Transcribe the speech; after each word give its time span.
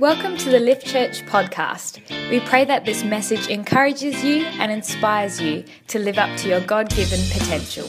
Welcome 0.00 0.36
to 0.38 0.50
the 0.50 0.58
Lift 0.58 0.84
Church 0.84 1.24
podcast. 1.26 2.00
We 2.28 2.40
pray 2.40 2.64
that 2.64 2.84
this 2.84 3.04
message 3.04 3.46
encourages 3.46 4.24
you 4.24 4.44
and 4.44 4.72
inspires 4.72 5.40
you 5.40 5.62
to 5.86 6.00
live 6.00 6.18
up 6.18 6.36
to 6.38 6.48
your 6.48 6.60
God 6.62 6.90
given 6.90 7.20
potential. 7.30 7.88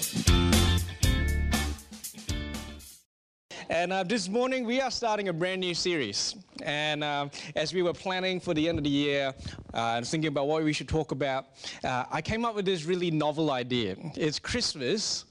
And 3.71 3.91
uh, 3.91 4.03
this 4.03 4.29
morning 4.29 4.65
we 4.67 4.79
are 4.81 4.91
starting 4.91 5.29
a 5.29 5.33
brand 5.33 5.61
new 5.61 5.73
series. 5.73 6.35
And 6.61 7.03
um, 7.03 7.31
as 7.55 7.73
we 7.73 7.81
were 7.81 7.93
planning 7.93 8.39
for 8.39 8.53
the 8.53 8.69
end 8.69 8.77
of 8.77 8.83
the 8.83 8.89
year, 8.91 9.33
uh, 9.73 9.99
thinking 10.03 10.27
about 10.27 10.47
what 10.47 10.63
we 10.63 10.73
should 10.73 10.87
talk 10.87 11.11
about, 11.11 11.47
uh, 11.83 12.05
I 12.11 12.21
came 12.21 12.45
up 12.45 12.53
with 12.53 12.65
this 12.65 12.85
really 12.85 13.09
novel 13.09 13.49
idea. 13.49 13.95
It's 14.15 14.37
Christmas, 14.37 15.25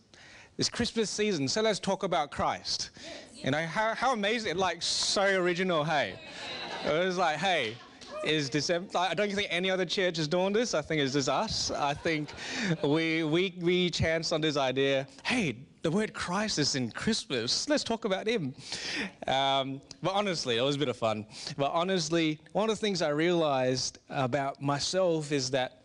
it's 0.58 0.68
Christmas 0.68 1.08
season, 1.08 1.46
so 1.46 1.62
let's 1.62 1.78
talk 1.78 2.02
about 2.02 2.32
Christ. 2.32 2.90
You 3.44 3.52
know, 3.52 3.64
how, 3.64 3.94
how 3.94 4.12
amazing, 4.12 4.56
like 4.56 4.82
so 4.82 5.22
original, 5.40 5.84
hey? 5.84 6.14
It 6.84 7.06
was 7.06 7.16
like, 7.16 7.38
hey, 7.38 7.76
is 8.24 8.50
December. 8.50 8.90
I 8.96 9.14
don't 9.14 9.32
think 9.32 9.48
any 9.50 9.70
other 9.70 9.84
church 9.86 10.18
is 10.18 10.28
doing 10.28 10.52
this. 10.52 10.74
I 10.74 10.82
think 10.82 11.00
it's 11.00 11.14
just 11.14 11.28
us. 11.28 11.70
I 11.70 11.94
think 11.94 12.30
we 12.82 13.24
we 13.24 13.54
we 13.60 13.90
chanced 13.90 14.32
on 14.32 14.40
this 14.40 14.56
idea. 14.56 15.06
Hey, 15.24 15.56
the 15.82 15.90
word 15.90 16.12
Christ 16.12 16.58
is 16.58 16.74
in 16.74 16.90
Christmas. 16.90 17.68
Let's 17.68 17.84
talk 17.84 18.04
about 18.04 18.26
Him. 18.26 18.54
Um, 19.26 19.80
but 20.02 20.12
honestly, 20.14 20.58
it 20.58 20.62
was 20.62 20.76
a 20.76 20.78
bit 20.78 20.88
of 20.88 20.96
fun. 20.96 21.26
But 21.56 21.72
honestly, 21.72 22.38
one 22.52 22.68
of 22.68 22.76
the 22.76 22.80
things 22.80 23.02
I 23.02 23.10
realized 23.10 23.98
about 24.10 24.60
myself 24.60 25.32
is 25.32 25.50
that 25.52 25.84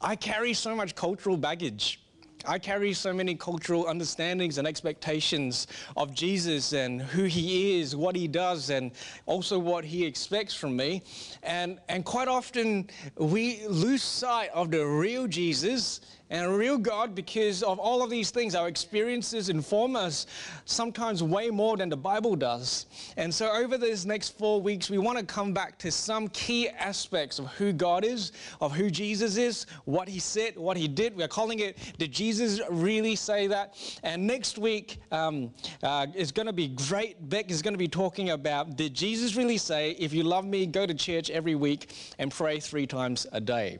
I 0.00 0.16
carry 0.16 0.52
so 0.52 0.74
much 0.74 0.94
cultural 0.94 1.36
baggage. 1.36 2.03
I 2.46 2.58
carry 2.58 2.92
so 2.92 3.12
many 3.12 3.34
cultural 3.34 3.86
understandings 3.88 4.58
and 4.58 4.66
expectations 4.66 5.66
of 5.96 6.14
Jesus 6.14 6.72
and 6.72 7.00
who 7.00 7.24
he 7.24 7.80
is, 7.80 7.96
what 7.96 8.14
he 8.16 8.28
does, 8.28 8.70
and 8.70 8.92
also 9.26 9.58
what 9.58 9.84
he 9.84 10.04
expects 10.04 10.54
from 10.54 10.76
me. 10.76 11.02
And, 11.42 11.78
and 11.88 12.04
quite 12.04 12.28
often 12.28 12.90
we 13.16 13.66
lose 13.66 14.02
sight 14.02 14.50
of 14.52 14.70
the 14.70 14.84
real 14.84 15.26
Jesus 15.26 16.00
and 16.30 16.46
a 16.46 16.50
real 16.50 16.78
God 16.78 17.14
because 17.14 17.62
of 17.62 17.78
all 17.78 18.02
of 18.02 18.10
these 18.10 18.30
things. 18.30 18.54
Our 18.54 18.68
experiences 18.68 19.50
inform 19.50 19.94
us 19.94 20.26
sometimes 20.64 21.22
way 21.22 21.50
more 21.50 21.76
than 21.76 21.88
the 21.88 21.96
Bible 21.96 22.34
does. 22.34 22.86
And 23.16 23.32
so, 23.32 23.50
over 23.52 23.76
these 23.76 24.06
next 24.06 24.38
four 24.38 24.60
weeks, 24.60 24.88
we 24.88 24.98
want 24.98 25.18
to 25.18 25.24
come 25.24 25.52
back 25.52 25.78
to 25.78 25.90
some 25.90 26.28
key 26.28 26.68
aspects 26.70 27.38
of 27.38 27.46
who 27.48 27.72
God 27.72 28.04
is, 28.04 28.32
of 28.60 28.72
who 28.72 28.90
Jesus 28.90 29.36
is, 29.36 29.66
what 29.84 30.08
He 30.08 30.18
said, 30.18 30.56
what 30.56 30.76
He 30.76 30.88
did. 30.88 31.14
We're 31.16 31.28
calling 31.28 31.58
it 31.60 31.78
Did 31.98 32.12
Jesus 32.12 32.60
Really 32.70 33.16
Say 33.16 33.46
That? 33.46 33.76
And 34.02 34.26
next 34.26 34.58
week 34.58 34.98
um, 35.12 35.52
uh, 35.82 36.06
is 36.14 36.32
going 36.32 36.46
to 36.46 36.52
be 36.52 36.68
great. 36.68 37.28
Beck 37.28 37.50
is 37.50 37.60
going 37.60 37.74
to 37.74 37.78
be 37.78 37.88
talking 37.88 38.30
about 38.30 38.76
Did 38.76 38.94
Jesus 38.94 39.36
really 39.36 39.58
say, 39.58 39.90
If 39.98 40.12
you 40.12 40.22
love 40.22 40.46
me, 40.46 40.66
go 40.66 40.86
to 40.86 40.94
church 40.94 41.30
every 41.30 41.54
week 41.54 41.94
and 42.18 42.30
pray 42.30 42.60
three 42.60 42.86
times 42.86 43.26
a 43.32 43.40
day? 43.40 43.78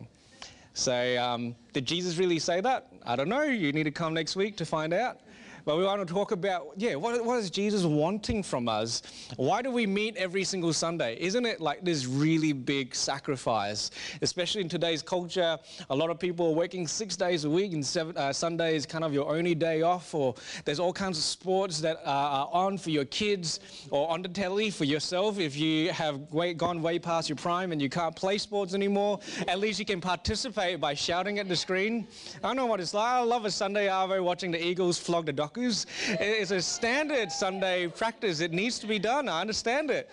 So, 0.75 1.23
um, 1.23 1.55
did 1.73 1.87
Jesus 1.87 2.19
really 2.19 2.41
say 2.41 2.61
that? 2.61 2.89
I 3.07 3.15
don't 3.15 3.29
know. 3.29 3.45
You 3.45 3.73
need 3.73 3.85
to 3.85 3.93
come 3.93 4.13
next 4.13 4.35
week 4.35 4.57
to 4.57 4.67
find 4.67 4.93
out. 4.93 5.21
But 5.65 5.79
we 5.79 5.85
want 5.85 6.07
to 6.07 6.13
talk 6.13 6.31
about, 6.33 6.73
yeah, 6.77 6.95
what, 6.95 7.25
what 7.25 7.39
is 7.39 7.49
Jesus 7.49 7.85
wanting 7.85 8.43
from 8.43 8.69
us? 8.69 9.01
Why 9.37 9.63
do 9.63 9.71
we 9.71 9.87
meet 9.87 10.15
every 10.17 10.45
single 10.45 10.75
Sunday? 10.75 11.17
Isn't 11.19 11.47
it 11.47 11.59
like 11.59 11.83
this 11.83 12.05
really 12.05 12.53
big 12.53 12.95
sacrifice? 12.95 13.91
Especially 14.21 14.61
in 14.61 14.69
today's 14.69 15.01
culture, 15.01 15.59
a 15.89 15.97
lot 15.97 16.11
of 16.11 16.19
people 16.19 16.49
are 16.49 16.55
working 16.55 16.87
six 16.87 17.17
days 17.17 17.45
a 17.45 17.51
week, 17.51 17.73
and 17.73 17.85
seven, 17.85 18.15
uh, 18.19 18.31
Sunday 18.31 18.77
is 18.77 18.85
kind 18.85 19.05
of 19.05 19.15
your 19.15 19.35
only 19.35 19.55
day 19.55 19.81
off, 19.81 20.15
or 20.15 20.35
there's 20.67 20.79
all 20.79 20.93
kinds 20.93 21.17
of 21.17 21.25
sports 21.25 21.81
that 21.81 21.99
are 22.05 22.47
on 22.53 22.77
for 22.77 22.91
your 22.91 23.07
kids 23.07 23.61
or 23.91 24.11
on 24.11 24.21
the 24.21 24.29
telly 24.29 24.69
for 24.69 24.85
yourself. 24.85 25.39
If 25.39 25.57
you 25.57 25.93
have 25.93 26.21
way, 26.31 26.53
gone 26.53 26.83
way 26.83 26.99
past 26.99 27.31
your 27.31 27.37
prime 27.37 27.73
and 27.73 27.81
you 27.81 27.89
can't 27.89 28.15
play 28.15 28.37
sports 28.37 28.75
anymore, 28.75 29.19
at 29.49 29.59
least 29.61 29.79
you 29.79 29.87
can 29.87 30.03
participate 30.03 30.79
by 30.79 30.93
shouting 30.93 31.39
at 31.39 31.49
the 31.49 31.57
screen. 31.57 32.07
I 32.43 32.49
don't 32.49 32.57
know 32.57 32.67
what 32.67 32.81
it's 32.81 32.93
like. 32.93 33.05
I 33.05 33.21
love 33.21 33.47
a 33.47 33.51
Sunday 33.51 33.87
Arvo 33.87 34.23
watching 34.23 34.51
the 34.51 34.63
Eagles 34.63 34.99
flog 34.99 35.25
the 35.25 35.33
Dockers. 35.33 35.54
It's 35.57 36.51
a 36.51 36.61
standard 36.61 37.31
Sunday 37.31 37.87
practice. 37.87 38.41
It 38.41 38.53
needs 38.53 38.79
to 38.81 38.87
be 38.87 38.99
done. 38.99 39.29
I 39.29 39.41
understand 39.41 39.91
it. 39.91 40.11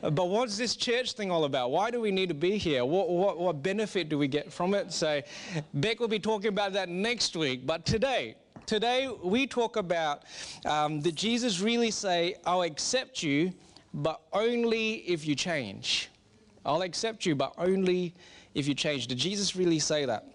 But 0.00 0.28
what's 0.28 0.56
this 0.56 0.76
church 0.76 1.12
thing 1.12 1.30
all 1.30 1.44
about? 1.44 1.70
Why 1.70 1.90
do 1.90 2.00
we 2.00 2.10
need 2.10 2.28
to 2.28 2.34
be 2.34 2.58
here? 2.58 2.84
What, 2.84 3.08
what, 3.08 3.38
what 3.38 3.62
benefit 3.62 4.08
do 4.08 4.18
we 4.18 4.28
get 4.28 4.52
from 4.52 4.74
it? 4.74 4.92
So, 4.92 5.22
Beck 5.74 6.00
will 6.00 6.08
be 6.08 6.18
talking 6.18 6.48
about 6.48 6.72
that 6.74 6.88
next 6.88 7.36
week. 7.36 7.66
But 7.66 7.86
today, 7.86 8.36
today 8.66 9.08
we 9.22 9.46
talk 9.46 9.76
about 9.76 10.24
um, 10.66 11.00
did 11.00 11.16
Jesus 11.16 11.60
really 11.60 11.90
say, 11.90 12.34
I'll 12.44 12.62
accept 12.62 13.22
you, 13.22 13.52
but 13.94 14.20
only 14.32 14.96
if 15.08 15.26
you 15.26 15.34
change? 15.34 16.10
I'll 16.64 16.82
accept 16.82 17.26
you, 17.26 17.34
but 17.34 17.54
only 17.58 18.14
if 18.54 18.68
you 18.68 18.74
change. 18.74 19.06
Did 19.06 19.18
Jesus 19.18 19.56
really 19.56 19.78
say 19.78 20.04
that? 20.04 20.31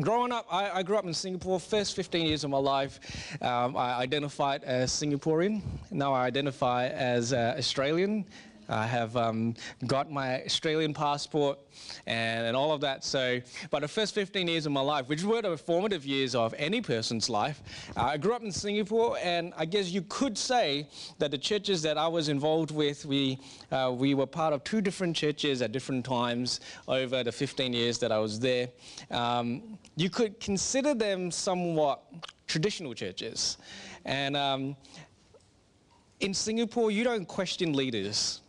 Growing 0.00 0.32
up, 0.32 0.44
I, 0.50 0.70
I, 0.70 0.82
grew 0.82 0.96
up 0.96 1.04
in 1.04 1.14
Singapore. 1.14 1.60
First 1.60 1.94
15 1.94 2.26
years 2.26 2.42
of 2.42 2.50
my 2.50 2.58
life, 2.58 2.98
um, 3.40 3.76
I 3.76 3.94
identified 3.94 4.64
as 4.64 4.90
Singaporean. 4.90 5.62
Now 5.92 6.12
I 6.12 6.26
identify 6.26 6.88
as 6.88 7.32
uh, 7.32 7.54
Australian. 7.56 8.24
I 8.68 8.86
have 8.86 9.16
um, 9.16 9.54
got 9.86 10.10
my 10.10 10.42
Australian 10.44 10.94
passport 10.94 11.58
and, 12.06 12.46
and 12.46 12.56
all 12.56 12.72
of 12.72 12.80
that. 12.80 13.04
So, 13.04 13.40
but 13.70 13.80
the 13.80 13.88
first 13.88 14.14
15 14.14 14.48
years 14.48 14.66
of 14.66 14.72
my 14.72 14.80
life, 14.80 15.08
which 15.08 15.22
were 15.22 15.42
the 15.42 15.56
formative 15.56 16.06
years 16.06 16.34
of 16.34 16.54
any 16.56 16.80
person's 16.80 17.28
life, 17.28 17.62
uh, 17.96 18.02
I 18.02 18.16
grew 18.16 18.34
up 18.34 18.42
in 18.42 18.52
Singapore, 18.52 19.18
and 19.22 19.52
I 19.56 19.64
guess 19.64 19.90
you 19.90 20.02
could 20.02 20.38
say 20.38 20.88
that 21.18 21.30
the 21.30 21.38
churches 21.38 21.82
that 21.82 21.98
I 21.98 22.08
was 22.08 22.28
involved 22.28 22.70
with, 22.70 23.04
we 23.04 23.38
uh, 23.70 23.92
we 23.94 24.14
were 24.14 24.26
part 24.26 24.52
of 24.52 24.64
two 24.64 24.80
different 24.80 25.16
churches 25.16 25.62
at 25.62 25.72
different 25.72 26.04
times 26.04 26.60
over 26.88 27.22
the 27.22 27.32
15 27.32 27.72
years 27.72 27.98
that 27.98 28.12
I 28.12 28.18
was 28.18 28.40
there. 28.40 28.68
Um, 29.10 29.78
you 29.96 30.10
could 30.10 30.40
consider 30.40 30.94
them 30.94 31.30
somewhat 31.30 32.02
traditional 32.46 32.94
churches, 32.94 33.58
and 34.04 34.36
um, 34.36 34.76
in 36.20 36.34
Singapore, 36.34 36.90
you 36.90 37.04
don't 37.04 37.26
question 37.26 37.72
leaders. 37.72 38.40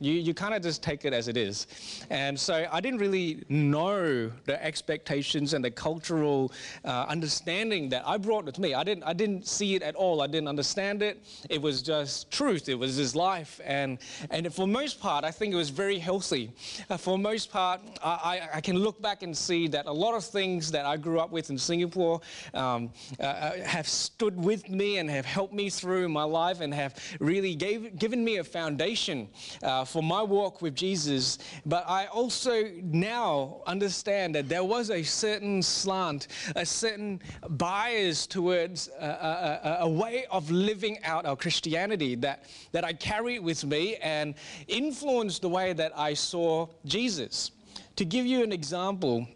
You, 0.00 0.12
you 0.12 0.34
kind 0.34 0.54
of 0.54 0.62
just 0.62 0.82
take 0.82 1.04
it 1.04 1.12
as 1.12 1.28
it 1.28 1.36
is. 1.36 1.66
And 2.10 2.38
so 2.38 2.66
I 2.70 2.80
didn't 2.80 3.00
really 3.00 3.44
know 3.48 4.30
the 4.44 4.64
expectations 4.64 5.54
and 5.54 5.64
the 5.64 5.70
cultural 5.70 6.52
uh, 6.84 7.06
understanding 7.08 7.88
that 7.88 8.06
I 8.06 8.16
brought 8.16 8.44
with 8.44 8.58
me. 8.58 8.74
I 8.74 8.84
didn't, 8.84 9.04
I 9.04 9.12
didn't 9.12 9.46
see 9.46 9.74
it 9.74 9.82
at 9.82 9.94
all. 9.96 10.22
I 10.22 10.26
didn't 10.26 10.48
understand 10.48 11.02
it. 11.02 11.22
It 11.50 11.60
was 11.60 11.82
just 11.82 12.30
truth. 12.30 12.68
It 12.68 12.76
was 12.76 12.96
his 12.96 13.16
life. 13.16 13.60
And, 13.64 13.98
and 14.30 14.52
for 14.54 14.68
most 14.68 15.00
part, 15.00 15.24
I 15.24 15.30
think 15.30 15.52
it 15.52 15.56
was 15.56 15.70
very 15.70 15.98
healthy. 15.98 16.52
Uh, 16.88 16.96
for 16.96 17.18
most 17.18 17.50
part, 17.50 17.80
I, 18.02 18.48
I, 18.54 18.60
can 18.60 18.78
look 18.78 19.00
back 19.02 19.22
and 19.22 19.36
see 19.36 19.68
that 19.68 19.86
a 19.86 19.92
lot 19.92 20.14
of 20.14 20.24
things 20.24 20.70
that 20.70 20.86
I 20.86 20.96
grew 20.96 21.18
up 21.20 21.30
with 21.30 21.50
in 21.50 21.58
Singapore 21.58 22.20
um, 22.54 22.90
uh, 23.18 23.22
uh, 23.22 23.64
have 23.64 23.88
stood 23.88 24.36
with 24.36 24.68
me 24.68 24.98
and 24.98 25.10
have 25.10 25.24
helped 25.24 25.54
me 25.54 25.70
through 25.70 26.08
my 26.08 26.24
life 26.24 26.60
and 26.60 26.72
have 26.72 26.94
really 27.20 27.54
gave, 27.54 27.98
given 27.98 28.24
me 28.24 28.36
a 28.36 28.44
foundation 28.44 29.28
uh, 29.62 29.84
for 29.88 30.02
my 30.02 30.22
walk 30.22 30.62
with 30.62 30.74
Jesus, 30.74 31.38
but 31.66 31.84
I 31.88 32.06
also 32.06 32.70
now 32.82 33.62
understand 33.66 34.34
that 34.34 34.48
there 34.48 34.64
was 34.64 34.90
a 34.90 35.02
certain 35.02 35.62
slant, 35.62 36.28
a 36.56 36.66
certain 36.66 37.20
bias 37.48 38.26
towards 38.26 38.88
a, 39.00 39.04
a, 39.04 39.76
a, 39.80 39.88
way 39.88 40.26
of 40.30 40.50
living 40.50 40.98
out 41.04 41.26
our 41.26 41.36
Christianity 41.36 42.14
that, 42.16 42.44
that 42.72 42.84
I 42.84 42.92
carried 42.92 43.40
with 43.40 43.64
me 43.64 43.96
and 43.96 44.34
influenced 44.68 45.42
the 45.42 45.48
way 45.48 45.72
that 45.72 45.92
I 45.96 46.14
saw 46.14 46.68
Jesus. 46.84 47.50
To 47.96 48.04
give 48.04 48.26
you 48.26 48.42
an 48.42 48.52
example, 48.52 49.26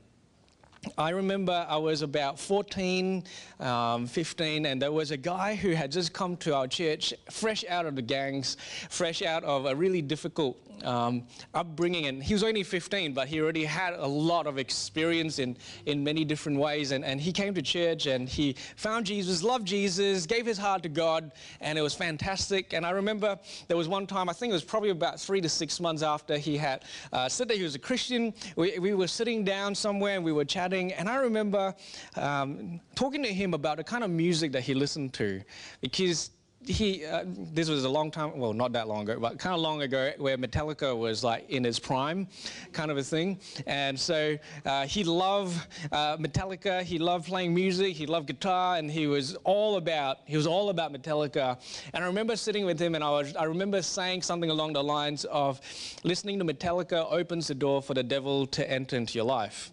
I 0.98 1.10
remember 1.10 1.64
I 1.68 1.76
was 1.76 2.02
about 2.02 2.40
14, 2.40 3.22
um, 3.60 4.06
15, 4.08 4.66
and 4.66 4.82
there 4.82 4.90
was 4.90 5.12
a 5.12 5.16
guy 5.16 5.54
who 5.54 5.70
had 5.70 5.92
just 5.92 6.12
come 6.12 6.36
to 6.38 6.56
our 6.56 6.66
church, 6.66 7.14
fresh 7.30 7.64
out 7.68 7.86
of 7.86 7.94
the 7.94 8.02
gangs, 8.02 8.56
fresh 8.90 9.22
out 9.22 9.44
of 9.44 9.66
a 9.66 9.76
really 9.76 10.02
difficult 10.02 10.58
um, 10.84 11.22
upbringing. 11.54 12.06
And 12.06 12.20
he 12.20 12.34
was 12.34 12.42
only 12.42 12.64
15, 12.64 13.12
but 13.12 13.28
he 13.28 13.40
already 13.40 13.64
had 13.64 13.94
a 13.94 14.06
lot 14.06 14.48
of 14.48 14.58
experience 14.58 15.38
in, 15.38 15.56
in 15.86 16.02
many 16.02 16.24
different 16.24 16.58
ways. 16.58 16.90
And, 16.90 17.04
and 17.04 17.20
he 17.20 17.30
came 17.30 17.54
to 17.54 17.62
church 17.62 18.06
and 18.06 18.28
he 18.28 18.56
found 18.74 19.06
Jesus, 19.06 19.44
loved 19.44 19.68
Jesus, 19.68 20.26
gave 20.26 20.44
his 20.44 20.58
heart 20.58 20.82
to 20.82 20.88
God, 20.88 21.30
and 21.60 21.78
it 21.78 21.82
was 21.82 21.94
fantastic. 21.94 22.72
And 22.72 22.84
I 22.84 22.90
remember 22.90 23.38
there 23.68 23.76
was 23.76 23.86
one 23.86 24.04
time, 24.04 24.28
I 24.28 24.32
think 24.32 24.50
it 24.50 24.54
was 24.54 24.64
probably 24.64 24.90
about 24.90 25.20
three 25.20 25.40
to 25.40 25.48
six 25.48 25.78
months 25.78 26.02
after 26.02 26.36
he 26.38 26.56
had 26.56 26.82
uh, 27.12 27.28
said 27.28 27.46
that 27.48 27.56
he 27.56 27.62
was 27.62 27.76
a 27.76 27.78
Christian. 27.78 28.34
We, 28.56 28.80
we 28.80 28.94
were 28.94 29.06
sitting 29.06 29.44
down 29.44 29.76
somewhere 29.76 30.16
and 30.16 30.24
we 30.24 30.32
were 30.32 30.44
chatting 30.44 30.71
and 30.74 31.08
I 31.08 31.16
remember 31.16 31.74
um, 32.16 32.80
talking 32.94 33.22
to 33.22 33.32
him 33.32 33.54
about 33.54 33.76
the 33.76 33.84
kind 33.84 34.04
of 34.04 34.10
music 34.10 34.52
that 34.52 34.62
he 34.62 34.74
listened 34.74 35.12
to 35.14 35.42
because 35.80 36.30
he, 36.66 37.04
uh, 37.04 37.24
this 37.26 37.68
was 37.68 37.84
a 37.84 37.88
long 37.88 38.10
time, 38.10 38.38
well, 38.38 38.52
not 38.52 38.72
that 38.72 38.88
long 38.88 39.02
ago, 39.02 39.18
but 39.18 39.38
kind 39.38 39.54
of 39.54 39.60
long 39.60 39.82
ago, 39.82 40.12
where 40.18 40.36
Metallica 40.38 40.96
was 40.96 41.24
like 41.24 41.48
in 41.50 41.64
its 41.64 41.78
prime, 41.78 42.28
kind 42.72 42.90
of 42.90 42.98
a 42.98 43.02
thing. 43.02 43.38
And 43.66 43.98
so 43.98 44.38
uh, 44.64 44.86
he 44.86 45.04
loved 45.04 45.60
uh, 45.90 46.16
Metallica. 46.18 46.82
He 46.82 46.98
loved 46.98 47.26
playing 47.26 47.54
music. 47.54 47.94
He 47.94 48.06
loved 48.06 48.26
guitar, 48.26 48.76
and 48.76 48.90
he 48.90 49.06
was 49.06 49.34
all 49.44 49.76
about 49.76 50.18
he 50.24 50.36
was 50.36 50.46
all 50.46 50.68
about 50.70 50.92
Metallica. 50.92 51.58
And 51.92 52.04
I 52.04 52.06
remember 52.06 52.36
sitting 52.36 52.64
with 52.64 52.78
him, 52.80 52.94
and 52.94 53.02
I 53.02 53.10
was 53.10 53.34
I 53.36 53.44
remember 53.44 53.82
saying 53.82 54.22
something 54.22 54.50
along 54.50 54.74
the 54.74 54.84
lines 54.84 55.24
of, 55.26 55.60
"Listening 56.04 56.38
to 56.38 56.44
Metallica 56.44 57.10
opens 57.10 57.48
the 57.48 57.54
door 57.54 57.82
for 57.82 57.94
the 57.94 58.02
devil 58.02 58.46
to 58.46 58.70
enter 58.70 58.96
into 58.96 59.14
your 59.14 59.24
life." 59.24 59.72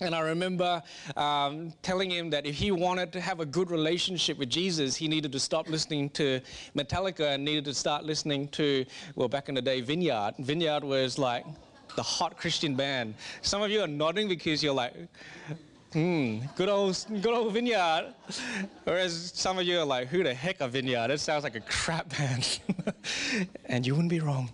And 0.00 0.14
I 0.14 0.20
remember 0.20 0.82
um, 1.16 1.72
telling 1.82 2.10
him 2.10 2.28
that 2.30 2.46
if 2.46 2.56
he 2.56 2.72
wanted 2.72 3.12
to 3.12 3.20
have 3.20 3.38
a 3.38 3.46
good 3.46 3.70
relationship 3.70 4.38
with 4.38 4.50
Jesus, 4.50 4.96
he 4.96 5.06
needed 5.06 5.30
to 5.32 5.38
stop 5.38 5.68
listening 5.68 6.10
to 6.10 6.40
Metallica 6.76 7.34
and 7.34 7.44
needed 7.44 7.64
to 7.66 7.74
start 7.74 8.04
listening 8.04 8.48
to, 8.48 8.84
well, 9.14 9.28
back 9.28 9.48
in 9.48 9.54
the 9.54 9.62
day, 9.62 9.80
Vineyard. 9.80 10.34
Vineyard 10.40 10.82
was 10.82 11.16
like 11.16 11.46
the 11.94 12.02
hot 12.02 12.36
Christian 12.36 12.74
band. 12.74 13.14
Some 13.42 13.62
of 13.62 13.70
you 13.70 13.82
are 13.82 13.86
nodding 13.86 14.28
because 14.28 14.64
you're 14.64 14.74
like, 14.74 14.94
hmm, 15.92 16.38
good 16.56 16.68
old, 16.68 17.04
good 17.08 17.32
old 17.32 17.52
Vineyard. 17.52 18.12
Whereas 18.82 19.32
some 19.36 19.58
of 19.58 19.64
you 19.64 19.78
are 19.78 19.84
like, 19.84 20.08
who 20.08 20.24
the 20.24 20.34
heck 20.34 20.60
are 20.60 20.68
Vineyard? 20.68 21.12
It 21.12 21.20
sounds 21.20 21.44
like 21.44 21.54
a 21.54 21.60
crap 21.60 22.08
band. 22.18 22.58
and 23.66 23.86
you 23.86 23.94
wouldn't 23.94 24.10
be 24.10 24.18
wrong. 24.18 24.50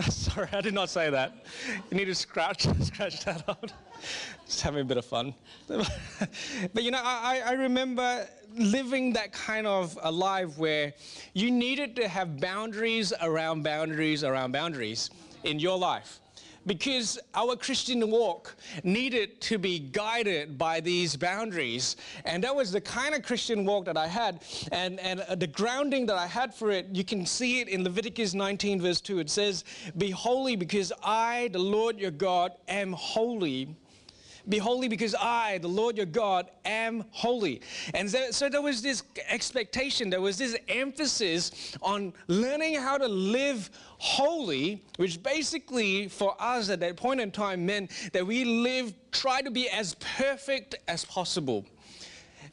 Sorry, 0.10 0.48
I 0.52 0.60
did 0.60 0.74
not 0.74 0.90
say 0.90 1.10
that. 1.10 1.44
You 1.90 1.96
need 1.96 2.06
to 2.06 2.14
scratch, 2.14 2.66
scratch 2.80 3.24
that 3.24 3.48
out 3.48 3.72
just 4.46 4.60
having 4.60 4.82
a 4.82 4.84
bit 4.84 4.96
of 4.98 5.04
fun. 5.04 5.34
but 5.66 6.82
you 6.82 6.90
know, 6.90 7.00
I, 7.02 7.42
I 7.46 7.52
remember 7.52 8.26
living 8.54 9.12
that 9.14 9.32
kind 9.32 9.66
of 9.66 9.98
a 10.02 10.12
life 10.12 10.58
where 10.58 10.92
you 11.32 11.50
needed 11.50 11.96
to 11.96 12.08
have 12.08 12.38
boundaries 12.40 13.12
around 13.22 13.62
boundaries 13.62 14.24
around 14.24 14.52
boundaries 14.52 15.10
in 15.44 15.58
your 15.58 15.78
life 15.78 16.20
because 16.66 17.18
our 17.34 17.56
Christian 17.56 18.10
walk 18.10 18.56
needed 18.84 19.40
to 19.42 19.58
be 19.58 19.78
guided 19.78 20.58
by 20.58 20.80
these 20.80 21.16
boundaries. 21.16 21.96
And 22.24 22.42
that 22.44 22.54
was 22.54 22.72
the 22.72 22.80
kind 22.80 23.14
of 23.14 23.22
Christian 23.22 23.64
walk 23.64 23.84
that 23.86 23.96
I 23.96 24.06
had. 24.06 24.42
And, 24.70 25.00
and 25.00 25.20
uh, 25.20 25.34
the 25.34 25.46
grounding 25.46 26.06
that 26.06 26.16
I 26.16 26.26
had 26.26 26.54
for 26.54 26.70
it, 26.70 26.86
you 26.92 27.04
can 27.04 27.26
see 27.26 27.60
it 27.60 27.68
in 27.68 27.84
Leviticus 27.84 28.34
19, 28.34 28.80
verse 28.80 29.00
2. 29.00 29.18
It 29.18 29.30
says, 29.30 29.64
Be 29.96 30.10
holy 30.10 30.56
because 30.56 30.92
I, 31.02 31.48
the 31.52 31.58
Lord 31.58 31.98
your 31.98 32.10
God, 32.10 32.52
am 32.68 32.92
holy. 32.92 33.76
Be 34.48 34.58
holy 34.58 34.88
because 34.88 35.14
I, 35.14 35.58
the 35.58 35.68
Lord 35.68 35.96
your 35.96 36.06
God, 36.06 36.50
am 36.64 37.04
holy. 37.10 37.60
And 37.94 38.10
so, 38.10 38.48
there 38.48 38.62
was 38.62 38.82
this 38.82 39.02
expectation, 39.28 40.10
there 40.10 40.20
was 40.20 40.38
this 40.38 40.56
emphasis 40.68 41.76
on 41.80 42.12
learning 42.28 42.74
how 42.74 42.98
to 42.98 43.06
live 43.06 43.70
holy, 43.98 44.82
which 44.96 45.22
basically 45.22 46.08
for 46.08 46.34
us 46.40 46.70
at 46.70 46.80
that 46.80 46.96
point 46.96 47.20
in 47.20 47.30
time 47.30 47.64
meant 47.64 47.90
that 48.12 48.26
we 48.26 48.44
live, 48.44 48.92
try 49.12 49.40
to 49.42 49.50
be 49.50 49.68
as 49.68 49.94
perfect 49.94 50.74
as 50.88 51.04
possible. 51.04 51.64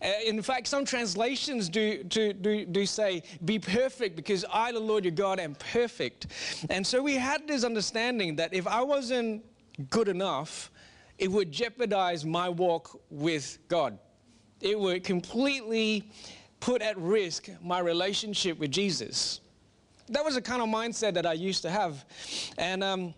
Uh, 0.01 0.11
in 0.25 0.41
fact, 0.41 0.67
some 0.67 0.85
translations 0.85 1.67
do, 1.67 2.03
do, 2.03 2.31
do, 2.31 2.65
do 2.65 2.85
say, 2.85 3.21
Be 3.43 3.59
perfect 3.59 4.15
because 4.15 4.45
I, 4.51 4.71
the 4.71 4.79
Lord 4.79 5.03
your 5.03 5.11
God, 5.11 5.39
am 5.39 5.55
perfect. 5.55 6.27
And 6.69 6.85
so 6.85 7.01
we 7.01 7.15
had 7.15 7.47
this 7.47 7.63
understanding 7.63 8.37
that 8.37 8.53
if 8.53 8.65
I 8.65 8.81
wasn't 8.81 9.43
good 9.89 10.07
enough, 10.07 10.71
it 11.19 11.29
would 11.29 11.51
jeopardize 11.51 12.25
my 12.25 12.49
walk 12.49 12.99
with 13.09 13.59
God. 13.67 13.99
It 14.61 14.79
would 14.79 15.03
completely 15.03 16.09
put 16.59 16.81
at 16.81 16.97
risk 16.97 17.49
my 17.61 17.79
relationship 17.79 18.57
with 18.57 18.71
Jesus. 18.71 19.41
That 20.07 20.25
was 20.25 20.35
the 20.35 20.41
kind 20.41 20.61
of 20.61 20.69
mindset 20.69 21.13
that 21.13 21.25
I 21.25 21.33
used 21.33 21.61
to 21.61 21.69
have. 21.69 22.03
And 22.57 22.83
um, 22.83 23.13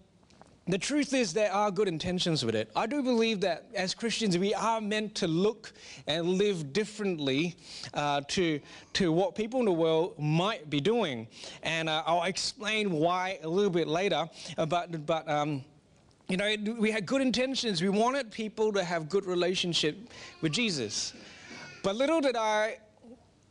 the 0.67 0.77
truth 0.77 1.13
is, 1.13 1.31
there 1.31 1.51
are 1.51 1.71
good 1.71 1.87
intentions 1.87 2.43
with 2.43 2.55
it. 2.55 2.69
I 2.75 2.85
do 2.85 3.01
believe 3.01 3.39
that 3.41 3.67
as 3.75 3.93
Christians, 3.93 4.37
we 4.37 4.53
are 4.53 4.81
meant 4.81 5.15
to 5.15 5.27
look 5.27 5.73
and 6.07 6.27
live 6.27 6.73
differently 6.73 7.55
uh, 7.93 8.21
to, 8.29 8.59
to 8.93 9.11
what 9.11 9.35
people 9.35 9.59
in 9.59 9.65
the 9.65 9.71
world 9.71 10.19
might 10.19 10.69
be 10.69 10.79
doing. 10.79 11.27
And 11.63 11.87
uh, 11.87 12.03
I'll 12.05 12.23
explain 12.23 12.91
why 12.91 13.39
a 13.43 13.47
little 13.47 13.71
bit 13.71 13.87
later. 13.87 14.27
Uh, 14.57 14.65
but, 14.65 15.05
but 15.05 15.27
um, 15.29 15.63
you 16.31 16.37
know, 16.37 16.55
we 16.79 16.91
had 16.91 17.05
good 17.05 17.21
intentions. 17.21 17.81
We 17.81 17.89
wanted 17.89 18.31
people 18.31 18.71
to 18.71 18.83
have 18.85 19.09
good 19.09 19.25
relationship 19.25 19.97
with 20.39 20.53
Jesus. 20.53 21.13
But 21.83 21.97
little 21.97 22.21
did 22.21 22.37
I 22.37 22.77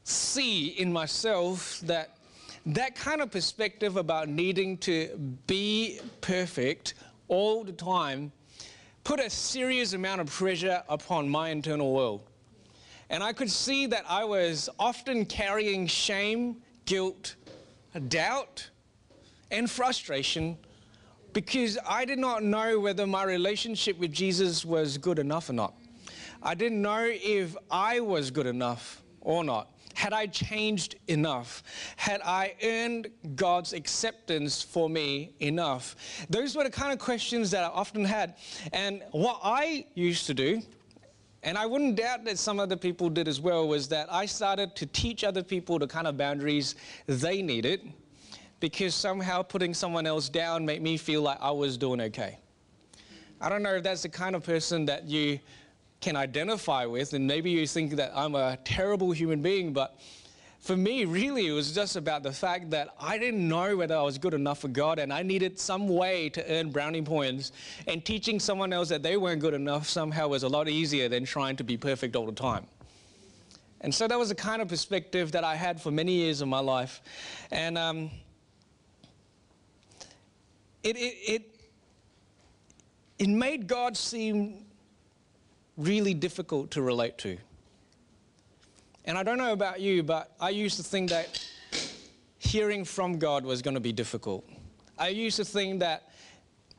see 0.04 0.68
in 0.68 0.90
myself 0.90 1.80
that 1.80 2.16
that 2.64 2.94
kind 2.94 3.20
of 3.20 3.30
perspective 3.30 3.98
about 3.98 4.30
needing 4.30 4.78
to 4.78 5.14
be 5.46 6.00
perfect 6.22 6.94
all 7.28 7.64
the 7.64 7.72
time 7.72 8.32
put 9.04 9.20
a 9.20 9.28
serious 9.28 9.92
amount 9.92 10.22
of 10.22 10.28
pressure 10.28 10.82
upon 10.88 11.28
my 11.28 11.50
internal 11.50 11.92
world. 11.92 12.22
And 13.10 13.22
I 13.22 13.34
could 13.34 13.50
see 13.50 13.86
that 13.86 14.04
I 14.08 14.24
was 14.24 14.70
often 14.78 15.26
carrying 15.26 15.86
shame, 15.86 16.56
guilt, 16.86 17.36
doubt, 18.08 18.70
and 19.50 19.70
frustration 19.70 20.56
because 21.32 21.78
I 21.88 22.04
did 22.04 22.18
not 22.18 22.42
know 22.42 22.80
whether 22.80 23.06
my 23.06 23.24
relationship 23.24 23.98
with 23.98 24.12
Jesus 24.12 24.64
was 24.64 24.98
good 24.98 25.18
enough 25.18 25.50
or 25.50 25.54
not. 25.54 25.74
I 26.42 26.54
didn't 26.54 26.80
know 26.80 27.06
if 27.06 27.56
I 27.70 28.00
was 28.00 28.30
good 28.30 28.46
enough 28.46 29.02
or 29.20 29.44
not. 29.44 29.68
Had 29.94 30.12
I 30.12 30.26
changed 30.26 30.96
enough? 31.08 31.62
Had 31.96 32.22
I 32.24 32.54
earned 32.62 33.08
God's 33.34 33.72
acceptance 33.72 34.62
for 34.62 34.88
me 34.88 35.34
enough? 35.40 35.96
Those 36.30 36.56
were 36.56 36.64
the 36.64 36.70
kind 36.70 36.92
of 36.92 36.98
questions 36.98 37.50
that 37.50 37.64
I 37.64 37.68
often 37.68 38.04
had. 38.04 38.36
And 38.72 39.02
what 39.10 39.40
I 39.42 39.84
used 39.94 40.26
to 40.26 40.34
do, 40.34 40.62
and 41.42 41.58
I 41.58 41.66
wouldn't 41.66 41.96
doubt 41.96 42.24
that 42.24 42.38
some 42.38 42.58
other 42.58 42.76
people 42.76 43.10
did 43.10 43.28
as 43.28 43.40
well, 43.40 43.68
was 43.68 43.88
that 43.88 44.10
I 44.12 44.26
started 44.26 44.74
to 44.76 44.86
teach 44.86 45.24
other 45.24 45.42
people 45.42 45.78
the 45.78 45.86
kind 45.86 46.06
of 46.06 46.16
boundaries 46.16 46.76
they 47.06 47.42
needed 47.42 47.92
because 48.60 48.94
somehow 48.94 49.42
putting 49.42 49.74
someone 49.74 50.06
else 50.06 50.28
down 50.28 50.64
made 50.64 50.82
me 50.82 50.96
feel 50.96 51.22
like 51.22 51.38
I 51.40 51.50
was 51.50 51.76
doing 51.76 52.00
okay. 52.02 52.38
I 53.40 53.48
don't 53.48 53.62
know 53.62 53.74
if 53.74 53.82
that's 53.82 54.02
the 54.02 54.08
kind 54.08 54.36
of 54.36 54.44
person 54.44 54.84
that 54.86 55.08
you 55.08 55.40
can 56.00 56.14
identify 56.16 56.84
with, 56.86 57.14
and 57.14 57.26
maybe 57.26 57.50
you 57.50 57.66
think 57.66 57.96
that 57.96 58.12
I'm 58.14 58.34
a 58.34 58.58
terrible 58.64 59.12
human 59.12 59.42
being, 59.42 59.72
but 59.72 59.98
for 60.60 60.76
me, 60.76 61.06
really, 61.06 61.46
it 61.46 61.52
was 61.52 61.72
just 61.72 61.96
about 61.96 62.22
the 62.22 62.32
fact 62.32 62.70
that 62.70 62.94
I 63.00 63.16
didn't 63.16 63.48
know 63.48 63.78
whether 63.78 63.96
I 63.96 64.02
was 64.02 64.18
good 64.18 64.34
enough 64.34 64.58
for 64.58 64.68
God, 64.68 64.98
and 64.98 65.10
I 65.10 65.22
needed 65.22 65.58
some 65.58 65.88
way 65.88 66.28
to 66.30 66.52
earn 66.52 66.70
brownie 66.70 67.00
points. 67.00 67.52
And 67.86 68.04
teaching 68.04 68.38
someone 68.38 68.70
else 68.70 68.90
that 68.90 69.02
they 69.02 69.16
weren't 69.16 69.40
good 69.40 69.54
enough 69.54 69.88
somehow 69.88 70.28
was 70.28 70.42
a 70.42 70.48
lot 70.48 70.68
easier 70.68 71.08
than 71.08 71.24
trying 71.24 71.56
to 71.56 71.64
be 71.64 71.78
perfect 71.78 72.14
all 72.14 72.26
the 72.26 72.32
time. 72.32 72.66
And 73.80 73.94
so 73.94 74.06
that 74.06 74.18
was 74.18 74.28
the 74.28 74.34
kind 74.34 74.60
of 74.60 74.68
perspective 74.68 75.32
that 75.32 75.44
I 75.44 75.56
had 75.56 75.80
for 75.80 75.90
many 75.90 76.12
years 76.12 76.42
of 76.42 76.48
my 76.48 76.60
life. 76.60 77.00
And 77.50 77.78
um, 77.78 78.10
it, 80.82 80.96
it, 80.96 81.16
it, 81.26 81.60
it 83.18 83.28
made 83.28 83.66
God 83.66 83.96
seem 83.96 84.64
really 85.76 86.14
difficult 86.14 86.70
to 86.72 86.82
relate 86.82 87.18
to. 87.18 87.36
And 89.04 89.16
I 89.16 89.22
don't 89.22 89.38
know 89.38 89.52
about 89.52 89.80
you, 89.80 90.02
but 90.02 90.34
I 90.40 90.50
used 90.50 90.76
to 90.76 90.82
think 90.82 91.10
that 91.10 91.44
hearing 92.38 92.84
from 92.84 93.18
God 93.18 93.44
was 93.44 93.62
going 93.62 93.74
to 93.74 93.80
be 93.80 93.92
difficult. 93.92 94.48
I 94.98 95.08
used 95.08 95.36
to 95.36 95.44
think 95.44 95.80
that 95.80 96.10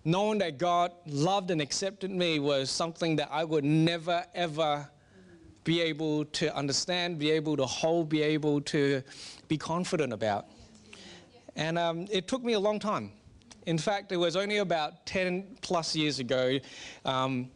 knowing 0.05 0.39
that 0.39 0.57
God 0.57 0.91
loved 1.05 1.51
and 1.51 1.61
accepted 1.61 2.11
me 2.11 2.39
was 2.39 2.69
something 2.69 3.15
that 3.17 3.29
I 3.31 3.43
would 3.43 3.63
never, 3.63 4.25
ever 4.33 4.89
be 5.63 5.81
able 5.81 6.25
to 6.25 6.55
understand, 6.55 7.19
be 7.19 7.31
able 7.31 7.57
to 7.57 7.65
hold, 7.65 8.09
be 8.09 8.21
able 8.21 8.61
to 8.61 9.03
be 9.47 9.57
confident 9.57 10.13
about. 10.13 10.47
And 11.55 11.77
um, 11.77 12.07
it 12.11 12.27
took 12.27 12.43
me 12.43 12.53
a 12.53 12.59
long 12.59 12.79
time. 12.79 13.11
In 13.65 13.77
fact, 13.77 14.11
it 14.11 14.17
was 14.17 14.35
only 14.35 14.57
about 14.57 15.05
10 15.05 15.57
plus 15.61 15.95
years 15.95 16.19
ago. 16.19 16.57
Um, 17.05 17.49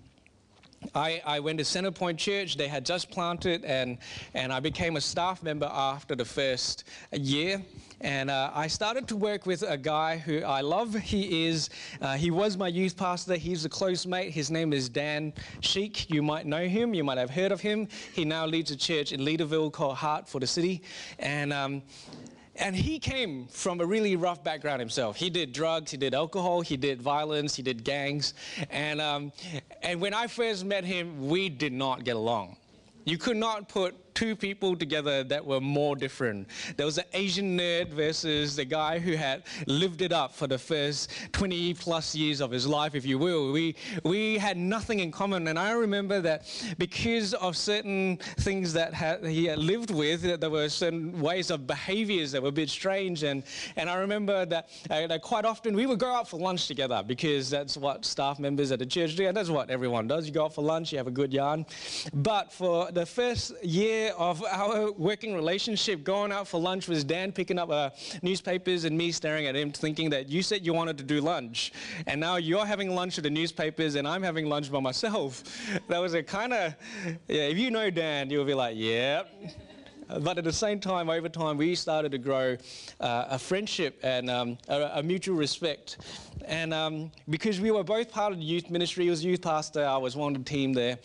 I, 0.93 1.21
I, 1.25 1.39
went 1.39 1.57
to 1.57 1.63
Centerpoint 1.63 2.17
Church. 2.17 2.57
They 2.57 2.67
had 2.67 2.85
just 2.85 3.09
planted, 3.09 3.65
and, 3.65 3.97
and 4.35 4.53
I 4.53 4.59
became 4.59 4.97
a 4.97 5.01
staff 5.01 5.41
member 5.41 5.69
after 5.71 6.15
the 6.15 6.25
first 6.25 6.83
year. 7.11 7.61
And 8.01 8.29
uh, 8.29 8.51
I 8.53 8.67
started 8.67 9.07
to 9.07 9.15
work 9.15 9.45
with 9.47 9.63
a 9.63 9.77
guy 9.77 10.17
who 10.17 10.43
I 10.43 10.61
love. 10.61 10.93
He 10.93 11.47
is, 11.47 11.69
uh, 12.01 12.15
he 12.15 12.29
was 12.29 12.57
my 12.57 12.67
youth 12.67 12.97
pastor. 12.97 13.35
He's 13.35 13.65
a 13.65 13.69
close 13.69 14.05
mate. 14.05 14.31
His 14.31 14.51
name 14.51 14.73
is 14.73 14.89
Dan 14.89 15.33
Sheik. 15.61 16.09
You 16.09 16.21
might 16.21 16.45
know 16.45 16.67
him. 16.67 16.93
You 16.93 17.03
might 17.03 17.17
have 17.17 17.29
heard 17.31 17.51
of 17.51 17.61
him. 17.61 17.87
He 18.13 18.25
now 18.25 18.45
leads 18.45 18.69
a 18.69 18.75
church 18.75 19.11
in 19.11 19.21
Leederville 19.21 19.71
called 19.71 19.95
Heart 19.95 20.27
for 20.27 20.39
the 20.39 20.47
City. 20.47 20.83
And 21.17 21.51
um, 21.51 21.81
and 22.57 22.75
he 22.75 22.99
came 22.99 23.47
from 23.47 23.81
a 23.81 23.85
really 23.85 24.15
rough 24.15 24.43
background 24.43 24.79
himself. 24.79 25.15
He 25.15 25.29
did 25.29 25.51
drugs, 25.51 25.91
he 25.91 25.97
did 25.97 26.13
alcohol, 26.13 26.61
he 26.61 26.77
did 26.77 27.01
violence, 27.01 27.55
he 27.55 27.63
did 27.63 27.83
gangs. 27.83 28.33
And, 28.69 29.01
um, 29.01 29.31
and 29.81 29.99
when 29.99 30.13
I 30.13 30.27
first 30.27 30.65
met 30.65 30.85
him, 30.85 31.27
we 31.27 31.49
did 31.49 31.73
not 31.73 32.03
get 32.03 32.15
along. 32.15 32.57
You 33.03 33.17
could 33.17 33.37
not 33.37 33.67
put 33.69 33.95
two 34.15 34.35
people 34.35 34.75
together 34.75 35.23
that 35.25 35.45
were 35.45 35.59
more 35.59 35.95
different. 35.95 36.47
There 36.77 36.85
was 36.85 36.97
an 36.97 37.03
Asian 37.13 37.57
nerd 37.57 37.89
versus 37.89 38.55
the 38.55 38.65
guy 38.65 38.97
who 38.97 39.13
had 39.15 39.43
lived 39.67 40.01
it 40.01 40.13
up 40.13 40.33
for 40.33 40.47
the 40.47 40.57
first 40.57 41.11
20 41.33 41.73
plus 41.75 42.15
years 42.15 42.39
of 42.39 42.49
his 42.49 42.65
life, 42.65 42.95
if 42.95 43.05
you 43.05 43.19
will. 43.19 43.51
We, 43.51 43.75
we 44.03 44.37
had 44.37 44.57
nothing 44.57 45.01
in 45.01 45.11
common. 45.11 45.49
And 45.49 45.59
I 45.59 45.71
remember 45.73 46.21
that 46.21 46.49
because 46.77 47.33
of 47.35 47.57
certain 47.57 48.17
things 48.39 48.71
that 48.73 48.93
had, 48.93 49.25
he 49.25 49.45
had 49.45 49.59
lived 49.59 49.91
with, 49.91 50.21
that 50.21 50.39
there 50.39 50.49
were 50.49 50.69
certain 50.69 51.19
ways 51.19 51.51
of 51.51 51.67
behaviors 51.67 52.31
that 52.31 52.41
were 52.41 52.49
a 52.49 52.53
bit 52.53 52.69
strange. 52.69 53.23
And, 53.23 53.43
and 53.75 53.89
I 53.89 53.95
remember 53.97 54.45
that, 54.45 54.69
uh, 54.89 55.07
that 55.07 55.21
quite 55.21 55.43
often 55.43 55.75
we 55.75 55.85
would 55.85 55.99
go 55.99 56.13
out 56.13 56.29
for 56.29 56.39
lunch 56.39 56.67
together 56.67 57.03
because 57.05 57.49
that's 57.49 57.75
what 57.75 58.05
staff 58.05 58.39
members 58.39 58.71
at 58.71 58.79
the 58.79 58.85
church 58.85 59.17
do. 59.17 59.27
And 59.27 59.35
that's 59.35 59.49
what 59.49 59.69
everyone 59.69 60.07
does. 60.07 60.25
You 60.25 60.31
go 60.31 60.45
out 60.45 60.55
for 60.55 60.63
lunch, 60.63 60.93
you 60.93 60.97
have 60.97 61.07
a 61.07 61.11
good 61.11 61.33
yarn. 61.33 61.65
But 62.13 62.53
for 62.53 62.89
the 62.93 63.05
first 63.05 63.61
year 63.61 64.04
of 64.13 64.43
our 64.43 64.91
working 64.91 65.33
relationship, 65.33 66.03
going 66.03 66.31
out 66.31 66.47
for 66.47 66.59
lunch 66.59 66.87
was 66.87 67.03
Dan 67.03 67.31
picking 67.31 67.59
up 67.59 67.69
uh, 67.69 67.89
newspapers 68.21 68.83
and 68.85 68.97
me 68.97 69.11
staring 69.11 69.47
at 69.47 69.55
him, 69.55 69.71
thinking 69.71 70.09
that 70.11 70.29
you 70.29 70.41
said 70.43 70.65
you 70.65 70.73
wanted 70.73 70.97
to 70.97 71.03
do 71.03 71.21
lunch. 71.21 71.73
And 72.07 72.19
now 72.19 72.37
you're 72.37 72.65
having 72.65 72.93
lunch 72.93 73.15
with 73.15 73.23
the 73.23 73.29
newspapers 73.29 73.95
and 73.95 74.07
I'm 74.07 74.23
having 74.23 74.47
lunch 74.47 74.71
by 74.71 74.79
myself. 74.79 75.43
That 75.87 75.99
was 75.99 76.13
a 76.13 76.23
kind 76.23 76.53
of, 76.53 76.75
yeah, 77.27 77.43
if 77.43 77.57
you 77.57 77.69
know 77.69 77.89
Dan, 77.89 78.29
you'll 78.29 78.45
be 78.45 78.53
like, 78.53 78.75
yep. 78.75 79.29
But 80.07 80.37
at 80.37 80.43
the 80.43 80.53
same 80.53 80.79
time, 80.79 81.09
over 81.09 81.29
time, 81.29 81.57
we 81.57 81.73
started 81.75 82.11
to 82.11 82.17
grow 82.17 82.57
uh, 82.99 83.25
a 83.29 83.39
friendship 83.39 83.99
and 84.03 84.29
um, 84.29 84.57
a, 84.67 84.91
a, 84.95 85.03
mutual 85.03 85.35
respect. 85.35 85.97
And 86.45 86.73
um, 86.73 87.11
because 87.27 87.59
we 87.59 87.71
were 87.71 87.83
both 87.83 88.11
part 88.11 88.31
of 88.31 88.37
the 88.37 88.45
youth 88.45 88.69
ministry, 88.69 89.05
he 89.05 89.09
was 89.09 89.25
youth 89.25 89.41
pastor, 89.41 89.83
I 89.83 89.97
was 89.97 90.15
one 90.15 90.35
of 90.35 90.43
the 90.43 90.49
team 90.49 90.73
there. 90.73 90.99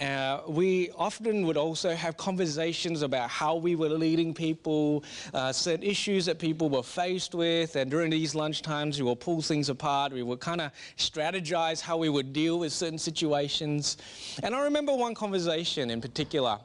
Uh, 0.00 0.40
we 0.48 0.90
often 0.96 1.46
would 1.46 1.56
also 1.56 1.94
have 1.94 2.16
conversations 2.16 3.02
about 3.02 3.30
how 3.30 3.54
we 3.54 3.76
were 3.76 3.88
leading 3.88 4.34
people, 4.34 5.04
uh, 5.32 5.52
certain 5.52 5.84
issues 5.84 6.26
that 6.26 6.38
people 6.40 6.68
were 6.68 6.82
faced 6.82 7.34
with. 7.34 7.76
And 7.76 7.90
during 7.90 8.10
these 8.10 8.34
lunch 8.34 8.62
times, 8.62 8.98
we 8.98 9.08
would 9.08 9.20
pull 9.20 9.42
things 9.42 9.68
apart. 9.68 10.12
We 10.12 10.24
would 10.24 10.40
kind 10.40 10.60
of 10.60 10.72
strategize 10.96 11.80
how 11.80 11.98
we 11.98 12.08
would 12.08 12.32
deal 12.32 12.58
with 12.58 12.72
certain 12.72 12.98
situations. 12.98 13.96
And 14.42 14.54
I 14.54 14.62
remember 14.64 14.94
one 14.94 15.14
conversation 15.14 15.90
in 15.90 16.00
particular. 16.00 16.58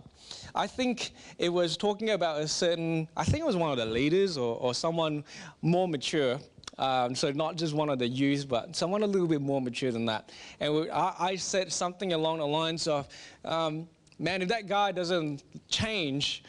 I 0.56 0.68
think 0.68 1.12
it 1.38 1.50
was 1.50 1.76
talking 1.76 2.12
about 2.12 2.40
a 2.40 2.48
certain, 2.48 3.10
I 3.18 3.26
think 3.26 3.44
it 3.44 3.46
was 3.46 3.58
one 3.58 3.72
of 3.72 3.78
the 3.78 3.86
leaders 3.86 4.38
or, 4.38 4.56
or 4.58 4.74
someone 4.74 5.26
more 5.62 5.88
mature. 5.88 6.40
Um, 6.78 7.14
so 7.14 7.32
not 7.32 7.58
just 7.58 7.74
one 7.74 7.90
of 7.90 8.00
the 8.00 8.08
youth, 8.08 8.48
but 8.48 8.76
someone 8.76 9.04
a 9.04 9.08
little 9.08 9.28
bit 9.28 9.42
more 9.42 9.62
mature 9.62 9.92
than 9.92 10.06
that. 10.06 10.32
And 10.60 10.74
we, 10.74 10.90
I, 10.90 11.14
I, 11.20 11.36
said 11.36 11.72
something 11.72 12.12
along 12.12 12.40
the 12.40 12.48
lines 12.48 12.88
of, 12.88 13.08
um, 13.46 13.88
man, 14.20 14.42
if 14.42 14.50
that 14.50 14.68
guy 14.68 14.92
doesn't 14.92 15.44
change, 15.70 16.44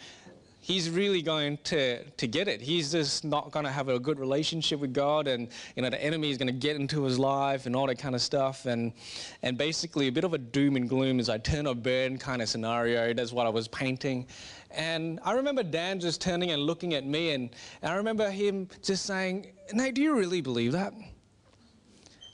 he's 0.66 0.90
really 0.90 1.22
going 1.22 1.56
to, 1.62 2.02
to 2.02 2.26
get 2.26 2.48
it. 2.48 2.60
He's 2.60 2.90
just 2.90 3.24
not 3.24 3.52
going 3.52 3.64
to 3.64 3.70
have 3.70 3.88
a 3.88 4.00
good 4.00 4.18
relationship 4.18 4.80
with 4.80 4.92
God, 4.92 5.28
and 5.28 5.48
you 5.76 5.82
know 5.82 5.90
the 5.90 6.02
enemy 6.02 6.28
is 6.28 6.38
going 6.38 6.48
to 6.48 6.52
get 6.52 6.74
into 6.74 7.04
his 7.04 7.20
life 7.20 7.66
and 7.66 7.76
all 7.76 7.86
that 7.86 8.00
kind 8.00 8.16
of 8.16 8.20
stuff. 8.20 8.66
And 8.66 8.92
and 9.44 9.56
basically 9.56 10.08
a 10.08 10.12
bit 10.12 10.24
of 10.24 10.34
a 10.34 10.38
doom 10.38 10.74
and 10.74 10.88
gloom 10.88 11.20
is 11.20 11.28
I 11.28 11.38
turn 11.38 11.68
or 11.68 11.76
burn 11.76 12.18
kind 12.18 12.42
of 12.42 12.48
scenario. 12.48 13.14
That's 13.14 13.32
what 13.32 13.46
I 13.46 13.48
was 13.48 13.68
painting. 13.68 14.26
And 14.72 15.20
I 15.22 15.34
remember 15.34 15.62
Dan 15.62 16.00
just 16.00 16.20
turning 16.20 16.50
and 16.50 16.60
looking 16.62 16.94
at 16.94 17.06
me, 17.06 17.30
and, 17.30 17.50
and 17.80 17.92
I 17.92 17.94
remember 17.94 18.28
him 18.28 18.68
just 18.82 19.06
saying, 19.06 19.52
Nate, 19.72 19.94
do 19.94 20.02
you 20.02 20.16
really 20.16 20.40
believe 20.40 20.72
that? 20.72 20.92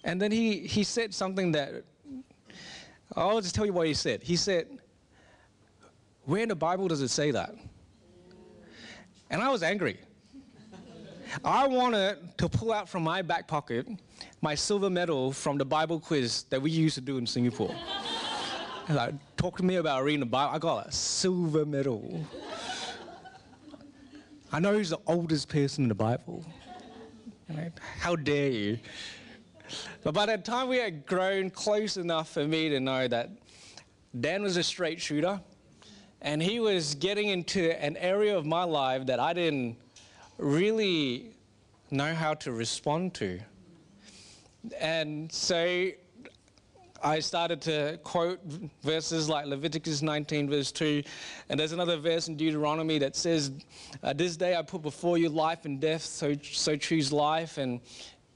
And 0.05 0.21
then 0.21 0.33
he, 0.33 0.61
he 0.61 0.85
said 0.85 1.13
something 1.13 1.53
that, 1.53 1.85
I'll 3.15 3.43
just 3.43 3.55
tell 3.55 3.67
you 3.67 3.75
what 3.75 3.87
he 3.87 3.95
said. 3.95 4.23
He 4.23 4.37
said, 4.37 4.79
Where 6.25 6.43
in 6.43 6.49
the 6.49 6.57
Bible 6.57 6.89
does 6.89 7.03
it 7.03 7.09
say 7.09 7.31
that? 7.33 7.55
And 9.33 9.43
I 9.43 9.49
was 9.49 9.63
angry. 9.63 9.99
I 11.43 11.67
wanted 11.67 12.19
to 12.37 12.49
pull 12.51 12.71
out 12.71 12.89
from 12.89 13.03
my 13.03 13.23
back 13.23 13.49
pocket 13.49 13.89
my 14.43 14.55
silver 14.55 14.91
medal 14.91 15.33
from 15.33 15.57
the 15.57 15.65
Bible 15.65 15.99
quiz 15.99 16.45
that 16.51 16.61
we 16.61 16.71
used 16.71 16.95
to 16.97 17.01
do 17.01 17.17
in 17.17 17.27
Singapore. 17.27 17.75
like, 18.89 19.15
talk 19.37 19.57
to 19.57 19.65
me 19.65 19.77
about 19.77 20.05
reading 20.05 20.21
the 20.21 20.27
Bible. 20.27 20.55
I 20.55 20.59
got 20.59 20.89
a 20.89 20.93
silver 20.93 21.65
medal. 21.65 22.27
I 24.53 24.61
know 24.61 24.77
he's 24.77 24.91
the 24.91 25.01
oldest 25.07 25.49
person 25.49 25.85
in 25.85 25.89
the 25.89 25.95
Bible. 25.95 26.45
How 27.99 28.17
dare 28.17 28.51
you? 28.51 28.79
But 30.03 30.13
by 30.13 30.27
the 30.27 30.37
time 30.37 30.69
we 30.69 30.77
had 30.77 31.07
grown 31.07 31.49
close 31.49 31.97
enough 31.97 32.31
for 32.31 32.47
me 32.47 32.69
to 32.69 32.81
know 32.81 33.09
that 33.09 33.31
Dan 34.21 34.43
was 34.43 34.59
a 34.59 34.63
straight 34.63 35.01
shooter, 35.01 35.41
and 36.23 36.41
he 36.41 36.61
was 36.61 36.95
getting 36.95 37.29
into 37.29 37.73
an 37.85 37.97
area 37.97 38.37
of 38.37 38.47
my 38.47 38.63
life 38.63 39.07
that 39.07 39.19
I 39.19 39.33
didn't 39.33 39.77
really 40.39 41.35
know 41.91 42.15
how 42.15 42.35
to 42.35 42.53
respond 42.53 43.13
to. 43.15 43.41
And 44.81 45.31
so 45.33 45.91
I 47.03 47.19
started 47.19 47.61
to 47.63 47.99
quote 48.05 48.41
verses 48.83 49.29
like 49.29 49.47
Leviticus 49.47 50.01
19, 50.01 50.49
verse 50.49 50.71
2. 50.71 51.03
And 51.49 51.59
there's 51.59 51.73
another 51.73 51.97
verse 51.97 52.29
in 52.29 52.37
Deuteronomy 52.37 52.99
that 52.99 53.17
says, 53.17 53.51
uh, 54.05 54.13
This 54.13 54.37
day 54.37 54.55
I 54.55 54.63
put 54.63 54.83
before 54.83 55.19
you 55.19 55.29
life 55.29 55.65
and 55.65 55.81
death, 55.81 56.03
so, 56.03 56.37
so 56.41 56.77
choose 56.77 57.13
life. 57.13 57.59
And, 57.59 57.81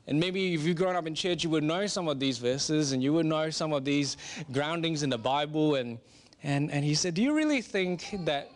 and 0.08 0.18
maybe 0.18 0.54
if 0.54 0.64
you've 0.64 0.76
grown 0.76 0.96
up 0.96 1.06
in 1.06 1.14
church, 1.14 1.44
you 1.44 1.50
would 1.50 1.62
know 1.62 1.86
some 1.86 2.08
of 2.08 2.18
these 2.18 2.38
verses 2.38 2.90
and 2.90 3.00
you 3.00 3.12
would 3.12 3.26
know 3.26 3.48
some 3.50 3.72
of 3.72 3.84
these 3.84 4.16
groundings 4.50 5.04
in 5.04 5.10
the 5.10 5.18
Bible. 5.18 5.76
And 5.76 5.98
and, 6.46 6.70
and 6.70 6.84
he 6.84 6.94
said, 6.94 7.14
Do 7.14 7.22
you 7.22 7.34
really 7.34 7.60
think 7.60 8.06
that, 8.24 8.52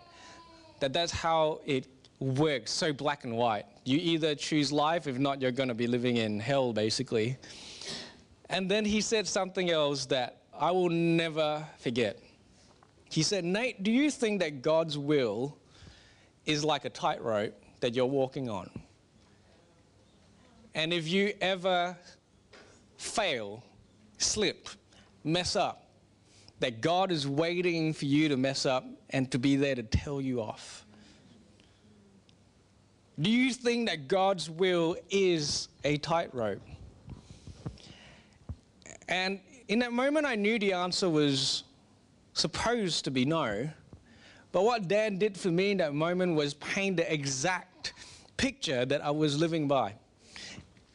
that 0.78 0.92
that's 0.92 1.10
how 1.10 1.60
it 1.66 1.88
works, 2.20 2.70
so 2.70 2.92
black 2.92 3.24
and 3.24 3.36
white? 3.36 3.64
You 3.84 3.98
either 3.98 4.36
choose 4.36 4.70
life, 4.70 5.08
if 5.08 5.18
not, 5.18 5.42
you're 5.42 5.50
going 5.50 5.70
to 5.70 5.74
be 5.74 5.88
living 5.88 6.18
in 6.18 6.38
hell, 6.38 6.72
basically. 6.72 7.36
And 8.48 8.70
then 8.70 8.84
he 8.84 9.00
said 9.00 9.26
something 9.26 9.70
else 9.70 10.06
that 10.06 10.42
I 10.56 10.70
will 10.70 10.88
never 10.88 11.66
forget. 11.78 12.20
He 13.10 13.24
said, 13.24 13.44
Nate, 13.44 13.82
do 13.82 13.90
you 13.90 14.08
think 14.08 14.38
that 14.38 14.62
God's 14.62 14.96
will 14.96 15.58
is 16.46 16.64
like 16.64 16.84
a 16.84 16.90
tightrope 16.90 17.60
that 17.80 17.94
you're 17.94 18.06
walking 18.06 18.48
on? 18.48 18.70
And 20.76 20.92
if 20.92 21.08
you 21.08 21.34
ever 21.40 21.98
fail, 22.98 23.64
slip, 24.18 24.68
mess 25.24 25.56
up, 25.56 25.89
that 26.60 26.80
God 26.80 27.10
is 27.10 27.26
waiting 27.26 27.92
for 27.92 28.04
you 28.04 28.28
to 28.28 28.36
mess 28.36 28.64
up 28.64 28.84
and 29.10 29.30
to 29.32 29.38
be 29.38 29.56
there 29.56 29.74
to 29.74 29.82
tell 29.82 30.20
you 30.20 30.40
off? 30.40 30.84
Do 33.20 33.30
you 33.30 33.52
think 33.52 33.88
that 33.88 34.08
God's 34.08 34.48
will 34.48 34.96
is 35.10 35.68
a 35.84 35.98
tightrope? 35.98 36.62
And 39.08 39.40
in 39.68 39.80
that 39.80 39.92
moment, 39.92 40.24
I 40.24 40.36
knew 40.36 40.58
the 40.58 40.72
answer 40.72 41.10
was 41.10 41.64
supposed 42.32 43.04
to 43.04 43.10
be 43.10 43.24
no. 43.24 43.68
But 44.52 44.64
what 44.64 44.88
Dan 44.88 45.18
did 45.18 45.36
for 45.36 45.50
me 45.50 45.72
in 45.72 45.78
that 45.78 45.94
moment 45.94 46.34
was 46.34 46.54
paint 46.54 46.96
the 46.96 47.12
exact 47.12 47.92
picture 48.36 48.84
that 48.84 49.04
I 49.04 49.10
was 49.10 49.38
living 49.38 49.68
by. 49.68 49.94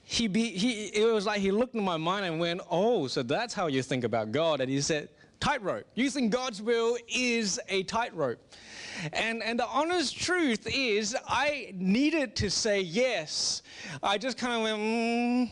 He, 0.04 0.28
be, 0.28 0.50
he, 0.50 0.86
it 0.88 1.12
was 1.12 1.26
like 1.26 1.42
he 1.42 1.52
looked 1.52 1.76
in 1.76 1.84
my 1.84 1.98
mind 1.98 2.26
and 2.26 2.40
went, 2.40 2.62
Oh, 2.70 3.08
so 3.08 3.24
that's 3.24 3.54
how 3.54 3.68
you 3.68 3.82
think 3.82 4.04
about 4.04 4.32
God. 4.32 4.62
And 4.62 4.70
he 4.70 4.82
said, 4.82 5.10
tightrope. 5.46 5.86
Using 5.94 6.32
God's 6.32 6.60
will 6.60 6.98
is 7.08 7.60
a 7.70 7.84
tightrope. 7.84 8.40
And, 9.14 9.44
and 9.44 9.60
the 9.60 9.68
honest 9.68 10.20
truth 10.20 10.68
is, 10.74 11.16
I 11.28 11.72
needed 11.76 12.36
to 12.38 12.50
say 12.50 12.82
yes. 12.82 13.62
I 14.02 14.18
just 14.18 14.40
kind 14.40 14.54
of 14.54 14.62
went, 14.64 14.80
mm, 14.80 15.52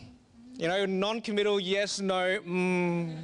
you 0.56 0.66
know, 0.66 0.84
non 0.84 1.20
committal, 1.20 1.60
yes, 1.60 2.00
no, 2.00 2.40
mm. 2.40 3.16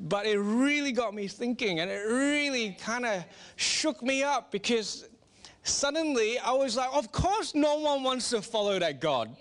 But 0.00 0.24
it 0.24 0.38
really 0.38 0.92
got 0.92 1.12
me 1.12 1.28
thinking 1.28 1.80
and 1.80 1.90
it 1.90 2.06
really 2.06 2.76
kind 2.80 3.04
of 3.04 3.24
shook 3.56 4.02
me 4.02 4.22
up 4.22 4.50
because 4.50 5.06
suddenly 5.64 6.38
I 6.38 6.52
was 6.52 6.76
like, 6.76 6.90
of 6.94 7.12
course, 7.12 7.54
no 7.54 7.76
one 7.76 8.02
wants 8.02 8.30
to 8.30 8.40
follow 8.40 8.78
that 8.78 9.02
God. 9.02 9.36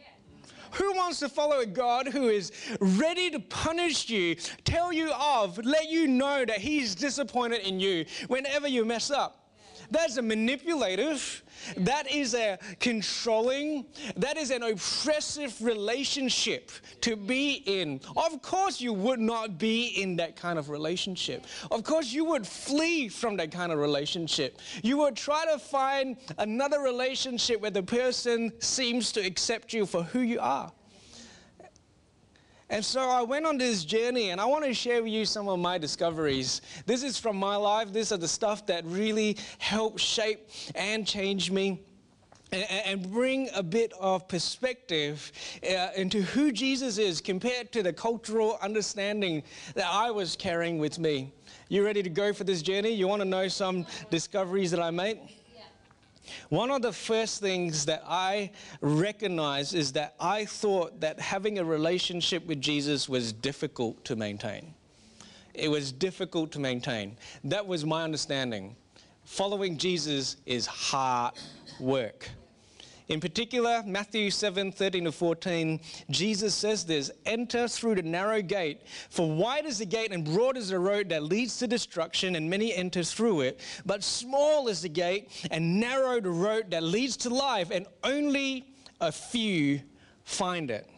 Who 0.76 0.94
wants 0.96 1.20
to 1.20 1.30
follow 1.30 1.60
a 1.60 1.66
God 1.66 2.08
who 2.08 2.30
is 2.30 2.52
ready 2.80 3.30
to 3.32 3.40
punish 3.40 4.10
you, 4.10 4.36
tell 4.64 4.92
you 4.92 5.12
of, 5.12 5.58
let 5.64 5.90
you 5.90 6.08
know 6.08 6.46
that 6.46 6.60
He's 6.60 6.96
disappointed 6.96 7.62
in 7.62 7.80
you 7.80 8.06
whenever 8.28 8.68
you 8.68 8.86
mess 8.86 9.12
up? 9.12 9.43
That's 9.94 10.18
a 10.18 10.24
manipulative, 10.24 11.44
that 11.78 12.12
is 12.12 12.34
a 12.34 12.58
controlling, 12.80 13.86
that 14.18 14.38
is 14.38 14.50
an 14.50 14.64
oppressive 14.64 15.56
relationship 15.62 16.72
to 17.02 17.16
be 17.16 17.62
in. 17.68 18.02
Of 18.18 18.42
course, 18.42 18.82
you 18.82 18.92
would 18.92 19.20
not 19.20 19.60
be 19.60 19.86
in 20.02 20.16
that 20.16 20.36
kind 20.36 20.58
of 20.58 20.70
relationship. 20.72 21.46
Of 21.70 21.84
course, 21.84 22.12
you 22.12 22.26
would 22.26 22.48
flee 22.48 23.08
from 23.08 23.38
that 23.38 23.52
kind 23.52 23.72
of 23.72 23.78
relationship. 23.78 24.60
You 24.82 24.98
would 24.98 25.16
try 25.16 25.46
to 25.46 25.60
find 25.60 26.18
another 26.40 26.80
relationship 26.80 27.62
where 27.62 27.70
the 27.70 27.84
person 27.84 28.52
seems 28.60 29.12
to 29.12 29.20
accept 29.20 29.74
you 29.74 29.86
for 29.86 30.02
who 30.02 30.22
you 30.22 30.40
are. 30.40 30.72
And 32.70 32.84
so 32.84 33.02
I 33.02 33.22
went 33.22 33.46
on 33.46 33.58
this 33.58 33.86
journey 33.86 34.30
and 34.30 34.40
I 34.40 34.46
want 34.46 34.66
to 34.66 34.74
share 34.74 35.04
with 35.04 35.12
you 35.12 35.26
some 35.26 35.48
of 35.48 35.60
my 35.60 35.78
discoveries. 35.78 36.62
This 36.86 37.04
is 37.04 37.20
from 37.20 37.38
my 37.38 37.56
life. 37.56 37.92
These 37.92 38.12
are 38.12 38.18
the 38.18 38.28
stuff 38.28 38.66
that 38.68 38.86
really 38.86 39.38
helped 39.60 40.00
shape 40.00 40.50
and 40.76 41.06
change 41.06 41.52
me 41.52 41.82
and 42.54 43.12
bring 43.12 43.50
a 43.56 43.64
bit 43.64 43.94
of 44.00 44.28
perspective 44.28 45.32
uh, 45.68 45.88
into 45.96 46.22
who 46.22 46.52
Jesus 46.52 46.98
is 46.98 47.20
compared 47.20 47.72
to 47.72 47.82
the 47.82 47.92
cultural 47.92 48.60
understanding 48.62 49.44
that 49.74 49.88
I 49.90 50.12
was 50.12 50.36
carrying 50.36 50.78
with 50.78 51.00
me. 51.00 51.34
You 51.70 51.84
ready 51.84 52.04
to 52.04 52.10
go 52.10 52.34
for 52.34 52.44
this 52.44 52.62
journey? 52.62 52.92
You 52.92 53.08
want 53.08 53.22
to 53.22 53.28
know 53.28 53.48
some 53.48 53.86
discoveries 54.12 54.72
that 54.72 54.80
I 54.80 54.92
made? 54.92 55.20
One 56.54 56.70
of 56.70 56.84
the 56.84 56.94
first 56.94 57.42
things 57.42 57.84
that 57.86 58.04
I 58.08 58.52
recognized 58.80 59.74
is 59.74 59.92
that 59.94 60.14
I 60.20 60.46
thought 60.46 61.00
that 61.00 61.20
having 61.20 61.58
a 61.58 61.66
relationship 61.66 62.46
with 62.46 62.62
Jesus 62.62 63.10
was 63.10 63.34
difficult 63.34 64.06
to 64.06 64.16
maintain. 64.16 64.76
It 65.56 65.68
was 65.68 65.92
difficult 65.92 66.52
to 66.52 66.60
maintain. 66.60 67.18
That 67.44 67.66
was 67.66 67.86
my 67.86 68.04
understanding. 68.04 68.76
Following 69.26 69.80
Jesus 69.80 70.36
is 70.46 70.68
hard 70.68 71.34
work. 71.80 72.30
In 73.10 73.20
particular, 73.20 73.84
Matthew 73.86 74.32
7 74.32 74.72
13 74.72 75.06
to 75.06 75.12
14, 75.12 75.80
Jesus 76.10 76.56
says 76.56 76.86
this 76.86 77.12
Enter 77.26 77.68
through 77.68 77.96
the 77.96 78.02
narrow 78.02 78.42
gate, 78.42 78.82
for 79.10 79.30
wide 79.30 79.66
is 79.66 79.80
the 79.80 79.86
gate 79.86 80.12
and 80.12 80.24
broad 80.24 80.58
is 80.58 80.70
the 80.70 80.80
road 80.80 81.10
that 81.10 81.24
leads 81.24 81.58
to 81.58 81.68
destruction, 81.68 82.36
and 82.36 82.50
many 82.50 82.74
enter 82.74 83.04
through 83.04 83.42
it. 83.42 83.60
But 83.86 84.04
small 84.04 84.68
is 84.68 84.82
the 84.82 84.90
gate 84.90 85.30
and 85.52 85.80
narrow 85.80 86.22
the 86.22 86.30
road 86.30 86.72
that 86.72 86.84
leads 86.84 87.18
to 87.18 87.30
life, 87.30 87.72
and 87.72 87.88
only 88.04 88.68
a 89.02 89.12
few 89.12 89.82
find 90.24 90.72
it. 90.72 90.90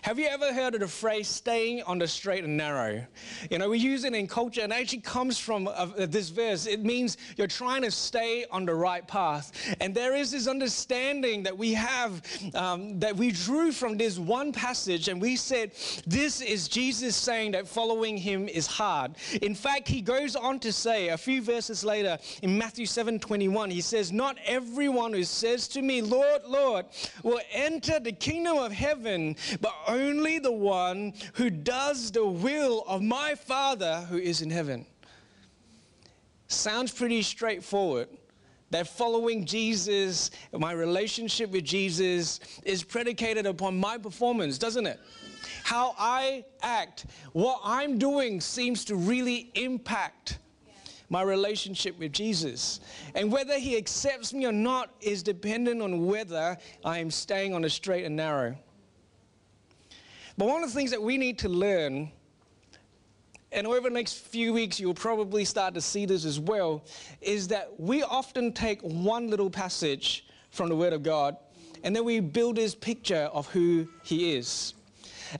Have 0.00 0.18
you 0.18 0.26
ever 0.26 0.52
heard 0.52 0.74
of 0.74 0.80
the 0.80 0.88
phrase 0.88 1.28
staying 1.28 1.82
on 1.82 1.98
the 1.98 2.08
straight 2.08 2.44
and 2.44 2.56
narrow? 2.56 3.04
You 3.50 3.58
know, 3.58 3.68
we 3.68 3.78
use 3.78 4.04
it 4.04 4.14
in 4.14 4.26
culture 4.26 4.62
and 4.62 4.72
it 4.72 4.76
actually 4.76 5.02
comes 5.02 5.38
from 5.38 5.68
uh, 5.68 5.86
this 6.06 6.30
verse. 6.30 6.66
It 6.66 6.82
means 6.82 7.18
you're 7.36 7.46
trying 7.46 7.82
to 7.82 7.90
stay 7.90 8.46
on 8.50 8.64
the 8.64 8.74
right 8.74 9.06
path. 9.06 9.52
And 9.80 9.94
there 9.94 10.16
is 10.16 10.30
this 10.30 10.46
understanding 10.46 11.42
that 11.42 11.56
we 11.56 11.74
have 11.74 12.22
um, 12.54 12.98
that 13.00 13.16
we 13.16 13.30
drew 13.30 13.72
from 13.72 13.96
this 13.96 14.18
one 14.18 14.52
passage 14.52 15.08
and 15.08 15.20
we 15.20 15.36
said, 15.36 15.72
this 16.06 16.40
is 16.40 16.68
Jesus 16.68 17.14
saying 17.14 17.52
that 17.52 17.68
following 17.68 18.16
him 18.16 18.48
is 18.48 18.66
hard. 18.66 19.16
In 19.42 19.54
fact, 19.54 19.88
he 19.88 20.00
goes 20.00 20.36
on 20.36 20.58
to 20.60 20.72
say 20.72 21.08
a 21.08 21.18
few 21.18 21.42
verses 21.42 21.84
later 21.84 22.18
in 22.42 22.56
Matthew 22.56 22.86
7 22.86 23.18
21, 23.18 23.70
he 23.70 23.80
says, 23.80 24.12
Not 24.12 24.36
everyone 24.46 25.12
who 25.12 25.24
says 25.24 25.68
to 25.68 25.82
me, 25.82 26.02
Lord, 26.02 26.42
Lord, 26.46 26.86
will 27.22 27.40
enter 27.52 28.00
the 28.00 28.12
kingdom 28.12 28.58
of 28.58 28.72
heaven, 28.72 29.36
but 29.60 29.74
only 29.86 30.38
the 30.38 30.52
one 30.52 31.14
who 31.34 31.50
does 31.50 32.10
the 32.10 32.26
will 32.26 32.84
of 32.86 33.02
my 33.02 33.34
Father 33.34 34.06
who 34.08 34.16
is 34.16 34.42
in 34.42 34.50
heaven. 34.50 34.86
Sounds 36.48 36.92
pretty 36.92 37.22
straightforward. 37.22 38.08
That 38.70 38.86
following 38.86 39.44
Jesus, 39.44 40.30
my 40.52 40.72
relationship 40.72 41.50
with 41.50 41.64
Jesus, 41.64 42.40
is 42.64 42.82
predicated 42.82 43.44
upon 43.44 43.78
my 43.78 43.98
performance, 43.98 44.56
doesn't 44.56 44.86
it? 44.86 44.98
How 45.62 45.94
I 45.98 46.44
act, 46.62 47.06
what 47.32 47.60
I'm 47.62 47.98
doing 47.98 48.40
seems 48.40 48.84
to 48.86 48.96
really 48.96 49.50
impact 49.54 50.38
my 51.12 51.20
relationship 51.20 51.98
with 51.98 52.12
Jesus. 52.12 52.80
And 53.14 53.30
whether 53.30 53.58
he 53.58 53.76
accepts 53.76 54.32
me 54.32 54.46
or 54.46 54.52
not 54.52 54.94
is 55.02 55.22
dependent 55.22 55.82
on 55.82 56.06
whether 56.06 56.56
I 56.82 56.98
am 56.98 57.10
staying 57.10 57.52
on 57.52 57.62
the 57.62 57.70
straight 57.70 58.06
and 58.06 58.16
narrow. 58.16 58.56
But 60.38 60.48
one 60.48 60.62
of 60.62 60.70
the 60.70 60.74
things 60.74 60.90
that 60.90 61.02
we 61.02 61.18
need 61.18 61.38
to 61.40 61.48
learn, 61.48 62.10
and 63.50 63.66
over 63.66 63.88
the 63.88 63.94
next 63.94 64.14
few 64.14 64.52
weeks 64.52 64.80
you'll 64.80 64.94
probably 64.94 65.44
start 65.44 65.74
to 65.74 65.80
see 65.80 66.06
this 66.06 66.24
as 66.24 66.40
well, 66.40 66.84
is 67.20 67.48
that 67.48 67.78
we 67.78 68.02
often 68.02 68.52
take 68.52 68.80
one 68.82 69.28
little 69.28 69.50
passage 69.50 70.26
from 70.50 70.68
the 70.68 70.76
Word 70.76 70.92
of 70.92 71.02
God 71.02 71.36
and 71.84 71.94
then 71.94 72.04
we 72.04 72.20
build 72.20 72.56
this 72.56 72.74
picture 72.74 73.28
of 73.32 73.48
who 73.48 73.88
He 74.04 74.34
is. 74.36 74.74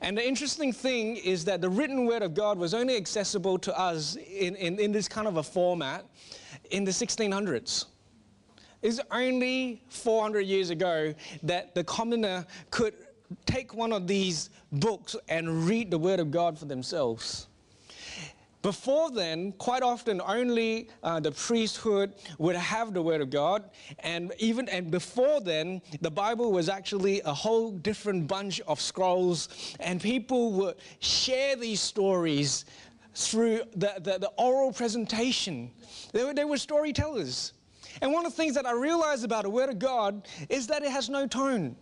And 0.01 0.17
the 0.17 0.27
interesting 0.27 0.73
thing 0.73 1.17
is 1.17 1.45
that 1.45 1.61
the 1.61 1.69
written 1.69 2.07
Word 2.07 2.23
of 2.23 2.35
God 2.35 2.59
was 2.59 2.75
only 2.75 2.97
accessible 2.97 3.59
to 3.59 3.79
us 3.79 4.17
in, 4.17 4.57
in, 4.57 4.79
in 4.79 4.93
this 4.93 5.07
kind 5.07 5.29
of 5.29 5.37
a 5.37 5.43
format 5.43 6.05
in 6.71 6.85
the 6.85 6.91
1600s. 6.91 7.87
It's 8.81 9.01
only 9.11 9.83
400 9.91 10.41
years 10.41 10.71
ago 10.71 11.15
that 11.45 11.75
the 11.75 11.85
commoner 11.85 12.45
could 12.71 12.95
take 13.47 13.75
one 13.75 13.93
of 13.93 14.07
these 14.07 14.51
books 14.71 15.17
and 15.29 15.67
read 15.67 15.91
the 15.91 15.99
Word 15.99 16.21
of 16.21 16.31
God 16.31 16.59
for 16.59 16.65
themselves. 16.65 17.49
Before 18.63 19.11
then, 19.11 19.53
quite 19.59 19.83
often 19.83 20.21
only 20.25 20.89
uh, 21.03 21.19
the 21.19 21.33
priesthood 21.33 22.15
would 22.39 22.55
have 22.55 22.95
the 22.95 23.03
Word 23.03 23.21
of 23.21 23.29
God, 23.29 23.69
and 23.99 24.33
even 24.39 24.69
and 24.69 24.89
before 24.89 25.41
then, 25.41 25.83
the 26.01 26.11
Bible 26.11 26.53
was 26.53 26.69
actually 26.69 27.21
a 27.23 27.35
whole 27.35 27.73
different 27.73 28.29
bunch 28.29 28.61
of 28.61 28.81
scrolls, 28.81 29.49
and 29.81 30.01
people 30.01 30.53
would 30.53 30.77
share 31.01 31.57
these 31.57 31.81
stories 31.81 32.65
through 33.15 33.63
the, 33.75 33.95
the, 33.97 34.19
the 34.19 34.31
oral 34.39 34.73
presentation. 34.73 35.71
They 36.13 36.23
were, 36.23 36.33
they 36.33 36.45
were 36.45 36.57
storytellers. 36.57 37.55
And 38.01 38.13
one 38.13 38.25
of 38.25 38.33
the 38.33 38.37
things 38.37 38.55
that 38.55 38.65
I 38.65 38.73
realized 38.73 39.25
about 39.25 39.43
the 39.43 39.51
Word 39.51 39.71
of 39.71 39.79
God 39.79 40.27
is 40.49 40.69
that 40.69 40.83
it 40.83 40.91
has 40.91 41.11
no 41.11 41.27
tone. 41.27 41.77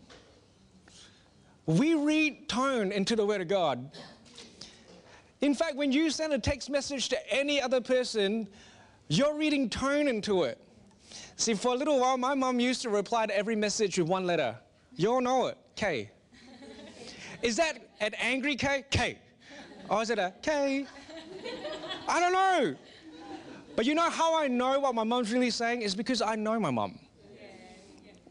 We 1.66 1.94
read 1.94 2.48
tone 2.48 2.92
into 2.92 3.16
the 3.16 3.24
Word 3.24 3.40
of 3.40 3.48
God. 3.48 3.90
In 5.40 5.54
fact, 5.54 5.76
when 5.76 5.92
you 5.92 6.10
send 6.10 6.32
a 6.32 6.38
text 6.38 6.68
message 6.68 7.08
to 7.10 7.32
any 7.32 7.60
other 7.60 7.80
person, 7.80 8.48
you're 9.08 9.36
reading 9.36 9.68
tone 9.70 10.08
into 10.08 10.44
it. 10.44 10.58
See, 11.36 11.54
for 11.54 11.72
a 11.72 11.74
little 11.74 11.98
while, 11.98 12.18
my 12.18 12.34
mom 12.34 12.60
used 12.60 12.82
to 12.82 12.90
reply 12.90 13.26
to 13.26 13.36
every 13.36 13.56
message 13.56 13.98
with 13.98 14.08
one 14.08 14.26
letter. 14.26 14.56
You 14.96 15.12
all 15.12 15.20
know 15.20 15.46
it, 15.46 15.56
K. 15.76 16.10
Is 17.42 17.56
that 17.56 17.78
an 18.00 18.12
angry 18.20 18.56
K? 18.56 18.84
K. 18.90 19.18
Or 19.88 20.02
is 20.02 20.10
it 20.10 20.18
a 20.18 20.34
K? 20.42 20.86
I 22.06 22.20
don't 22.20 22.32
know. 22.32 22.76
But 23.76 23.86
you 23.86 23.94
know 23.94 24.10
how 24.10 24.38
I 24.38 24.48
know 24.48 24.78
what 24.80 24.94
my 24.94 25.04
mom's 25.04 25.32
really 25.32 25.50
saying? 25.50 25.82
Is 25.82 25.94
because 25.94 26.20
I 26.20 26.34
know 26.34 26.60
my 26.60 26.70
mom. 26.70 26.98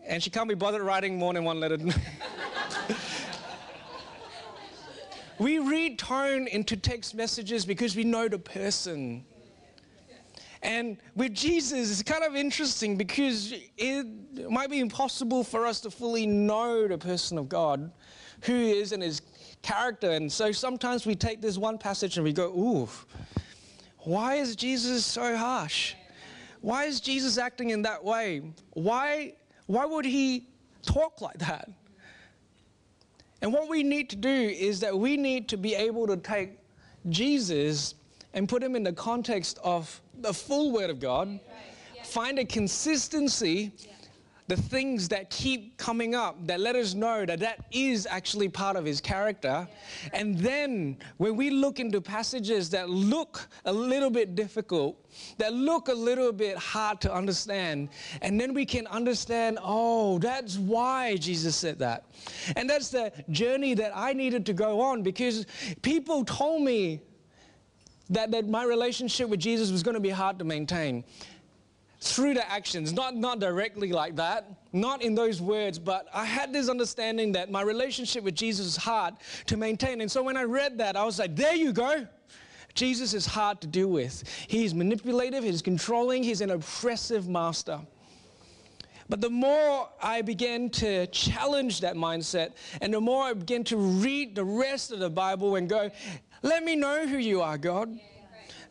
And 0.06 0.22
she 0.22 0.30
can't 0.30 0.48
be 0.48 0.56
bothered 0.56 0.82
writing 0.82 1.18
more 1.18 1.34
than 1.34 1.44
one 1.44 1.60
letter. 1.60 1.78
We 5.40 5.58
read 5.58 5.98
tone 5.98 6.48
into 6.48 6.76
text 6.76 7.16
messages 7.16 7.66
because 7.66 7.96
we 7.96 8.04
know 8.04 8.28
the 8.28 8.38
person. 8.38 9.24
And 10.62 10.98
with 11.16 11.34
Jesus, 11.34 11.90
it's 11.90 12.04
kind 12.04 12.26
of 12.26 12.36
interesting 12.36 12.98
because 12.98 13.54
it 13.78 14.52
might 14.52 14.70
be 14.70 14.82
impossible 14.82 15.46
for 15.46 15.66
us 15.66 15.80
to 15.82 15.92
fully 15.92 16.28
know 16.28 16.90
the 16.90 16.98
person 16.98 17.38
of 17.38 17.48
God, 17.48 17.90
who 18.42 18.54
he 18.54 18.72
is 18.72 18.92
and 18.92 19.02
his 19.02 19.22
character. 19.62 20.12
And 20.12 20.30
so 20.30 20.52
sometimes 20.52 21.06
we 21.06 21.16
take 21.16 21.40
this 21.40 21.58
one 21.58 21.78
passage 21.78 22.18
and 22.18 22.26
we 22.26 22.34
go, 22.34 22.48
ooh, 22.50 22.90
why 24.00 24.36
is 24.36 24.58
Jesus 24.58 25.06
so 25.06 25.38
harsh? 25.38 25.96
Why 26.60 26.84
is 26.84 27.00
Jesus 27.00 27.38
acting 27.38 27.70
in 27.70 27.82
that 27.84 28.04
way? 28.04 28.42
Why, 28.72 29.36
why 29.68 29.86
would 29.86 30.04
he 30.04 30.50
talk 30.82 31.22
like 31.22 31.38
that? 31.38 31.70
And 33.42 33.54
what 33.54 33.70
we 33.70 33.84
need 33.84 34.10
to 34.10 34.16
do 34.16 34.30
is 34.30 34.80
that 34.82 34.98
we 34.98 35.18
need 35.18 35.48
to 35.50 35.58
be 35.58 35.76
able 35.76 36.08
to 36.08 36.18
take 36.18 36.60
Jesus 37.10 37.96
and 38.34 38.48
put 38.48 38.62
him 38.62 38.76
in 38.76 38.84
the 38.84 38.94
context 38.94 39.60
of 39.64 40.02
the 40.22 40.34
full 40.34 40.72
Word 40.72 40.90
of 40.90 41.00
God, 41.00 41.28
right. 41.30 41.42
yeah. 41.96 42.04
find 42.04 42.40
a 42.40 42.46
consistency. 42.46 43.72
Yeah 43.78 43.94
the 44.50 44.58
things 44.58 45.08
that 45.08 45.30
keep 45.30 45.78
coming 45.78 46.16
up 46.16 46.36
that 46.48 46.60
let 46.60 46.76
us 46.76 46.96
know 46.96 47.24
that 47.24 47.40
that 47.40 47.64
is 47.72 48.08
actually 48.10 48.50
part 48.50 48.76
of 48.76 48.84
his 48.84 49.00
character. 49.00 49.68
And 50.12 50.40
then 50.40 50.98
when 51.18 51.36
we 51.36 51.52
look 51.52 51.80
into 51.80 52.02
passages 52.02 52.72
that 52.72 52.90
look 52.90 53.48
a 53.66 53.72
little 53.72 54.10
bit 54.10 54.34
difficult, 54.34 54.98
that 55.38 55.54
look 55.54 55.88
a 55.88 55.94
little 55.94 56.32
bit 56.32 56.58
hard 56.58 57.00
to 57.02 57.14
understand, 57.14 57.90
and 58.24 58.42
then 58.42 58.56
we 58.56 58.66
can 58.66 58.88
understand, 58.88 59.60
oh, 59.62 60.18
that's 60.18 60.58
why 60.58 61.16
Jesus 61.18 61.56
said 61.56 61.78
that. 61.78 62.06
And 62.56 62.68
that's 62.68 62.90
the 62.90 63.14
journey 63.30 63.76
that 63.76 63.92
I 63.96 64.14
needed 64.14 64.48
to 64.48 64.54
go 64.54 64.82
on 64.82 65.04
because 65.04 65.46
people 65.84 66.26
told 66.26 66.64
me 66.64 67.02
that, 68.10 68.32
that 68.32 68.50
my 68.50 68.64
relationship 68.64 69.30
with 69.30 69.40
Jesus 69.40 69.70
was 69.70 69.84
going 69.84 69.94
to 69.94 70.02
be 70.02 70.10
hard 70.10 70.40
to 70.40 70.46
maintain 70.46 71.04
through 72.02 72.34
the 72.34 72.50
actions, 72.50 72.94
not, 72.94 73.16
not 73.16 73.40
directly 73.40 73.92
like 73.92 74.16
that, 74.16 74.50
not 74.72 75.02
in 75.02 75.16
those 75.16 75.42
words, 75.42 75.78
but 75.78 76.08
I 76.14 76.24
had 76.24 76.54
this 76.54 76.70
understanding 76.70 77.34
that 77.34 77.52
my 77.52 77.62
relationship 77.62 78.24
with 78.24 78.36
Jesus 78.36 78.66
is 78.66 78.78
hard 78.78 79.16
to 79.48 79.58
maintain. 79.58 80.00
And 80.00 80.10
so 80.10 80.24
when 80.24 80.38
I 80.38 80.44
read 80.44 80.78
that, 80.78 80.96
I 80.96 81.04
was 81.04 81.20
like, 81.20 81.36
there 81.36 81.56
you 81.56 81.74
go. 81.74 82.08
Jesus 82.74 83.14
is 83.14 83.26
hard 83.26 83.60
to 83.62 83.68
deal 83.68 83.90
with. 83.90 84.24
He's 84.48 84.74
manipulative, 84.74 85.44
he's 85.44 85.62
controlling, 85.62 86.24
he's 86.24 86.40
an 86.40 86.52
oppressive 86.52 87.28
master. 87.28 87.82
But 89.10 89.22
the 89.22 89.30
more 89.30 89.90
I 90.02 90.22
began 90.22 90.70
to 90.70 91.08
challenge 91.08 91.82
that 91.82 91.96
mindset, 91.96 92.52
and 92.80 92.94
the 92.94 93.02
more 93.02 93.24
I 93.24 93.34
began 93.34 93.64
to 93.66 93.78
read 93.78 94.36
the 94.36 94.46
rest 94.46 94.92
of 94.92 95.00
the 95.00 95.10
Bible 95.10 95.56
and 95.56 95.68
go, 95.68 95.90
let 96.44 96.64
me 96.64 96.76
know 96.76 97.08
who 97.08 97.18
you 97.18 97.42
are, 97.42 97.58
God. 97.58 98.00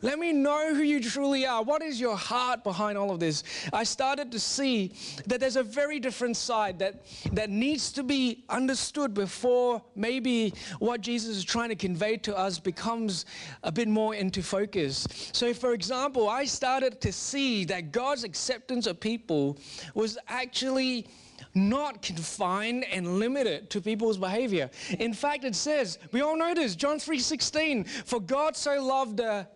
Let 0.01 0.17
me 0.17 0.31
know 0.31 0.73
who 0.73 0.81
you 0.81 1.01
truly 1.01 1.45
are. 1.45 1.61
What 1.61 1.83
is 1.83 1.99
your 1.99 2.15
heart 2.15 2.63
behind 2.63 2.97
all 2.97 3.11
of 3.11 3.19
this? 3.19 3.43
I 3.73 3.83
started 3.83 4.31
to 4.31 4.39
see 4.39 4.93
that 5.27 5.39
there's 5.39 5.57
a 5.57 5.63
very 5.63 5.99
different 5.99 6.37
side 6.37 6.79
that, 6.79 7.03
that 7.33 7.49
needs 7.49 7.91
to 7.93 8.03
be 8.03 8.43
understood 8.49 9.13
before 9.13 9.81
maybe 9.95 10.53
what 10.79 11.01
Jesus 11.01 11.35
is 11.35 11.43
trying 11.43 11.69
to 11.69 11.75
convey 11.75 12.15
to 12.17 12.37
us 12.37 12.59
becomes 12.59 13.25
a 13.63 13.71
bit 13.71 13.89
more 13.89 14.15
into 14.15 14.41
focus. 14.41 15.05
So, 15.33 15.53
for 15.53 15.73
example, 15.73 16.29
I 16.29 16.45
started 16.45 17.01
to 17.01 17.11
see 17.11 17.65
that 17.65 17.91
God's 17.91 18.23
acceptance 18.23 18.87
of 18.87 18.99
people 18.99 19.57
was 19.93 20.17
actually 20.27 21.07
not 21.53 22.01
confined 22.01 22.85
and 22.85 23.19
limited 23.19 23.69
to 23.71 23.81
people's 23.81 24.17
behavior. 24.17 24.69
In 24.99 25.13
fact, 25.13 25.43
it 25.43 25.55
says, 25.55 25.97
we 26.11 26.21
all 26.21 26.37
know 26.37 26.53
this, 26.53 26.75
John 26.75 26.97
3:16, 26.97 27.87
for 28.05 28.19
God 28.19 28.55
so 28.55 28.81
loved 28.83 29.17
the 29.17 29.47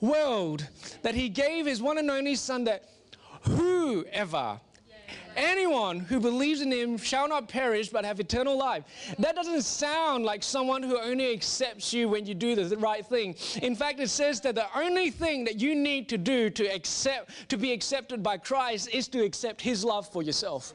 world 0.00 0.66
that 1.02 1.14
he 1.14 1.28
gave 1.28 1.66
his 1.66 1.82
one 1.82 1.98
and 1.98 2.10
only 2.10 2.34
son 2.34 2.64
that 2.64 2.88
whoever 3.42 4.60
anyone 5.36 6.00
who 6.00 6.20
believes 6.20 6.60
in 6.60 6.70
him 6.72 6.98
shall 6.98 7.28
not 7.28 7.48
perish 7.48 7.88
but 7.88 8.04
have 8.04 8.20
eternal 8.20 8.56
life. 8.56 8.84
That 9.18 9.34
doesn't 9.34 9.62
sound 9.62 10.24
like 10.24 10.42
someone 10.42 10.82
who 10.82 10.98
only 10.98 11.32
accepts 11.32 11.92
you 11.92 12.08
when 12.08 12.26
you 12.26 12.34
do 12.34 12.54
the 12.54 12.76
right 12.76 13.04
thing. 13.04 13.34
In 13.62 13.74
fact, 13.74 14.00
it 14.00 14.10
says 14.10 14.40
that 14.42 14.54
the 14.54 14.66
only 14.76 15.10
thing 15.10 15.44
that 15.44 15.60
you 15.60 15.74
need 15.74 16.08
to 16.10 16.18
do 16.18 16.50
to 16.50 16.66
accept 16.66 17.48
to 17.48 17.56
be 17.56 17.72
accepted 17.72 18.22
by 18.22 18.36
Christ 18.36 18.88
is 18.92 19.08
to 19.08 19.24
accept 19.24 19.60
his 19.60 19.84
love 19.84 20.08
for 20.08 20.22
yourself. 20.22 20.74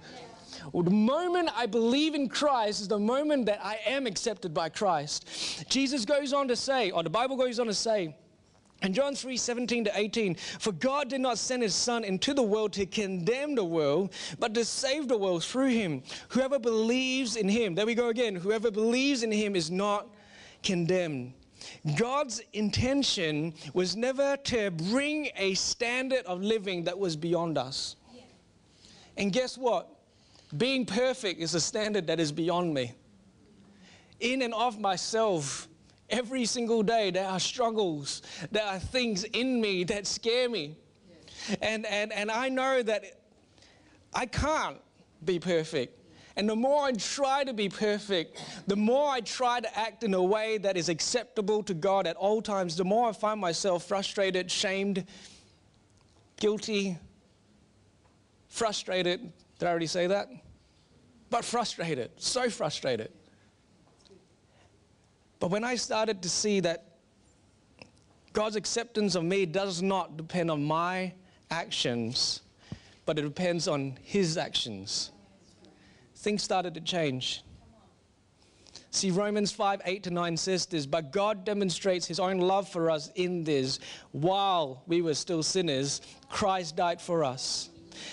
Well, 0.72 0.84
the 0.84 0.92
moment 0.92 1.50
I 1.56 1.66
believe 1.66 2.16
in 2.16 2.30
Christ 2.30 2.82
is 2.82 2.88
the 2.88 2.98
moment 2.98 3.46
that 3.46 3.64
I 3.64 3.80
am 3.86 4.08
accepted 4.08 4.54
by 4.54 4.70
Christ. 4.70 5.66
Jesus 5.70 6.06
goes 6.06 6.34
on 6.34 6.48
to 6.48 6.56
say, 6.56 6.92
or 6.92 7.04
the 7.04 7.10
Bible 7.10 7.36
goes 7.36 7.60
on 7.60 7.68
to 7.68 7.74
say, 7.74 8.16
in 8.82 8.94
John 8.94 9.16
3 9.16 9.38
17 9.38 9.86
to 9.86 9.92
18, 9.98 10.36
for 10.36 10.72
God 10.72 11.10
did 11.10 11.22
not 11.22 11.38
send 11.38 11.64
his 11.64 11.74
Son 11.74 12.04
into 12.04 12.34
the 12.34 12.44
world 12.44 12.74
to 12.74 12.86
condemn 12.86 13.56
the 13.56 13.64
world, 13.64 14.14
but 14.40 14.54
to 14.54 14.66
save 14.66 15.08
the 15.08 15.18
world 15.18 15.44
through 15.44 15.70
him. 15.70 16.04
Whoever 16.30 16.60
believes 16.60 17.36
in 17.36 17.48
him, 17.48 17.76
there 17.76 17.86
we 17.86 17.96
go 17.96 18.10
again, 18.10 18.36
whoever 18.36 18.70
believes 18.70 19.24
in 19.24 19.32
him 19.32 19.56
is 19.56 19.72
not 19.72 20.08
condemned. 20.62 21.34
God's 21.98 22.42
intention 22.54 23.54
was 23.74 23.96
never 23.96 24.38
to 24.38 24.72
bring 24.72 25.30
a 25.36 25.54
standard 25.56 26.26
of 26.26 26.42
living 26.42 26.84
that 26.84 26.98
was 26.98 27.16
beyond 27.16 27.58
us. 27.58 27.96
And 29.18 29.32
guess 29.32 29.58
what? 29.58 29.90
Being 30.58 30.86
perfect 30.86 31.40
is 31.40 31.56
a 31.56 31.62
standard 31.62 32.08
that 32.08 32.20
is 32.20 32.32
beyond 32.32 32.74
me. 32.74 32.94
In 34.20 34.42
and 34.42 34.54
of 34.54 34.80
myself, 34.80 35.68
Every 36.10 36.46
single 36.46 36.84
day, 36.84 37.10
there 37.12 37.28
are 37.28 37.40
struggles, 37.40 38.22
there 38.52 38.66
are 38.66 38.80
things 38.80 39.24
in 39.24 39.60
me 39.60 39.84
that 39.86 40.06
scare 40.06 40.50
me. 40.50 40.76
And, 41.62 41.86
and, 41.86 42.14
and 42.14 42.30
I 42.30 42.50
know 42.50 42.84
that 42.84 43.04
I 44.14 44.26
can't 44.26 44.78
be 45.24 45.40
perfect. 45.40 46.00
And 46.38 46.50
the 46.50 46.56
more 46.56 46.84
I 46.84 46.92
try 46.92 47.44
to 47.44 47.54
be 47.54 47.70
perfect, 47.70 48.42
the 48.68 48.76
more 48.76 49.10
I 49.10 49.22
try 49.22 49.62
to 49.62 49.78
act 49.80 50.04
in 50.04 50.14
a 50.14 50.22
way 50.22 50.58
that 50.60 50.76
is 50.76 50.90
acceptable 50.90 51.64
to 51.64 51.74
God 51.74 52.06
at 52.08 52.18
all 52.18 52.42
times, 52.42 52.76
the 52.76 52.84
more 52.84 53.10
I 53.10 53.14
find 53.14 53.40
myself 53.40 53.86
frustrated, 53.86 54.52
shamed, 54.52 55.06
guilty, 56.38 56.98
frustrated. 58.50 59.32
Did 59.60 59.66
I 59.66 59.70
already 59.70 59.88
say 59.88 60.08
that? 60.08 60.30
But 61.30 61.46
frustrated, 61.46 62.12
so 62.18 62.50
frustrated. 62.50 63.12
But 65.46 65.52
when 65.52 65.64
I 65.64 65.76
started 65.76 66.24
to 66.24 66.30
see 66.30 66.60
that 66.62 66.86
God's 68.34 68.56
acceptance 68.56 69.14
of 69.14 69.24
me 69.24 69.46
does 69.46 69.80
not 69.80 70.18
depend 70.18 70.50
on 70.50 70.64
my 70.64 71.14
actions, 71.52 72.42
but 73.06 73.20
it 73.20 73.22
depends 73.22 73.68
on 73.68 73.96
His 74.02 74.40
actions, 74.40 75.12
things 76.16 76.42
started 76.42 76.74
to 76.74 76.82
change. 76.82 77.44
See, 78.90 79.12
Romans 79.12 79.52
5 79.52 79.84
8 79.86 80.02
to 80.06 80.10
9 80.10 80.36
says 80.36 80.66
this, 80.66 80.88
but 80.88 81.12
God 81.12 81.46
demonstrates 81.46 82.08
His 82.08 82.20
own 82.20 82.40
love 82.40 82.68
for 82.68 82.90
us 82.90 83.12
in 83.14 83.44
this. 83.44 83.78
While 84.14 84.82
we 84.88 85.04
were 85.04 85.14
still 85.14 85.44
sinners, 85.44 86.02
Christ 86.28 86.76
died 86.76 87.00
for 87.00 87.24
us. 87.24 87.70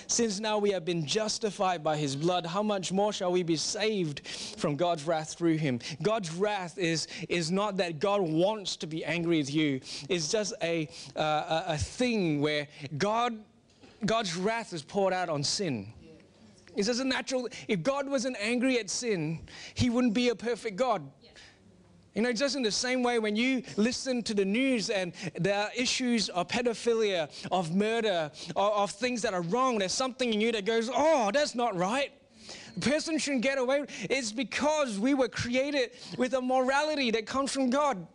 Since 0.07 0.41
now 0.41 0.59
we 0.59 0.71
have 0.71 0.85
been 0.85 1.07
justified 1.07 1.83
by 1.83 1.97
his 1.97 2.17
blood, 2.17 2.47
how 2.47 2.63
much 2.63 2.93
more 2.93 3.13
shall 3.13 3.33
we 3.33 3.43
be 3.43 3.57
saved 3.57 4.27
from 4.27 4.77
God's 4.77 5.05
wrath 5.05 5.35
through 5.35 5.57
him? 5.57 5.81
God's 6.03 6.33
wrath 6.35 6.79
is, 6.79 7.09
is 7.29 7.51
not 7.51 7.77
that 7.79 7.99
God 7.99 8.21
wants 8.21 8.77
to 8.77 8.87
be 8.87 9.05
angry 9.05 9.39
with 9.39 9.53
you, 9.53 9.81
it's 10.09 10.31
just 10.31 10.55
a, 10.63 10.89
uh, 11.17 11.65
a, 11.69 11.79
thing 11.79 12.41
where 12.41 12.69
God, 12.99 13.39
God's 14.05 14.37
wrath 14.37 14.73
is 14.73 14.83
poured 14.83 15.13
out 15.13 15.29
on 15.29 15.43
sin. 15.43 15.93
It's 16.77 16.87
just 16.87 17.01
a 17.01 17.05
natural, 17.05 17.49
if 17.69 17.83
God 17.83 18.09
wasn't 18.09 18.37
angry 18.41 18.79
at 18.79 18.89
sin, 18.89 19.41
he 19.75 19.91
wouldn't 19.91 20.15
be 20.15 20.31
a 20.31 20.35
perfect 20.35 20.77
God. 20.77 21.03
You 22.15 22.21
know, 22.21 22.33
just 22.33 22.57
in 22.57 22.63
the 22.63 22.71
same 22.71 23.03
way, 23.03 23.19
when 23.19 23.37
you 23.37 23.63
listen 23.77 24.23
to 24.25 24.35
the 24.35 24.45
news 24.45 24.91
and 24.91 25.13
there 25.39 25.59
are 25.59 25.71
issues 25.75 26.29
of 26.29 26.49
pedophilia, 26.49 27.31
of 27.51 27.75
murder, 27.75 28.31
of, 28.55 28.73
of 28.73 28.91
things 28.91 29.23
that 29.23 29.33
are 29.33 29.43
wrong, 29.43 29.79
there's 29.79 29.93
something 29.93 30.33
in 30.33 30.41
you 30.41 30.53
that 30.53 30.67
goes, 30.67 30.91
oh, 30.93 31.31
that's 31.33 31.55
not 31.55 31.75
right. 31.75 32.13
The 32.77 32.91
person 32.91 33.19
shouldn't 33.19 33.43
get 33.43 33.59
away. 33.59 33.85
It's 34.11 34.33
because 34.33 34.99
we 34.99 35.15
were 35.15 35.29
created 35.29 35.93
with 36.19 36.35
a 36.35 36.41
morality 36.41 37.11
that 37.13 37.27
comes 37.27 37.53
from 37.53 37.71
God 37.71 38.07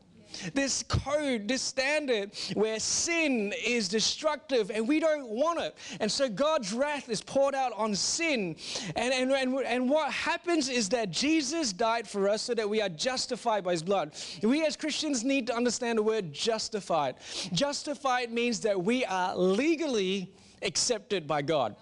this 0.53 0.83
code, 0.83 1.47
this 1.47 1.61
standard 1.61 2.31
where 2.53 2.79
sin 2.79 3.53
is 3.65 3.87
destructive 3.87 4.71
and 4.71 4.87
we 4.87 4.99
don't 4.99 5.29
want 5.29 5.59
it. 5.59 5.75
And 5.99 6.11
so 6.11 6.29
God's 6.29 6.73
wrath 6.73 7.09
is 7.09 7.21
poured 7.21 7.55
out 7.55 7.73
on 7.75 7.95
sin. 7.95 8.55
And, 8.95 9.13
and, 9.13 9.31
and, 9.31 9.55
and 9.65 9.89
what 9.89 10.11
happens 10.11 10.69
is 10.69 10.89
that 10.89 11.11
Jesus 11.11 11.73
died 11.73 12.07
for 12.07 12.29
us 12.29 12.41
so 12.41 12.53
that 12.53 12.69
we 12.69 12.81
are 12.81 12.89
justified 12.89 13.63
by 13.63 13.71
his 13.71 13.83
blood. 13.83 14.13
We 14.41 14.65
as 14.65 14.75
Christians 14.75 15.23
need 15.23 15.47
to 15.47 15.55
understand 15.55 15.97
the 15.97 16.03
word 16.03 16.33
justified. 16.33 17.15
Justified 17.53 18.31
means 18.31 18.59
that 18.61 18.81
we 18.81 19.05
are 19.05 19.35
legally 19.35 20.31
accepted 20.61 21.27
by 21.27 21.41
God 21.41 21.75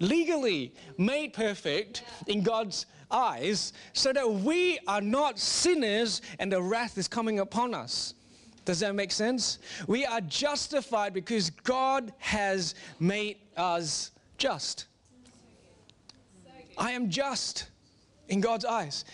legally 0.00 0.72
made 0.96 1.32
perfect 1.32 2.04
in 2.26 2.42
God's 2.42 2.86
eyes 3.10 3.72
so 3.92 4.12
that 4.12 4.30
we 4.30 4.78
are 4.86 5.00
not 5.00 5.38
sinners 5.38 6.22
and 6.38 6.52
the 6.52 6.62
wrath 6.62 6.98
is 6.98 7.08
coming 7.08 7.40
upon 7.40 7.74
us. 7.74 8.14
Does 8.64 8.80
that 8.80 8.94
make 8.94 9.12
sense? 9.12 9.58
We 9.86 10.04
are 10.04 10.20
justified 10.20 11.14
because 11.14 11.50
God 11.50 12.12
has 12.18 12.74
made 13.00 13.38
us 13.56 14.10
just. 14.36 14.86
I 16.76 16.92
am 16.92 17.08
just 17.10 17.68
in 18.28 18.40
God's 18.40 18.64
eyes. 18.64 19.04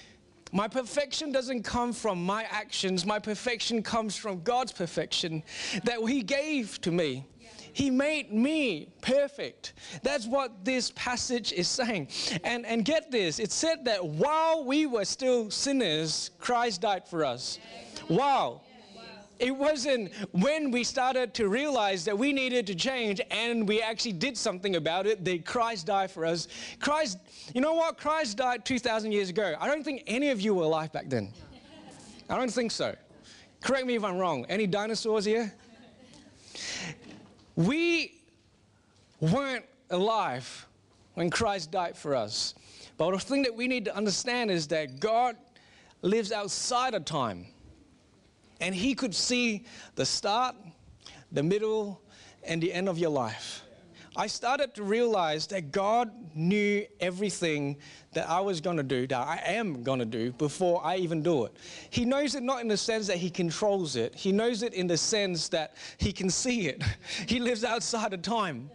My 0.52 0.68
perfection 0.68 1.32
doesn't 1.32 1.62
come 1.62 1.92
from 1.92 2.24
my 2.24 2.44
actions, 2.44 3.04
my 3.04 3.18
perfection 3.18 3.82
comes 3.82 4.16
from 4.16 4.42
God's 4.42 4.70
perfection 4.70 5.42
that 5.84 5.98
He 6.06 6.22
gave 6.22 6.80
to 6.82 6.92
me. 6.92 7.24
He 7.74 7.90
made 7.90 8.32
me 8.32 8.88
perfect. 9.02 9.74
That's 10.02 10.26
what 10.26 10.64
this 10.64 10.92
passage 10.92 11.52
is 11.52 11.66
saying. 11.66 12.08
And, 12.44 12.64
and 12.64 12.84
get 12.84 13.10
this 13.10 13.38
it 13.40 13.50
said 13.50 13.84
that 13.84 14.04
while 14.04 14.64
we 14.64 14.86
were 14.86 15.04
still 15.04 15.50
sinners, 15.50 16.30
Christ 16.38 16.80
died 16.82 17.06
for 17.06 17.24
us. 17.24 17.58
Wow. 18.08 18.60
It 19.40 19.50
wasn't 19.50 20.14
when 20.30 20.70
we 20.70 20.84
started 20.84 21.34
to 21.34 21.48
realize 21.48 22.04
that 22.04 22.16
we 22.16 22.32
needed 22.32 22.68
to 22.68 22.76
change 22.76 23.20
and 23.32 23.66
we 23.66 23.82
actually 23.82 24.12
did 24.12 24.38
something 24.38 24.76
about 24.76 25.08
it 25.08 25.24
that 25.24 25.44
Christ 25.44 25.86
died 25.86 26.12
for 26.12 26.24
us. 26.24 26.46
Christ, 26.78 27.18
you 27.52 27.60
know 27.60 27.74
what? 27.74 27.98
Christ 27.98 28.36
died 28.36 28.64
2,000 28.64 29.10
years 29.10 29.30
ago. 29.30 29.56
I 29.60 29.66
don't 29.66 29.82
think 29.82 30.04
any 30.06 30.30
of 30.30 30.40
you 30.40 30.54
were 30.54 30.62
alive 30.62 30.92
back 30.92 31.10
then. 31.10 31.32
I 32.30 32.36
don't 32.38 32.52
think 32.52 32.70
so. 32.70 32.94
Correct 33.60 33.84
me 33.84 33.96
if 33.96 34.04
I'm 34.04 34.18
wrong. 34.18 34.46
Any 34.48 34.68
dinosaurs 34.68 35.24
here? 35.24 35.52
We 37.56 38.20
weren't 39.20 39.64
alive 39.90 40.66
when 41.14 41.30
Christ 41.30 41.70
died 41.70 41.96
for 41.96 42.14
us. 42.14 42.54
But 42.96 43.10
the 43.10 43.18
thing 43.18 43.42
that 43.42 43.54
we 43.54 43.68
need 43.68 43.84
to 43.86 43.96
understand 43.96 44.50
is 44.50 44.68
that 44.68 45.00
God 45.00 45.36
lives 46.02 46.32
outside 46.32 46.94
of 46.94 47.04
time. 47.04 47.46
And 48.60 48.74
He 48.74 48.94
could 48.94 49.14
see 49.14 49.64
the 49.94 50.06
start, 50.06 50.54
the 51.32 51.42
middle, 51.42 52.00
and 52.44 52.62
the 52.62 52.72
end 52.72 52.88
of 52.88 52.98
your 52.98 53.10
life. 53.10 53.63
I 54.16 54.28
started 54.28 54.74
to 54.74 54.84
realize 54.84 55.48
that 55.48 55.72
God 55.72 56.12
knew 56.36 56.86
everything 57.00 57.76
that 58.12 58.28
I 58.30 58.40
was 58.40 58.60
going 58.60 58.76
to 58.76 58.84
do, 58.84 59.08
that 59.08 59.26
I 59.26 59.42
am 59.44 59.82
going 59.82 59.98
to 59.98 60.04
do 60.04 60.30
before 60.32 60.80
I 60.84 60.96
even 60.96 61.20
do 61.20 61.46
it. 61.46 61.56
He 61.90 62.04
knows 62.04 62.36
it 62.36 62.44
not 62.44 62.60
in 62.60 62.68
the 62.68 62.76
sense 62.76 63.08
that 63.08 63.16
He 63.16 63.28
controls 63.28 63.96
it, 63.96 64.14
He 64.14 64.30
knows 64.30 64.62
it 64.62 64.72
in 64.72 64.86
the 64.86 64.96
sense 64.96 65.48
that 65.48 65.76
He 65.98 66.12
can 66.12 66.30
see 66.44 66.68
it. 66.68 66.82
He 67.26 67.40
lives 67.40 67.64
outside 67.64 68.12
of 68.14 68.22
time. 68.22 68.70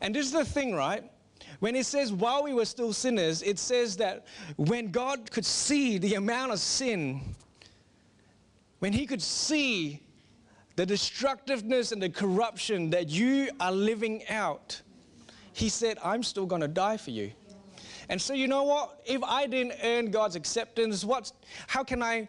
And 0.00 0.14
this 0.14 0.26
is 0.26 0.32
the 0.32 0.44
thing, 0.44 0.74
right? 0.74 1.10
When 1.58 1.74
it 1.74 1.86
says 1.86 2.12
while 2.12 2.44
we 2.44 2.54
were 2.54 2.64
still 2.64 2.92
sinners, 2.92 3.42
it 3.42 3.58
says 3.58 3.96
that 3.96 4.26
when 4.56 4.92
God 4.92 5.30
could 5.30 5.46
see 5.46 5.98
the 5.98 6.14
amount 6.14 6.52
of 6.52 6.60
sin, 6.60 7.34
when 8.78 8.92
He 8.92 9.06
could 9.06 9.22
see 9.22 10.02
the 10.76 10.86
destructiveness 10.86 11.92
and 11.92 12.02
the 12.02 12.08
corruption 12.08 12.90
that 12.90 13.08
you 13.08 13.50
are 13.60 13.72
living 13.72 14.26
out, 14.28 14.82
He 15.54 15.68
said, 15.68 15.98
I'm 16.04 16.22
still 16.22 16.46
going 16.46 16.60
to 16.60 16.68
die 16.68 16.96
for 16.96 17.10
you. 17.10 17.32
And 18.08 18.20
so, 18.20 18.34
you 18.34 18.48
know 18.48 18.64
what? 18.64 19.00
If 19.06 19.22
I 19.22 19.46
didn't 19.46 19.74
earn 19.82 20.10
God's 20.10 20.36
acceptance, 20.36 21.04
what, 21.04 21.32
how 21.66 21.82
can 21.82 22.02
I 22.02 22.28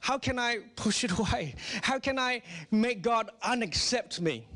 how 0.00 0.18
can 0.18 0.38
I 0.38 0.58
push 0.76 1.02
it 1.02 1.12
away? 1.18 1.54
How 1.82 1.98
can 1.98 2.18
I 2.18 2.42
make 2.70 3.00
God 3.00 3.30
unaccept 3.42 4.20
me? 4.20 4.46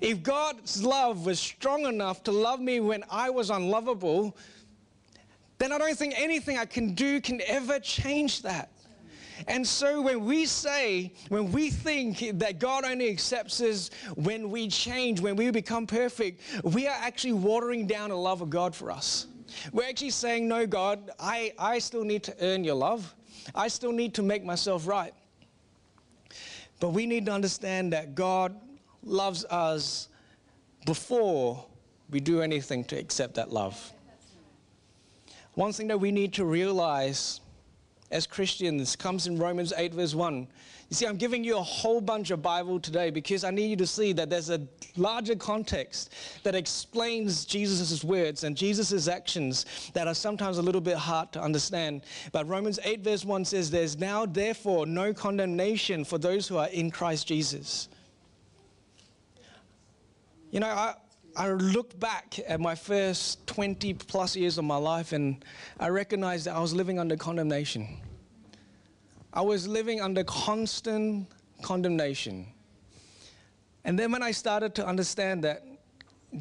If 0.00 0.22
God's 0.22 0.82
love 0.82 1.26
was 1.26 1.40
strong 1.40 1.86
enough 1.86 2.22
to 2.24 2.32
love 2.32 2.60
me 2.60 2.78
when 2.80 3.04
I 3.10 3.30
was 3.30 3.50
unlovable, 3.50 4.36
then 5.58 5.72
I 5.72 5.78
don't 5.78 5.98
think 5.98 6.14
anything 6.16 6.56
I 6.56 6.66
can 6.66 6.94
do 6.94 7.20
can 7.20 7.40
ever 7.46 7.80
change 7.80 8.42
that. 8.42 8.70
And 9.48 9.66
so 9.66 10.02
when 10.02 10.24
we 10.24 10.44
say, 10.46 11.12
when 11.28 11.52
we 11.52 11.70
think 11.70 12.38
that 12.40 12.58
God 12.58 12.84
only 12.84 13.08
accepts 13.08 13.60
us 13.60 13.90
when 14.16 14.50
we 14.50 14.68
change, 14.68 15.20
when 15.20 15.36
we 15.36 15.50
become 15.50 15.86
perfect, 15.86 16.40
we 16.64 16.88
are 16.88 16.96
actually 17.00 17.34
watering 17.34 17.86
down 17.86 18.10
the 18.10 18.16
love 18.16 18.42
of 18.42 18.50
God 18.50 18.74
for 18.74 18.90
us. 18.90 19.26
We're 19.72 19.88
actually 19.88 20.10
saying, 20.10 20.48
no, 20.48 20.66
God, 20.66 21.10
I, 21.20 21.52
I 21.58 21.78
still 21.78 22.04
need 22.04 22.24
to 22.24 22.34
earn 22.40 22.64
your 22.64 22.74
love. 22.74 23.14
I 23.54 23.68
still 23.68 23.92
need 23.92 24.14
to 24.14 24.22
make 24.22 24.44
myself 24.44 24.86
right. 24.86 25.14
But 26.80 26.90
we 26.90 27.06
need 27.06 27.26
to 27.26 27.32
understand 27.32 27.92
that 27.92 28.14
God 28.14 28.54
loves 29.04 29.44
us 29.44 30.08
before 30.84 31.64
we 32.10 32.20
do 32.20 32.42
anything 32.42 32.84
to 32.84 32.96
accept 32.98 33.34
that 33.34 33.52
love. 33.52 33.92
One 35.54 35.72
thing 35.72 35.86
that 35.88 35.98
we 35.98 36.10
need 36.10 36.34
to 36.34 36.44
realize 36.44 37.40
as 38.10 38.26
Christians 38.26 38.96
comes 38.96 39.26
in 39.26 39.38
Romans 39.38 39.72
8, 39.76 39.94
verse 39.94 40.14
1. 40.14 40.46
You 40.88 40.94
see, 40.94 41.06
I'm 41.06 41.16
giving 41.16 41.42
you 41.42 41.56
a 41.56 41.62
whole 41.62 42.00
bunch 42.00 42.30
of 42.30 42.42
Bible 42.42 42.78
today 42.78 43.10
because 43.10 43.42
I 43.42 43.50
need 43.50 43.66
you 43.66 43.76
to 43.76 43.86
see 43.86 44.12
that 44.12 44.30
there's 44.30 44.50
a 44.50 44.60
larger 44.96 45.34
context 45.34 46.12
that 46.44 46.54
explains 46.54 47.44
Jesus' 47.44 48.04
words 48.04 48.44
and 48.44 48.56
Jesus' 48.56 49.08
actions 49.08 49.66
that 49.94 50.06
are 50.06 50.14
sometimes 50.14 50.58
a 50.58 50.62
little 50.62 50.80
bit 50.80 50.96
hard 50.96 51.32
to 51.32 51.42
understand. 51.42 52.02
But 52.30 52.46
Romans 52.46 52.78
8, 52.84 53.00
verse 53.00 53.24
1 53.24 53.44
says, 53.46 53.68
There's 53.68 53.98
now, 53.98 54.26
therefore, 54.26 54.86
no 54.86 55.12
condemnation 55.12 56.04
for 56.04 56.18
those 56.18 56.46
who 56.46 56.56
are 56.56 56.68
in 56.68 56.92
Christ 56.92 57.26
Jesus. 57.26 57.88
You 60.52 60.60
know, 60.60 60.68
I, 60.68 60.94
I 61.36 61.50
looked 61.50 62.00
back 62.00 62.40
at 62.48 62.60
my 62.60 62.74
first 62.74 63.46
20 63.46 63.92
plus 63.92 64.34
years 64.36 64.56
of 64.56 64.64
my 64.64 64.78
life 64.78 65.12
and 65.12 65.44
I 65.78 65.88
recognized 65.88 66.46
that 66.46 66.56
I 66.56 66.60
was 66.60 66.72
living 66.72 66.98
under 66.98 67.14
condemnation. 67.14 68.00
I 69.34 69.42
was 69.42 69.68
living 69.68 70.00
under 70.00 70.24
constant 70.24 71.28
condemnation. 71.60 72.46
And 73.84 73.98
then 73.98 74.12
when 74.12 74.22
I 74.22 74.30
started 74.30 74.74
to 74.76 74.86
understand 74.86 75.44
that 75.44 75.62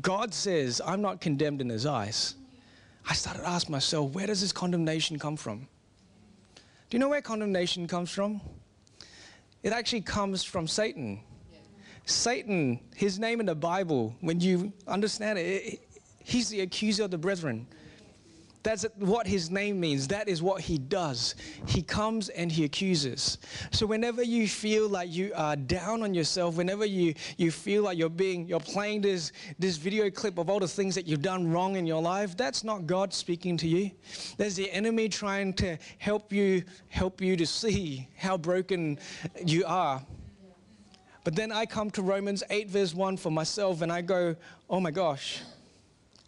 God 0.02 0.34
says 0.34 0.80
I'm 0.86 1.02
not 1.02 1.20
condemned 1.20 1.60
in 1.60 1.68
his 1.68 1.86
eyes, 1.86 2.36
I 3.10 3.16
started 3.16 3.42
to 3.42 3.50
ask 3.50 3.68
myself, 3.68 4.14
where 4.14 4.28
does 4.28 4.40
this 4.40 4.54
condemnation 4.54 5.20
come 5.20 5.36
from? 5.36 5.68
Do 6.56 6.96
you 6.96 7.00
know 7.00 7.10
where 7.10 7.22
condemnation 7.22 7.86
comes 7.86 8.12
from? 8.12 8.40
It 9.62 9.74
actually 9.74 10.02
comes 10.02 10.46
from 10.46 10.70
Satan. 10.70 11.20
Satan, 12.06 12.80
his 12.96 13.20
name 13.20 13.39
in 13.39 13.46
the 13.48 13.56
Bible, 13.56 14.15
when 14.22 14.39
you 14.39 14.72
understand 14.88 15.39
it, 15.39 15.80
he's 16.20 16.50
the 16.50 16.62
accuser 16.62 17.04
of 17.04 17.12
the 17.12 17.18
brethren. 17.18 17.68
That's 18.65 18.84
what 18.98 19.28
his 19.28 19.52
name 19.52 19.80
means. 19.80 20.08
That 20.08 20.28
is 20.28 20.41
what 20.41 20.60
he 20.60 20.80
does. 20.80 21.36
He 21.68 21.84
comes 21.84 22.30
and 22.30 22.52
he 22.52 22.63
accuses. 22.63 23.38
So 23.72 23.86
whenever 23.86 24.24
you 24.24 24.48
feel 24.48 24.89
like 24.89 25.13
you 25.13 25.32
are 25.36 25.56
down 25.56 26.02
on 26.02 26.15
yourself, 26.15 26.58
whenever 26.58 26.84
you, 26.84 27.13
you 27.38 27.52
feel 27.52 27.84
like 27.84 27.96
you're 27.96 28.10
being 28.10 28.48
you're 28.48 28.60
playing 28.60 29.02
this, 29.02 29.34
this 29.60 29.78
video 29.78 30.10
clip 30.10 30.39
of 30.39 30.50
all 30.50 30.60
the 30.60 30.68
things 30.68 30.96
that 30.96 31.06
you've 31.06 31.22
done 31.22 31.52
wrong 31.52 31.76
in 31.76 31.86
your 31.86 32.02
life, 32.02 32.36
that's 32.36 32.63
not 32.63 32.88
God 32.88 33.13
speaking 33.13 33.56
to 33.58 33.68
you. 33.68 33.91
There's 34.38 34.56
the 34.56 34.72
enemy 34.72 35.10
trying 35.10 35.54
to 35.54 35.78
help 36.00 36.34
you 36.34 36.63
help 36.88 37.22
you 37.22 37.38
to 37.38 37.46
see 37.46 38.10
how 38.18 38.36
broken 38.36 38.98
you 39.46 39.63
are. 39.68 40.02
But 41.26 41.36
then 41.36 41.52
I 41.52 41.66
come 41.66 41.90
to 41.92 42.04
Romans 42.04 42.44
8, 42.52 42.70
verse 42.70 42.94
1 42.94 43.18
for 43.18 43.32
myself, 43.32 43.82
and 43.82 43.92
I 43.92 44.02
go, 44.02 44.36
oh 44.70 44.80
my 44.80 44.92
gosh, 44.92 45.42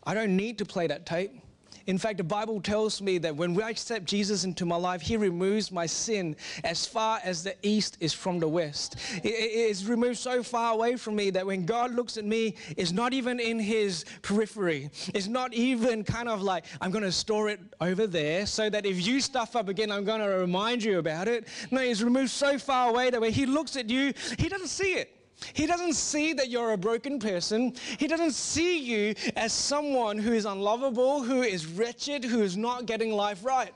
I 0.03 0.15
don't 0.15 0.35
need 0.35 0.57
to 0.57 0.65
play 0.65 0.87
that 0.87 1.05
tape. 1.05 1.39
In 1.87 1.97
fact, 1.97 2.17
the 2.17 2.23
Bible 2.23 2.61
tells 2.61 3.01
me 3.01 3.17
that 3.19 3.35
when 3.35 3.59
I 3.61 3.69
accept 3.69 4.05
Jesus 4.05 4.43
into 4.43 4.65
my 4.65 4.75
life, 4.75 5.01
He 5.01 5.15
removes 5.15 5.71
my 5.71 5.85
sin 5.85 6.35
as 6.63 6.85
far 6.85 7.19
as 7.23 7.43
the 7.43 7.55
east 7.63 7.97
is 8.01 8.13
from 8.13 8.39
the 8.39 8.47
west. 8.47 8.97
It 9.23 9.29
is 9.29 9.85
removed 9.87 10.17
so 10.17 10.43
far 10.43 10.73
away 10.73 10.97
from 10.97 11.15
me 11.15 11.29
that 11.31 11.45
when 11.45 11.65
God 11.65 11.93
looks 11.93 12.17
at 12.17 12.25
me, 12.25 12.55
it's 12.75 12.91
not 12.91 13.13
even 13.13 13.39
in 13.39 13.57
His 13.57 14.03
periphery. 14.21 14.89
It's 15.13 15.27
not 15.27 15.53
even 15.53 16.03
kind 16.03 16.27
of 16.27 16.41
like, 16.41 16.65
I'm 16.81 16.91
going 16.91 17.05
to 17.05 17.11
store 17.11 17.49
it 17.49 17.61
over 17.79 18.05
there 18.05 18.45
so 18.45 18.69
that 18.69 18.85
if 18.85 19.05
you 19.07 19.21
stuff 19.21 19.55
up 19.55 19.69
again, 19.69 19.89
I'm 19.89 20.03
going 20.03 20.21
to 20.21 20.27
remind 20.27 20.83
you 20.83 20.99
about 20.99 21.27
it. 21.27 21.47
No, 21.71 21.81
He's 21.81 22.03
removed 22.03 22.31
so 22.31 22.59
far 22.59 22.89
away 22.89 23.09
that 23.09 23.21
when 23.21 23.31
He 23.31 23.45
looks 23.45 23.77
at 23.77 23.89
you, 23.89 24.13
He 24.37 24.49
doesn't 24.49 24.67
see 24.67 24.93
it. 24.93 25.16
He 25.53 25.65
doesn't 25.65 25.93
see 25.93 26.33
that 26.33 26.49
you're 26.49 26.71
a 26.71 26.77
broken 26.77 27.19
person. 27.19 27.73
He 27.99 28.07
doesn't 28.07 28.33
see 28.33 28.79
you 28.79 29.13
as 29.35 29.53
someone 29.53 30.17
who 30.17 30.33
is 30.33 30.45
unlovable, 30.45 31.21
who 31.23 31.43
is 31.43 31.65
wretched, 31.65 32.23
who 32.23 32.41
is 32.41 32.57
not 32.57 32.85
getting 32.85 33.11
life 33.11 33.45
right. 33.45 33.73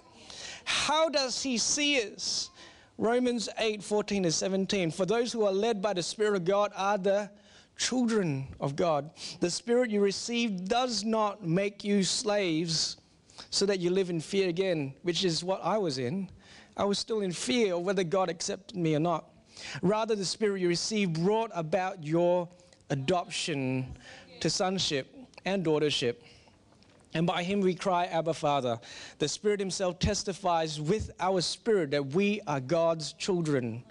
How 0.63 1.09
does 1.09 1.41
he 1.41 1.57
see 1.57 2.01
us? 2.01 2.49
Romans 2.97 3.49
8 3.57 3.83
14 3.83 4.23
to 4.23 4.31
17. 4.31 4.91
For 4.91 5.05
those 5.05 5.31
who 5.31 5.45
are 5.45 5.51
led 5.51 5.81
by 5.81 5.93
the 5.93 6.03
Spirit 6.03 6.35
of 6.35 6.45
God 6.45 6.71
are 6.75 6.97
the 6.97 7.29
children 7.77 8.47
of 8.59 8.75
God. 8.75 9.09
The 9.39 9.49
Spirit 9.49 9.89
you 9.89 10.01
receive 10.01 10.65
does 10.65 11.03
not 11.03 11.45
make 11.45 11.83
you 11.83 12.03
slaves 12.03 12.97
so 13.49 13.65
that 13.65 13.79
you 13.79 13.89
live 13.89 14.09
in 14.09 14.19
fear 14.19 14.49
again, 14.49 14.93
which 15.01 15.23
is 15.25 15.43
what 15.43 15.61
I 15.63 15.77
was 15.77 15.97
in. 15.97 16.29
I 16.77 16.85
was 16.85 16.99
still 16.99 17.21
in 17.21 17.31
fear 17.31 17.75
of 17.75 17.81
whether 17.81 18.03
God 18.03 18.29
accepted 18.29 18.77
me 18.77 18.95
or 18.95 18.99
not. 18.99 19.25
Rather, 19.81 20.15
the 20.15 20.25
Spirit 20.25 20.61
you 20.61 20.67
received 20.67 21.23
brought 21.23 21.51
about 21.53 22.03
your 22.03 22.47
adoption 22.89 23.97
to 24.39 24.49
sonship 24.49 25.15
and 25.45 25.65
daughtership. 25.65 26.15
And 27.13 27.27
by 27.27 27.43
him 27.43 27.59
we 27.59 27.75
cry, 27.75 28.05
Abba, 28.05 28.33
Father. 28.33 28.79
The 29.19 29.27
Spirit 29.27 29.59
Himself 29.59 29.99
testifies 29.99 30.79
with 30.79 31.11
our 31.19 31.41
spirit 31.41 31.91
that 31.91 32.07
we 32.07 32.39
are 32.47 32.61
God's 32.61 33.13
children. 33.13 33.83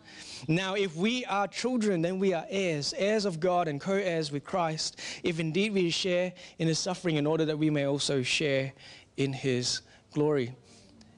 Now, 0.48 0.74
if 0.74 0.96
we 0.96 1.24
are 1.26 1.46
children, 1.46 2.00
then 2.00 2.18
we 2.18 2.32
are 2.32 2.46
heirs, 2.48 2.94
heirs 2.96 3.26
of 3.26 3.38
God 3.38 3.68
and 3.68 3.78
co 3.80 3.92
heirs 3.92 4.32
with 4.32 4.44
Christ, 4.44 4.98
if 5.22 5.38
indeed 5.38 5.74
we 5.74 5.90
share 5.90 6.32
in 6.58 6.66
His 6.66 6.78
suffering, 6.78 7.16
in 7.16 7.26
order 7.26 7.44
that 7.44 7.58
we 7.58 7.68
may 7.68 7.84
also 7.84 8.22
share 8.22 8.72
in 9.18 9.34
His 9.34 9.82
glory. 10.14 10.54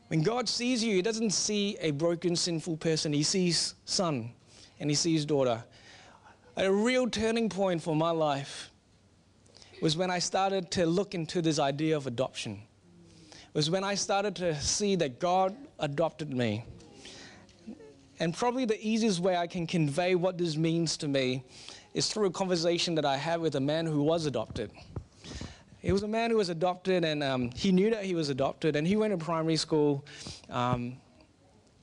When 0.09 0.23
God 0.23 0.49
sees 0.49 0.83
you, 0.83 0.97
He 0.97 1.03
doesn't 1.03 1.31
see 1.31 1.77
a 1.81 1.93
broken, 1.93 2.35
sinful 2.35 2.79
person, 2.79 3.13
He 3.13 3.23
sees 3.23 3.75
son 3.85 4.33
and 4.83 4.91
he 4.91 4.97
sees 4.97 5.25
daughter. 5.25 5.63
A 6.57 6.71
real 6.71 7.09
turning 7.09 7.49
point 7.49 7.81
for 7.81 7.95
my 7.95 8.11
life 8.11 8.69
was 9.81 9.97
when 9.97 10.11
I 10.11 10.19
started 10.19 10.73
to 10.73 10.87
look 10.87 11.15
into 11.15 11.41
this 11.41 11.61
idea 11.61 11.97
of 11.97 12.09
adoption. 12.09 12.61
It 13.31 13.55
was 13.55 13.71
when 13.71 13.85
I 13.85 13.95
started 13.95 14.35
to 14.37 14.61
see 14.61 14.97
that 14.97 15.21
God 15.21 15.57
adopted 15.79 16.35
me. 16.35 16.65
And 18.19 18.35
probably 18.35 18.65
the 18.65 18.85
easiest 18.85 19.21
way 19.21 19.37
I 19.37 19.47
can 19.47 19.69
convey 19.69 20.17
what 20.17 20.37
this 20.37 20.57
means 20.57 20.97
to 20.97 21.07
me 21.07 21.45
is 21.95 22.13
through 22.13 22.27
a 22.27 22.33
conversation 22.33 22.97
that 22.97 23.05
I 23.05 23.17
had 23.17 23.41
with 23.41 23.55
a 23.55 23.61
man 23.61 23.87
who 23.87 24.03
was 24.03 24.27
adopted. 24.27 24.73
He 25.79 25.93
was 25.93 26.03
a 26.03 26.09
man 26.09 26.31
who 26.31 26.39
was 26.39 26.49
adopted, 26.49 27.05
and 27.05 27.23
um, 27.23 27.51
he 27.55 27.71
knew 27.71 27.91
that 27.91 28.05
he 28.05 28.17
was 28.17 28.31
adopted, 28.31 28.75
and 28.75 28.85
he 28.85 28.97
went 28.97 29.17
to 29.17 29.25
primary 29.25 29.57
school. 29.57 30.05
Um, 30.51 30.97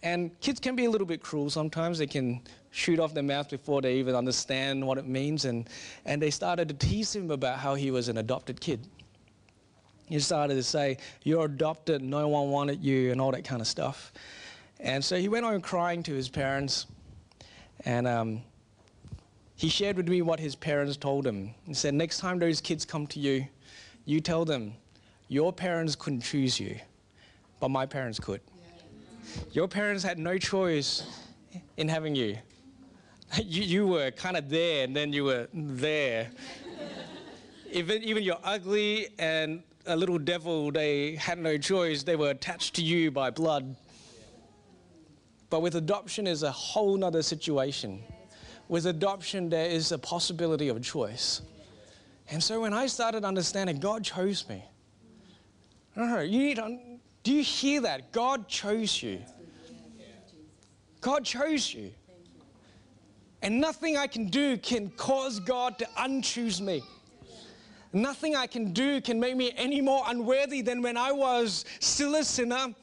and 0.02 0.38
kids 0.40 0.60
can 0.60 0.76
be 0.76 0.86
a 0.86 0.90
little 0.90 1.08
bit 1.08 1.22
cruel 1.22 1.50
sometimes. 1.50 1.98
They 1.98 2.08
can 2.08 2.42
shoot 2.72 3.00
off 3.00 3.14
their 3.14 3.24
mouth 3.24 3.50
before 3.50 3.82
they 3.82 3.96
even 3.96 4.16
understand 4.16 4.86
what 4.86 4.98
it 4.98 5.06
means. 5.06 5.46
And, 5.46 5.68
and 6.06 6.22
they 6.22 6.30
started 6.30 6.70
to 6.70 6.74
tease 6.74 7.16
him 7.16 7.32
about 7.32 7.60
how 7.60 7.76
he 7.76 7.92
was 7.92 8.08
an 8.08 8.18
adopted 8.18 8.62
kid. 8.62 8.88
He 10.08 10.20
started 10.20 10.56
to 10.56 10.64
say, 10.64 10.98
You're 11.24 11.46
adopted, 11.46 12.02
no 12.02 12.28
one 12.28 12.50
wanted 12.50 12.84
you, 12.84 13.12
and 13.12 13.20
all 13.20 13.32
that 13.32 13.44
kind 13.44 13.62
of 13.62 13.68
stuff. 13.68 14.12
And 14.80 15.04
so 15.04 15.18
he 15.18 15.28
went 15.28 15.46
on 15.46 15.60
crying 15.62 16.02
to 16.04 16.14
his 16.14 16.30
parents. 16.30 16.88
And 17.86 18.08
um, 18.08 18.42
he 19.56 19.70
shared 19.70 19.98
with 19.98 20.08
me 20.08 20.22
what 20.22 20.40
his 20.40 20.56
parents 20.56 20.98
told 20.98 21.28
him. 21.28 21.54
He 21.66 21.74
said, 21.74 21.94
Next 21.94 22.20
time 22.20 22.40
those 22.40 22.62
kids 22.62 22.86
come 22.86 23.06
to 23.08 23.20
you, 23.20 23.46
you 24.06 24.22
tell 24.22 24.46
them, 24.46 24.74
Your 25.28 25.52
parents 25.52 25.96
couldn't 25.96 26.22
choose 26.22 26.60
you, 26.60 26.80
but 27.60 27.70
my 27.70 27.86
parents 27.86 28.20
could. 28.20 28.42
Your 29.52 29.68
parents 29.68 30.04
had 30.04 30.18
no 30.20 30.38
choice 30.38 31.04
in 31.78 31.88
having 31.88 32.16
you. 32.16 32.38
you, 33.44 33.64
you 33.64 33.88
were 33.88 34.12
kind 34.12 34.38
of 34.38 34.50
there 34.50 34.84
and 34.84 34.96
then 34.96 35.14
you 35.14 35.24
were 35.24 35.48
there. 35.54 36.30
even, 37.72 38.04
even 38.04 38.24
you're 38.24 38.40
ugly 38.44 39.10
and 39.20 39.64
a 39.86 39.96
little 39.96 40.20
devil, 40.20 40.72
they 40.72 41.16
had 41.16 41.40
no 41.40 41.58
choice. 41.58 42.04
They 42.04 42.16
were 42.16 42.30
attached 42.30 42.76
to 42.76 42.84
you 42.84 43.12
by 43.12 43.30
blood. 43.30 43.76
But 45.50 45.62
with 45.62 45.76
adoption 45.76 46.28
is 46.28 46.44
a 46.44 46.52
whole 46.52 46.96
nother 46.96 47.24
situation. 47.24 48.02
With 48.68 48.86
adoption, 48.86 49.50
there 49.50 49.66
is 49.66 49.92
a 49.92 49.98
possibility 49.98 50.68
of 50.68 50.82
choice. 50.84 51.42
And 52.30 52.44
so 52.44 52.62
when 52.62 52.74
I 52.74 52.86
started 52.86 53.26
understanding 53.26 53.80
God 53.80 54.04
chose 54.04 54.48
me, 54.48 54.64
you 55.96 56.26
need 56.26 56.58
to, 56.58 56.78
do 57.24 57.34
you 57.34 57.44
hear 57.44 57.82
that? 57.82 58.12
God 58.12 58.48
chose 58.48 59.02
you. 59.02 59.20
God 61.02 61.24
chose 61.26 61.74
you. 61.74 61.92
And 63.42 63.62
nothing 63.62 63.98
I 63.98 64.08
can 64.08 64.28
do 64.28 64.58
can 64.58 64.90
cause 64.92 65.40
God 65.40 65.80
to 65.80 65.86
unchoose 65.98 66.60
me. 66.60 66.82
Nothing 67.94 68.36
I 68.36 68.48
can 68.48 68.74
do 68.74 69.02
can 69.02 69.20
make 69.20 69.36
me 69.36 69.52
any 69.56 69.82
more 69.82 70.04
unworthy 70.08 70.62
than 70.62 70.82
when 70.82 70.98
I 70.98 71.12
was 71.12 71.66
still 71.80 72.16
a 72.16 72.24
sinner 72.24 72.74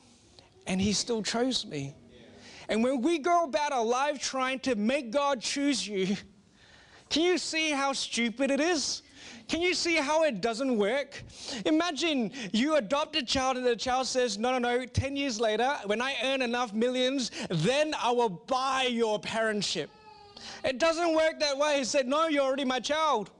and 0.66 0.80
He 0.80 0.92
still 0.92 1.22
chose 1.22 1.64
me. 1.64 1.94
And 2.68 2.82
when 2.82 3.00
we 3.02 3.18
go 3.18 3.44
about 3.44 3.72
our 3.72 3.84
life 3.84 4.18
trying 4.18 4.58
to 4.60 4.74
make 4.74 5.12
God 5.12 5.40
choose 5.40 5.86
you, 5.86 6.16
can 7.08 7.22
you 7.22 7.38
see 7.38 7.70
how 7.70 7.92
stupid 7.92 8.50
it 8.50 8.60
is? 8.60 9.02
Can 9.48 9.62
you 9.62 9.74
see 9.74 9.94
how 9.96 10.24
it 10.24 10.40
doesn't 10.40 10.76
work? 10.76 11.22
Imagine 11.64 12.32
you 12.52 12.76
adopt 12.76 13.14
a 13.14 13.22
child 13.22 13.56
and 13.56 13.64
the 13.64 13.76
child 13.76 14.08
says, 14.08 14.38
No, 14.38 14.50
no, 14.52 14.58
no, 14.58 14.84
10 14.84 15.16
years 15.16 15.40
later, 15.40 15.76
when 15.84 16.02
I 16.02 16.16
earn 16.24 16.42
enough 16.42 16.72
millions, 16.72 17.30
then 17.48 17.94
I 18.02 18.10
will 18.10 18.28
buy 18.28 18.88
your 18.90 19.20
parentship. 19.20 19.88
It 20.64 20.78
doesn't 20.78 21.14
work 21.14 21.38
that 21.40 21.56
way. 21.56 21.78
He 21.78 21.84
said, 21.84 22.08
No, 22.08 22.26
you're 22.26 22.42
already 22.42 22.64
my 22.64 22.80
child. 22.80 23.30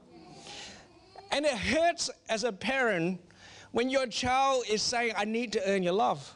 And 1.31 1.45
it 1.45 1.57
hurts 1.57 2.09
as 2.29 2.45
a 2.45 2.53
parent 2.53 3.19
when 3.71 3.89
your 3.89 4.07
child 4.07 4.63
is 4.69 4.81
saying, 4.81 5.13
I 5.17 5.25
need 5.25 5.51
to 5.53 5.69
earn 5.69 5.83
your 5.83 5.93
love. 5.93 6.33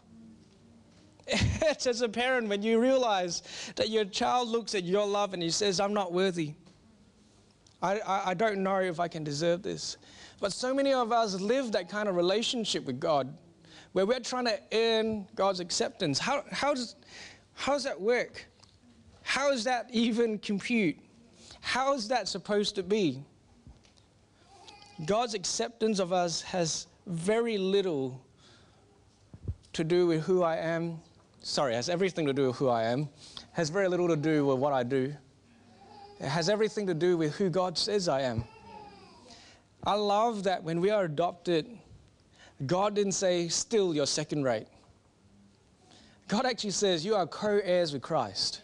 It 1.28 1.40
hurts 1.40 1.88
as 1.88 2.02
a 2.02 2.10
parent 2.10 2.50
when 2.50 2.62
you 2.62 2.82
realize 2.82 3.44
that 3.78 3.90
your 3.90 4.04
child 4.04 4.50
looks 4.50 4.76
at 4.76 4.84
your 4.84 5.08
love 5.08 5.34
and 5.34 5.42
he 5.42 5.50
says, 5.50 5.80
I'm 5.80 5.94
not 5.94 6.12
worthy. 6.12 6.56
I, 7.82 8.00
I, 8.26 8.34
don't 8.36 8.60
know 8.60 8.80
if 8.80 9.00
I 9.00 9.08
can 9.08 9.24
deserve 9.24 9.63
this. 9.63 9.98
But 10.39 10.54
so 10.54 10.74
many 10.74 10.94
of 10.94 11.12
us 11.12 11.39
live 11.41 11.72
that 11.72 11.89
kind 11.89 12.08
of 12.08 12.15
relationship 12.15 12.86
with 12.86 13.00
God 13.00 13.36
where 13.94 14.06
we're 14.06 14.20
trying 14.20 14.46
to 14.46 14.60
earn 14.72 15.28
God's 15.36 15.60
acceptance. 15.60 16.20
How, 16.20 16.44
how, 16.52 16.74
does, 16.74 16.96
how 17.54 17.74
does 17.74 17.84
that 17.84 18.00
work? 18.00 18.46
How 19.24 19.50
does 19.50 19.63
that 19.63 19.88
even 19.91 20.38
compute? 20.39 20.98
How 21.62 21.94
is 21.94 22.08
that 22.08 22.28
supposed 22.28 22.76
to 22.76 22.84
be? 22.84 23.24
God's 25.06 25.34
acceptance 25.34 26.00
of 26.00 26.13
us 26.13 26.41
has 26.41 26.88
very 27.08 27.58
little 27.58 28.24
to 29.74 29.84
do 29.84 30.08
with 30.08 30.22
who 30.24 30.44
I 30.44 30.58
am. 30.58 31.00
Sorry, 31.41 31.74
has 31.74 31.89
everything 31.89 32.26
to 32.28 32.34
do 32.34 32.48
with 32.48 32.58
who 32.58 32.70
I 32.70 32.84
am. 32.84 33.10
Has 33.54 33.70
very 33.70 33.88
little 33.88 34.08
to 34.08 34.15
do 34.15 34.46
with 34.46 34.60
what 34.60 34.74
I 34.74 34.84
do. 34.84 35.13
It 36.22 36.30
has 36.30 36.50
everything 36.50 36.86
to 36.86 36.94
do 36.94 37.18
with 37.18 37.36
who 37.36 37.50
God 37.50 37.76
says 37.76 38.08
I 38.08 38.22
am. 38.22 38.44
I 39.84 39.96
love 39.96 40.44
that 40.44 40.64
when 40.64 40.80
we 40.80 40.92
are 40.92 41.06
adopted, 41.06 41.68
God 42.68 42.94
didn't 42.94 43.14
say, 43.14 43.48
still 43.48 43.96
you're 43.96 44.06
second 44.06 44.44
rate. 44.44 44.68
God 46.28 46.46
actually 46.46 46.72
says, 46.72 47.04
you 47.04 47.16
are 47.16 47.26
co 47.26 47.60
heirs 47.64 47.92
with 47.92 48.04
Christ. 48.04 48.62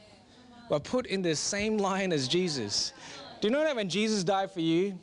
We're 0.70 0.80
put 0.80 1.08
in 1.08 1.24
the 1.24 1.36
same 1.36 1.80
line 1.80 2.14
as 2.14 2.28
Jesus. 2.28 2.94
Do 3.42 3.48
you 3.48 3.52
know 3.52 3.64
that 3.64 3.76
when 3.76 3.90
Jesus 3.90 4.24
died 4.24 4.52
for 4.52 4.62
you, 4.62 5.00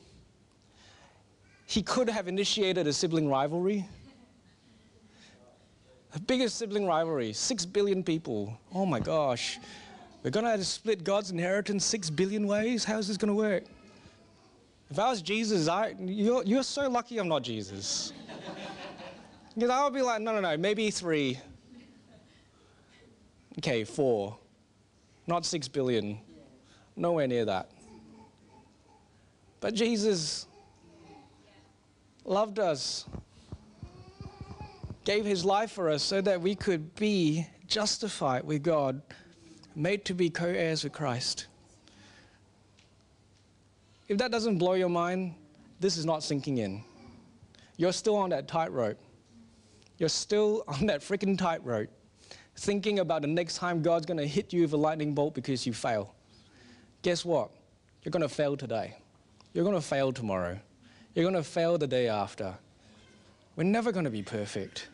he 1.66 1.82
could 1.82 2.08
have 2.08 2.28
initiated 2.28 2.86
a 2.86 2.92
sibling 2.92 3.28
rivalry? 3.28 3.84
The 6.12 6.20
biggest 6.20 6.56
sibling 6.56 6.86
rivalry, 6.86 7.32
six 7.32 7.66
billion 7.66 8.04
people. 8.04 8.56
Oh 8.72 8.86
my 8.86 9.00
gosh. 9.00 9.58
We're 10.24 10.30
going 10.30 10.44
to 10.44 10.52
have 10.52 10.58
to 10.58 10.64
split 10.64 11.04
God's 11.04 11.30
inheritance 11.30 11.84
six 11.84 12.08
billion 12.08 12.46
ways? 12.46 12.82
How's 12.82 13.06
this 13.06 13.18
going 13.18 13.28
to 13.28 13.34
work? 13.34 13.64
If 14.90 14.98
I 14.98 15.10
was 15.10 15.20
Jesus, 15.20 15.68
I, 15.68 15.94
you're, 16.00 16.42
you're 16.44 16.62
so 16.62 16.88
lucky 16.88 17.18
I'm 17.18 17.28
not 17.28 17.42
Jesus. 17.42 18.10
Because 19.54 19.68
I 19.68 19.84
would 19.84 19.92
be 19.92 20.00
like, 20.00 20.22
no, 20.22 20.32
no, 20.32 20.40
no, 20.40 20.56
maybe 20.56 20.90
three. 20.90 21.38
Okay, 23.58 23.84
four. 23.84 24.38
Not 25.26 25.44
six 25.44 25.68
billion. 25.68 26.18
Nowhere 26.96 27.26
near 27.26 27.44
that. 27.44 27.70
But 29.60 29.74
Jesus 29.74 30.46
loved 32.24 32.58
us, 32.58 33.04
gave 35.04 35.26
his 35.26 35.44
life 35.44 35.72
for 35.72 35.90
us 35.90 36.02
so 36.02 36.22
that 36.22 36.40
we 36.40 36.54
could 36.54 36.94
be 36.94 37.46
justified 37.66 38.44
with 38.44 38.62
God 38.62 39.02
made 39.74 40.04
to 40.06 40.14
be 40.14 40.30
co 40.30 40.46
heirs 40.46 40.84
with 40.84 40.92
Christ. 40.92 41.46
If 44.08 44.18
that 44.18 44.30
doesn't 44.30 44.58
blow 44.58 44.74
your 44.74 44.88
mind, 44.88 45.34
this 45.80 45.96
is 45.96 46.04
not 46.04 46.22
sinking 46.22 46.58
in. 46.58 46.82
You're 47.76 47.92
still 47.92 48.16
on 48.16 48.30
that 48.30 48.46
tightrope. 48.46 48.98
You're 49.98 50.08
still 50.08 50.64
on 50.68 50.86
that 50.86 51.00
freaking 51.00 51.38
tightrope, 51.38 51.90
thinking 52.56 52.98
about 52.98 53.22
the 53.22 53.28
next 53.28 53.56
time 53.56 53.82
God's 53.82 54.06
going 54.06 54.18
to 54.18 54.26
hit 54.26 54.52
you 54.52 54.62
with 54.62 54.72
a 54.72 54.76
lightning 54.76 55.14
bolt 55.14 55.34
because 55.34 55.66
you 55.66 55.72
fail. 55.72 56.14
Guess 57.02 57.24
what? 57.24 57.50
You're 58.02 58.10
going 58.10 58.22
to 58.22 58.28
fail 58.28 58.56
today. 58.56 58.96
You're 59.52 59.64
going 59.64 59.76
to 59.76 59.86
fail 59.86 60.12
tomorrow. 60.12 60.58
You're 61.14 61.24
going 61.24 61.42
to 61.42 61.48
fail 61.48 61.78
the 61.78 61.86
day 61.86 62.08
after. 62.08 62.54
We're 63.56 63.64
never 63.64 63.92
going 63.92 64.04
to 64.04 64.10
be 64.10 64.22
perfect. 64.22 64.88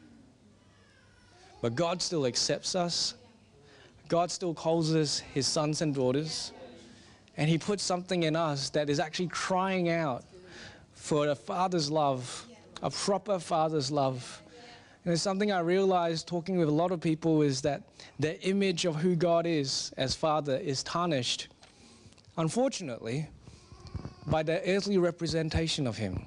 But 1.62 1.74
God 1.74 2.02
still 2.02 2.26
accepts 2.26 2.74
us 2.74 3.14
God 4.10 4.32
still 4.32 4.52
calls 4.52 4.92
us 4.92 5.20
his 5.20 5.46
sons 5.46 5.82
and 5.82 5.94
daughters. 5.94 6.52
And 7.36 7.48
he 7.48 7.58
puts 7.58 7.84
something 7.84 8.24
in 8.24 8.34
us 8.34 8.68
that 8.70 8.90
is 8.90 8.98
actually 8.98 9.28
crying 9.28 9.88
out 9.88 10.24
for 10.92 11.28
a 11.28 11.34
father's 11.36 11.92
love, 11.92 12.46
a 12.82 12.90
proper 12.90 13.38
father's 13.38 13.92
love. 13.92 14.42
And 15.04 15.14
it's 15.14 15.22
something 15.22 15.52
I 15.52 15.60
realized 15.60 16.26
talking 16.26 16.58
with 16.58 16.68
a 16.68 16.72
lot 16.72 16.90
of 16.90 17.00
people 17.00 17.42
is 17.42 17.62
that 17.62 17.84
the 18.18 18.38
image 18.42 18.84
of 18.84 18.96
who 18.96 19.14
God 19.14 19.46
is 19.46 19.92
as 19.96 20.16
father 20.16 20.56
is 20.56 20.82
tarnished, 20.82 21.46
unfortunately, 22.36 23.28
by 24.26 24.42
the 24.42 24.60
earthly 24.68 24.98
representation 24.98 25.86
of 25.86 25.96
him. 25.96 26.26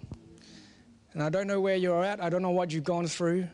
And 1.12 1.22
I 1.22 1.30
don't 1.30 1.48
know 1.48 1.60
where 1.60 1.76
you're 1.76 2.04
at, 2.06 2.24
I 2.24 2.30
don't 2.30 2.42
know 2.42 2.52
what 2.52 2.72
you've 2.72 2.86
gone 2.86 3.08
through. 3.08 3.50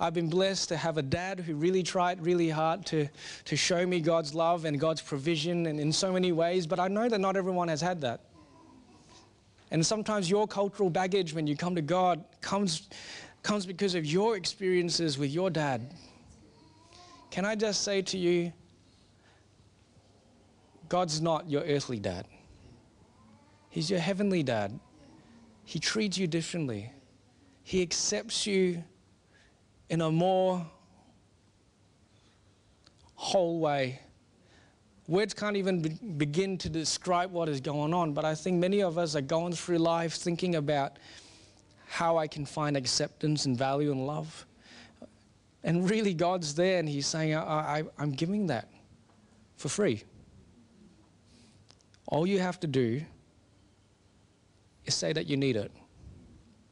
I've 0.00 0.14
been 0.14 0.28
blessed 0.28 0.70
to 0.70 0.76
have 0.76 0.98
a 0.98 1.02
dad 1.02 1.40
who 1.40 1.54
really 1.54 1.82
tried 1.82 2.24
really 2.24 2.50
hard 2.50 2.84
to, 2.86 3.08
to 3.44 3.56
show 3.56 3.86
me 3.86 4.00
God's 4.00 4.34
love 4.34 4.64
and 4.64 4.78
God's 4.78 5.00
provision 5.00 5.66
and 5.66 5.78
in 5.78 5.92
so 5.92 6.12
many 6.12 6.32
ways, 6.32 6.66
but 6.66 6.80
I 6.80 6.88
know 6.88 7.08
that 7.08 7.20
not 7.20 7.36
everyone 7.36 7.68
has 7.68 7.80
had 7.80 8.00
that. 8.00 8.20
And 9.70 9.84
sometimes 9.84 10.28
your 10.28 10.48
cultural 10.48 10.90
baggage 10.90 11.32
when 11.32 11.46
you 11.46 11.56
come 11.56 11.74
to 11.76 11.82
God 11.82 12.24
comes, 12.40 12.88
comes 13.42 13.66
because 13.66 13.94
of 13.94 14.04
your 14.04 14.36
experiences 14.36 15.16
with 15.16 15.30
your 15.30 15.48
dad. 15.48 15.94
Can 17.30 17.44
I 17.44 17.54
just 17.54 17.82
say 17.82 18.02
to 18.02 18.18
you, 18.18 18.52
God's 20.88 21.20
not 21.20 21.48
your 21.48 21.62
earthly 21.62 21.98
dad. 21.98 22.26
He's 23.70 23.90
your 23.90 24.00
heavenly 24.00 24.42
dad. 24.42 24.78
He 25.64 25.78
treats 25.78 26.18
you 26.18 26.26
differently. 26.26 26.92
He 27.62 27.80
accepts 27.82 28.46
you 28.46 28.84
in 29.88 30.00
a 30.00 30.10
more 30.10 30.66
whole 33.14 33.60
way. 33.60 34.00
Words 35.06 35.34
can't 35.34 35.56
even 35.56 35.80
be- 35.80 35.90
begin 36.16 36.56
to 36.58 36.68
describe 36.68 37.30
what 37.30 37.48
is 37.48 37.60
going 37.60 37.92
on, 37.92 38.12
but 38.12 38.24
I 38.24 38.34
think 38.34 38.58
many 38.58 38.82
of 38.82 38.96
us 38.96 39.14
are 39.14 39.20
going 39.20 39.52
through 39.52 39.78
life 39.78 40.14
thinking 40.14 40.54
about 40.54 40.98
how 41.86 42.16
I 42.16 42.26
can 42.26 42.46
find 42.46 42.76
acceptance 42.76 43.44
and 43.44 43.56
value 43.56 43.92
and 43.92 44.06
love. 44.06 44.46
And 45.62 45.88
really, 45.88 46.14
God's 46.14 46.54
there 46.54 46.78
and 46.78 46.88
He's 46.88 47.06
saying, 47.06 47.34
I, 47.34 47.84
I'm 47.98 48.12
giving 48.12 48.46
that 48.48 48.68
for 49.56 49.68
free. 49.68 50.02
All 52.06 52.26
you 52.26 52.38
have 52.40 52.60
to 52.60 52.66
do 52.66 53.02
is 54.84 54.94
say 54.94 55.12
that 55.12 55.26
you 55.26 55.36
need 55.36 55.56
it, 55.56 55.72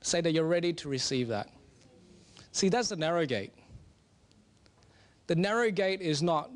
say 0.02 0.20
that 0.20 0.32
you're 0.32 0.44
ready 0.44 0.72
to 0.74 0.88
receive 0.88 1.28
that. 1.28 1.48
See, 2.52 2.68
that's 2.68 2.90
the 2.90 2.96
narrow 2.96 3.26
gate. 3.26 3.52
The 5.26 5.34
narrow 5.34 5.70
gate 5.70 6.00
is 6.00 6.22
not 6.22 6.50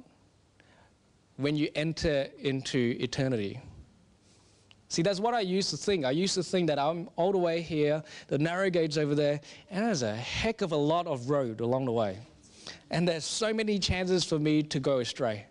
when 1.36 1.56
you 1.56 1.68
enter 1.74 2.28
into 2.38 2.96
eternity. 3.00 3.60
See, 4.88 5.02
that's 5.02 5.20
what 5.20 5.34
I 5.34 5.40
used 5.40 5.70
to 5.70 5.76
think. 5.76 6.04
I 6.04 6.12
used 6.12 6.34
to 6.34 6.42
think 6.42 6.68
that 6.68 6.78
I'm 6.78 7.08
all 7.16 7.32
the 7.32 7.38
way 7.38 7.60
here, 7.60 8.02
the 8.28 8.38
narrow 8.38 8.70
gate's 8.70 8.96
over 8.96 9.14
there, 9.14 9.40
and 9.70 9.84
there's 9.84 10.02
a 10.02 10.14
heck 10.14 10.62
of 10.62 10.72
a 10.72 10.76
lot 10.76 11.06
of 11.06 11.28
road 11.28 11.60
along 11.60 11.86
the 11.86 11.92
way. 11.92 12.18
And 12.90 13.08
there's 13.08 13.24
so 13.24 13.52
many 13.52 13.78
chances 13.78 14.24
for 14.24 14.38
me 14.38 14.62
to 14.62 14.78
go 14.78 14.98
astray. 14.98 15.46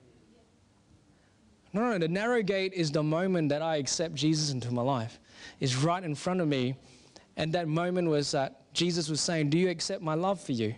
No, 1.73 1.89
no, 1.89 1.97
the 1.97 2.07
narrow 2.07 2.41
gate 2.41 2.73
is 2.73 2.91
the 2.91 3.03
moment 3.03 3.49
that 3.49 3.61
I 3.61 3.75
accept 3.75 4.15
Jesus 4.15 4.51
into 4.51 4.71
my 4.73 4.81
life. 4.81 5.19
It's 5.59 5.75
right 5.75 6.01
in 6.01 6.15
front 6.15 6.39
of 6.39 6.47
me. 6.47 6.75
And 7.35 7.51
that 7.53 7.67
moment 7.67 8.07
was 8.07 8.31
that 8.31 8.61
Jesus 8.75 9.09
was 9.09 9.21
saying, 9.21 9.49
Do 9.49 9.57
you 9.57 9.69
accept 9.69 10.01
my 10.01 10.13
love 10.13 10.39
for 10.39 10.51
you? 10.51 10.75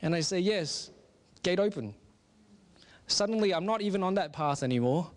And 0.00 0.14
I 0.14 0.20
say, 0.20 0.38
Yes. 0.38 0.90
Gate 1.42 1.60
open. 1.60 1.94
Suddenly, 3.06 3.54
I'm 3.54 3.66
not 3.66 3.82
even 3.82 4.02
on 4.02 4.14
that 4.14 4.32
path 4.32 4.62
anymore. 4.62 5.10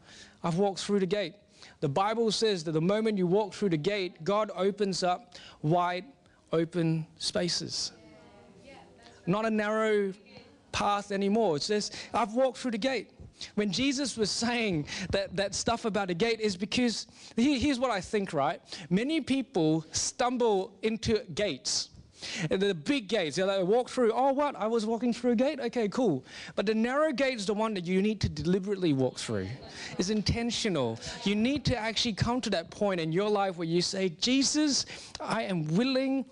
I've 0.44 0.58
walked 0.58 0.80
through 0.80 1.00
the 1.00 1.08
gate. 1.08 1.34
The 1.80 1.90
Bible 1.90 2.32
says 2.32 2.64
that 2.66 2.74
the 2.74 2.82
moment 2.82 3.18
you 3.18 3.26
walk 3.26 3.54
through 3.54 3.70
the 3.70 3.78
gate, 3.78 4.24
God 4.24 4.52
opens 4.56 5.02
up 5.02 5.36
wide 5.62 6.06
open 6.52 7.06
spaces. 7.18 7.92
Not 9.26 9.46
a 9.46 9.50
narrow 9.50 10.14
path 10.72 11.12
anymore. 11.12 11.58
It 11.58 11.64
says, 11.64 11.92
I've 12.14 12.34
walked 12.34 12.58
through 12.58 12.72
the 12.72 12.78
gate. 12.78 13.12
When 13.56 13.72
Jesus 13.72 14.18
was 14.18 14.30
saying 14.30 14.88
that, 15.12 15.36
that 15.36 15.56
stuff 15.56 15.86
about 15.86 16.10
a 16.10 16.14
gate 16.14 16.42
is 16.42 16.58
because, 16.58 17.08
here's 17.36 17.80
what 17.80 17.92
I 17.92 18.02
think, 18.02 18.34
right? 18.34 18.62
Many 18.90 19.22
people 19.22 19.86
stumble 19.92 20.78
into 20.84 21.24
gates. 21.34 21.90
The 22.50 22.74
big 22.74 23.08
gates, 23.08 23.36
they 23.38 23.44
like 23.44 23.66
walk 23.66 23.90
through, 23.90 24.12
oh, 24.14 24.34
what? 24.34 24.56
I 24.56 24.68
was 24.68 24.86
walking 24.86 25.14
through 25.14 25.32
a 25.32 25.36
gate? 25.36 25.60
Okay, 25.60 25.88
cool. 25.90 26.24
But 26.56 26.66
the 26.66 26.76
narrow 26.76 27.12
gate 27.12 27.36
is 27.36 27.46
the 27.46 27.54
one 27.54 27.74
that 27.76 27.86
you 27.86 28.02
need 28.02 28.20
to 28.22 28.30
deliberately 28.30 28.94
walk 28.94 29.18
through. 29.18 29.48
It's 29.98 30.10
intentional. 30.10 31.00
You 31.24 31.36
need 31.36 31.66
to 31.66 31.78
actually 31.78 32.14
come 32.14 32.42
to 32.42 32.50
that 32.52 32.70
point 32.70 33.00
in 33.00 33.12
your 33.12 33.30
life 33.30 33.58
where 33.58 33.68
you 33.68 33.82
say, 33.82 34.10
Jesus, 34.10 34.86
I 35.20 35.44
am 35.44 35.68
willing 35.76 36.26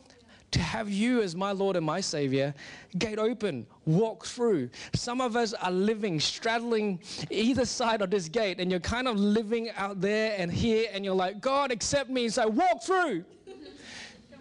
to 0.51 0.59
have 0.59 0.89
you 0.89 1.21
as 1.21 1.35
my 1.35 1.51
Lord 1.51 1.75
and 1.75 1.85
my 1.85 1.99
Savior, 1.99 2.53
gate 2.97 3.19
open, 3.19 3.65
walk 3.85 4.25
through. 4.25 4.69
Some 4.93 5.19
of 5.19 5.35
us 5.35 5.53
are 5.53 5.71
living, 5.71 6.19
straddling 6.19 7.01
either 7.29 7.65
side 7.65 8.01
of 8.01 8.09
this 8.09 8.29
gate, 8.29 8.59
and 8.59 8.71
you're 8.71 8.79
kind 8.79 9.07
of 9.09 9.17
living 9.17 9.69
out 9.71 9.99
there 9.99 10.35
and 10.37 10.51
here, 10.51 10.89
and 10.93 11.03
you're 11.03 11.15
like, 11.15 11.41
God, 11.41 11.71
accept 11.71 12.09
me. 12.09 12.29
So 12.29 12.47
walk 12.47 12.81
through. 12.81 13.25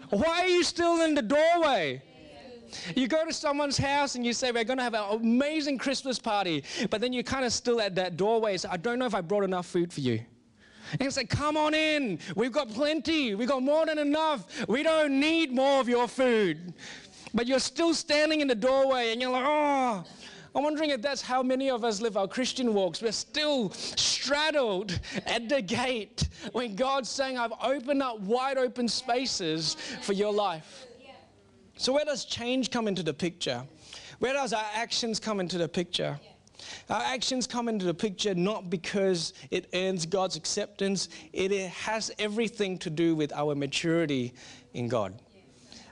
Why 0.09 0.41
are 0.41 0.47
you 0.47 0.63
still 0.63 1.01
in 1.01 1.13
the 1.13 1.21
doorway? 1.21 2.01
You 2.95 3.07
go 3.07 3.25
to 3.25 3.33
someone's 3.33 3.77
house 3.77 4.15
and 4.15 4.25
you 4.25 4.33
say, 4.33 4.51
We're 4.51 4.63
going 4.63 4.77
to 4.77 4.83
have 4.83 4.93
an 4.93 5.21
amazing 5.21 5.77
Christmas 5.77 6.19
party, 6.19 6.63
but 6.89 7.01
then 7.01 7.13
you're 7.13 7.23
kind 7.23 7.45
of 7.45 7.53
still 7.53 7.81
at 7.81 7.95
that 7.95 8.17
doorway. 8.17 8.57
So 8.57 8.69
I 8.71 8.77
don't 8.77 8.99
know 8.99 9.05
if 9.05 9.15
I 9.15 9.21
brought 9.21 9.43
enough 9.43 9.65
food 9.65 9.91
for 9.91 10.01
you. 10.01 10.19
And 10.99 11.13
say, 11.13 11.25
Come 11.25 11.57
on 11.57 11.73
in. 11.73 12.19
We've 12.35 12.51
got 12.51 12.69
plenty. 12.69 13.35
We've 13.35 13.47
got 13.47 13.63
more 13.63 13.85
than 13.85 13.99
enough. 13.99 14.67
We 14.67 14.83
don't 14.83 15.19
need 15.19 15.53
more 15.53 15.79
of 15.79 15.89
your 15.89 16.07
food. 16.07 16.73
But 17.33 17.47
you're 17.47 17.59
still 17.59 17.93
standing 17.93 18.41
in 18.41 18.47
the 18.47 18.55
doorway 18.55 19.11
and 19.11 19.21
you're 19.21 19.31
like, 19.31 19.45
Oh, 19.45 20.03
I'm 20.57 20.63
wondering 20.63 20.89
if 20.89 21.03
that's 21.03 21.21
how 21.21 21.43
many 21.43 21.69
of 21.69 21.83
us 21.83 22.01
live 22.01 22.17
our 22.17 22.27
Christian 22.27 22.73
walks. 22.73 22.99
We're 22.99 23.11
still 23.11 23.69
straddled 23.69 24.99
at 25.27 25.49
the 25.49 25.61
gate 25.61 26.27
when 26.51 26.75
God's 26.75 27.09
saying, 27.09 27.37
I've 27.37 27.53
opened 27.61 28.01
up 28.01 28.19
wide 28.21 28.57
open 28.57 28.87
spaces 28.87 29.75
for 30.01 30.13
your 30.13 30.33
life. 30.33 30.87
So, 31.75 31.93
where 31.93 32.05
does 32.05 32.25
change 32.25 32.71
come 32.71 32.87
into 32.87 33.03
the 33.03 33.13
picture? 33.13 33.61
Where 34.17 34.33
does 34.33 34.51
our 34.51 34.65
actions 34.73 35.19
come 35.19 35.39
into 35.39 35.59
the 35.59 35.69
picture? 35.69 36.19
Our 36.89 37.03
actions 37.03 37.45
come 37.45 37.69
into 37.69 37.85
the 37.85 37.93
picture 37.93 38.33
not 38.33 38.71
because 38.71 39.33
it 39.51 39.67
earns 39.75 40.07
God's 40.07 40.37
acceptance, 40.37 41.09
it 41.33 41.51
has 41.69 42.09
everything 42.17 42.79
to 42.79 42.89
do 42.89 43.15
with 43.15 43.31
our 43.31 43.53
maturity 43.53 44.33
in 44.73 44.87
God. 44.87 45.21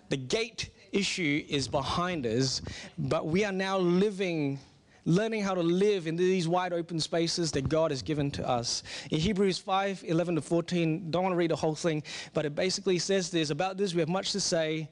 The 0.09 0.17
gate 0.17 0.71
issue 0.95 1.43
is 1.49 1.67
behind 1.67 2.25
us, 2.25 2.61
but 2.97 3.27
we 3.27 3.43
are 3.43 3.51
now 3.51 3.77
living 3.77 4.59
learning 5.07 5.43
how 5.43 5.53
to 5.53 5.61
live 5.61 6.07
in 6.07 6.15
these 6.15 6.47
wide 6.47 6.73
open 6.73 6.99
spaces 6.99 7.51
that 7.51 7.69
God 7.69 7.91
has 7.91 8.01
given 8.01 8.31
to 8.31 8.47
us. 8.47 8.81
In 9.11 9.19
Hebrews 9.19 9.59
5 9.59 10.03
11 10.07 10.35
to 10.35 10.41
14, 10.41 11.11
don't 11.11 11.21
want 11.21 11.33
to 11.33 11.37
read 11.37 11.51
the 11.51 11.55
whole 11.55 11.75
thing, 11.75 12.01
but 12.33 12.43
it 12.43 12.55
basically 12.55 12.97
says 12.97 13.29
this 13.29 13.51
about 13.51 13.77
this, 13.77 13.93
we 13.93 13.99
have 13.99 14.09
much 14.09 14.31
to 14.31 14.39
say. 14.39 14.89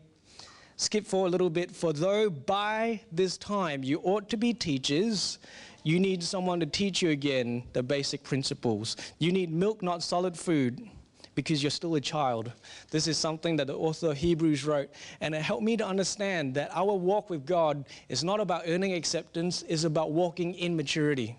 Skip 0.75 1.05
forward 1.05 1.29
a 1.29 1.31
little 1.31 1.49
bit. 1.49 1.71
For 1.71 1.93
though 1.93 2.29
by 2.29 3.01
this 3.11 3.37
time 3.37 3.83
you 3.83 3.99
ought 4.03 4.29
to 4.29 4.37
be 4.37 4.53
teachers, 4.53 5.39
you 5.83 5.99
need 5.99 6.23
someone 6.23 6.59
to 6.59 6.65
teach 6.65 7.01
you 7.01 7.09
again 7.09 7.63
the 7.73 7.83
basic 7.83 8.23
principles. 8.23 8.97
You 9.19 9.31
need 9.31 9.51
milk, 9.51 9.81
not 9.83 10.01
solid 10.01 10.37
food 10.37 10.89
because 11.35 11.63
you're 11.63 11.69
still 11.69 11.95
a 11.95 12.01
child. 12.01 12.51
This 12.91 13.07
is 13.07 13.17
something 13.17 13.55
that 13.57 13.67
the 13.67 13.75
author 13.75 14.11
of 14.11 14.17
Hebrews 14.17 14.65
wrote, 14.65 14.89
and 15.21 15.33
it 15.33 15.41
helped 15.41 15.63
me 15.63 15.77
to 15.77 15.85
understand 15.85 16.53
that 16.55 16.69
our 16.73 16.93
walk 16.93 17.29
with 17.29 17.45
God 17.45 17.85
is 18.09 18.23
not 18.23 18.39
about 18.39 18.63
earning 18.67 18.93
acceptance, 18.93 19.63
it's 19.67 19.83
about 19.83 20.11
walking 20.11 20.53
in 20.53 20.75
maturity. 20.75 21.37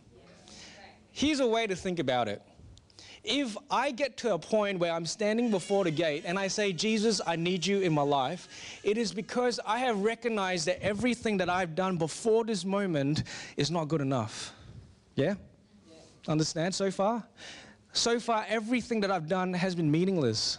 Here's 1.13 1.41
a 1.41 1.47
way 1.47 1.67
to 1.67 1.77
think 1.77 1.99
about 1.99 2.29
it. 2.29 2.43
If 3.23 3.57
I 3.71 3.91
get 3.91 4.19
to 4.19 4.35
a 4.35 4.39
point 4.39 4.79
where 4.79 4.93
I'm 4.93 5.07
standing 5.07 5.51
before 5.51 5.85
the 5.85 5.91
gate 5.91 6.25
and 6.27 6.39
I 6.39 6.49
say, 6.49 6.75
Jesus, 6.75 7.23
I 7.27 7.37
need 7.37 7.65
you 7.65 7.81
in 7.81 7.93
my 7.95 8.03
life, 8.03 8.81
it 8.83 8.99
is 8.99 9.15
because 9.15 9.59
I 9.67 9.79
have 9.79 10.01
recognized 10.01 10.67
that 10.67 10.83
everything 10.83 11.39
that 11.39 11.49
I've 11.49 11.75
done 11.75 11.97
before 11.97 12.45
this 12.45 12.67
moment 12.67 13.23
is 13.57 13.71
not 13.71 13.89
good 13.89 14.03
enough. 14.03 14.53
Yeah? 15.15 15.35
Understand 16.29 16.75
so 16.75 16.91
far? 16.91 17.25
So 17.95 18.19
far, 18.19 18.45
everything 18.49 19.01
that 19.01 19.13
I've 19.13 19.29
done 19.29 19.55
has 19.55 19.77
been 19.77 19.89
meaningless, 19.89 20.59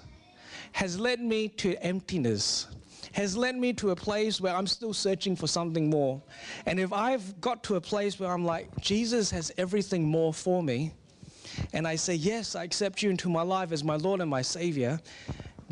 has 0.71 0.97
led 0.97 1.19
me 1.19 1.49
to 1.49 1.75
emptiness, 1.83 2.67
has 3.11 3.35
led 3.35 3.57
me 3.57 3.73
to 3.73 3.91
a 3.91 3.95
place 3.95 4.39
where 4.39 4.55
I'm 4.55 4.65
still 4.65 4.93
searching 4.93 5.35
for 5.35 5.45
something 5.45 5.89
more. 5.89 6.21
And 6.65 6.79
if 6.79 6.93
I've 6.93 7.41
got 7.41 7.61
to 7.63 7.75
a 7.75 7.81
place 7.81 8.17
where 8.21 8.31
I'm 8.31 8.45
like, 8.45 8.69
Jesus 8.79 9.29
has 9.31 9.51
everything 9.57 10.05
more 10.05 10.33
for 10.33 10.63
me, 10.63 10.93
and 11.73 11.85
I 11.85 11.97
say, 11.97 12.15
Yes, 12.15 12.55
I 12.55 12.63
accept 12.63 13.03
you 13.03 13.09
into 13.09 13.27
my 13.27 13.41
life 13.41 13.73
as 13.73 13.83
my 13.83 13.97
Lord 13.97 14.21
and 14.21 14.29
my 14.29 14.41
Savior. 14.41 14.99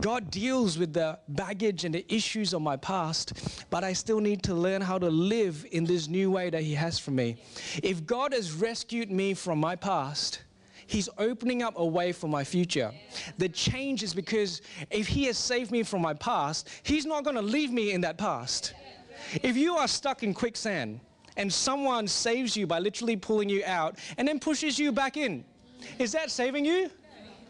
God 0.01 0.31
deals 0.31 0.77
with 0.77 0.91
the 0.91 1.17
baggage 1.29 1.85
and 1.85 1.95
the 1.95 2.05
issues 2.13 2.53
of 2.53 2.61
my 2.61 2.75
past, 2.75 3.65
but 3.69 3.85
I 3.85 3.93
still 3.93 4.19
need 4.19 4.43
to 4.43 4.53
learn 4.53 4.81
how 4.81 4.97
to 4.97 5.09
live 5.09 5.65
in 5.71 5.85
this 5.85 6.09
new 6.09 6.29
way 6.29 6.49
that 6.49 6.61
He 6.61 6.73
has 6.73 6.99
for 6.99 7.11
me. 7.11 7.37
If 7.81 8.05
God 8.05 8.33
has 8.33 8.51
rescued 8.51 9.11
me 9.11 9.33
from 9.33 9.59
my 9.59 9.77
past, 9.77 10.41
He's 10.87 11.09
opening 11.17 11.63
up 11.63 11.73
a 11.77 11.85
way 11.85 12.11
for 12.11 12.27
my 12.27 12.43
future. 12.43 12.91
The 13.37 13.49
change 13.49 14.03
is 14.03 14.13
because 14.13 14.61
if 14.89 15.07
He 15.07 15.25
has 15.25 15.37
saved 15.37 15.71
me 15.71 15.83
from 15.83 16.01
my 16.01 16.13
past, 16.13 16.69
He's 16.83 17.05
not 17.05 17.23
going 17.23 17.35
to 17.35 17.41
leave 17.41 17.71
me 17.71 17.91
in 17.91 18.01
that 18.01 18.17
past. 18.17 18.73
If 19.41 19.55
you 19.57 19.75
are 19.75 19.87
stuck 19.87 20.23
in 20.23 20.33
quicksand 20.33 20.99
and 21.37 21.51
someone 21.51 22.07
saves 22.07 22.55
you 22.55 22.67
by 22.67 22.79
literally 22.79 23.15
pulling 23.15 23.49
you 23.49 23.63
out 23.65 23.97
and 24.17 24.27
then 24.27 24.39
pushes 24.39 24.77
you 24.77 24.91
back 24.91 25.17
in, 25.17 25.43
is 25.99 26.11
that 26.11 26.31
saving 26.31 26.65
you? 26.65 26.89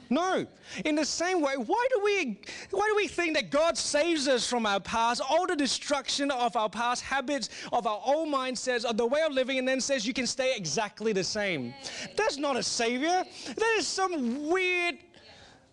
No. 0.09 0.45
In 0.85 0.95
the 0.95 1.05
same 1.05 1.41
way, 1.41 1.55
why 1.57 1.87
do 1.93 2.01
we 2.03 2.39
why 2.71 2.87
do 2.87 2.95
we 2.95 3.07
think 3.07 3.35
that 3.35 3.49
God 3.49 3.77
saves 3.77 4.27
us 4.27 4.47
from 4.47 4.65
our 4.65 4.79
past, 4.79 5.21
all 5.27 5.47
the 5.47 5.55
destruction 5.55 6.31
of 6.31 6.55
our 6.55 6.69
past 6.69 7.03
habits, 7.03 7.49
of 7.71 7.87
our 7.87 8.01
old 8.05 8.29
mindsets, 8.29 8.85
of 8.85 8.97
the 8.97 9.05
way 9.05 9.21
of 9.21 9.31
living, 9.31 9.57
and 9.59 9.67
then 9.67 9.81
says 9.81 10.05
you 10.05 10.13
can 10.13 10.27
stay 10.27 10.55
exactly 10.55 11.13
the 11.13 11.23
same? 11.23 11.73
That's 12.15 12.37
not 12.37 12.57
a 12.57 12.63
savior. 12.63 13.23
That 13.45 13.75
is 13.77 13.87
some 13.87 14.49
weird 14.49 14.97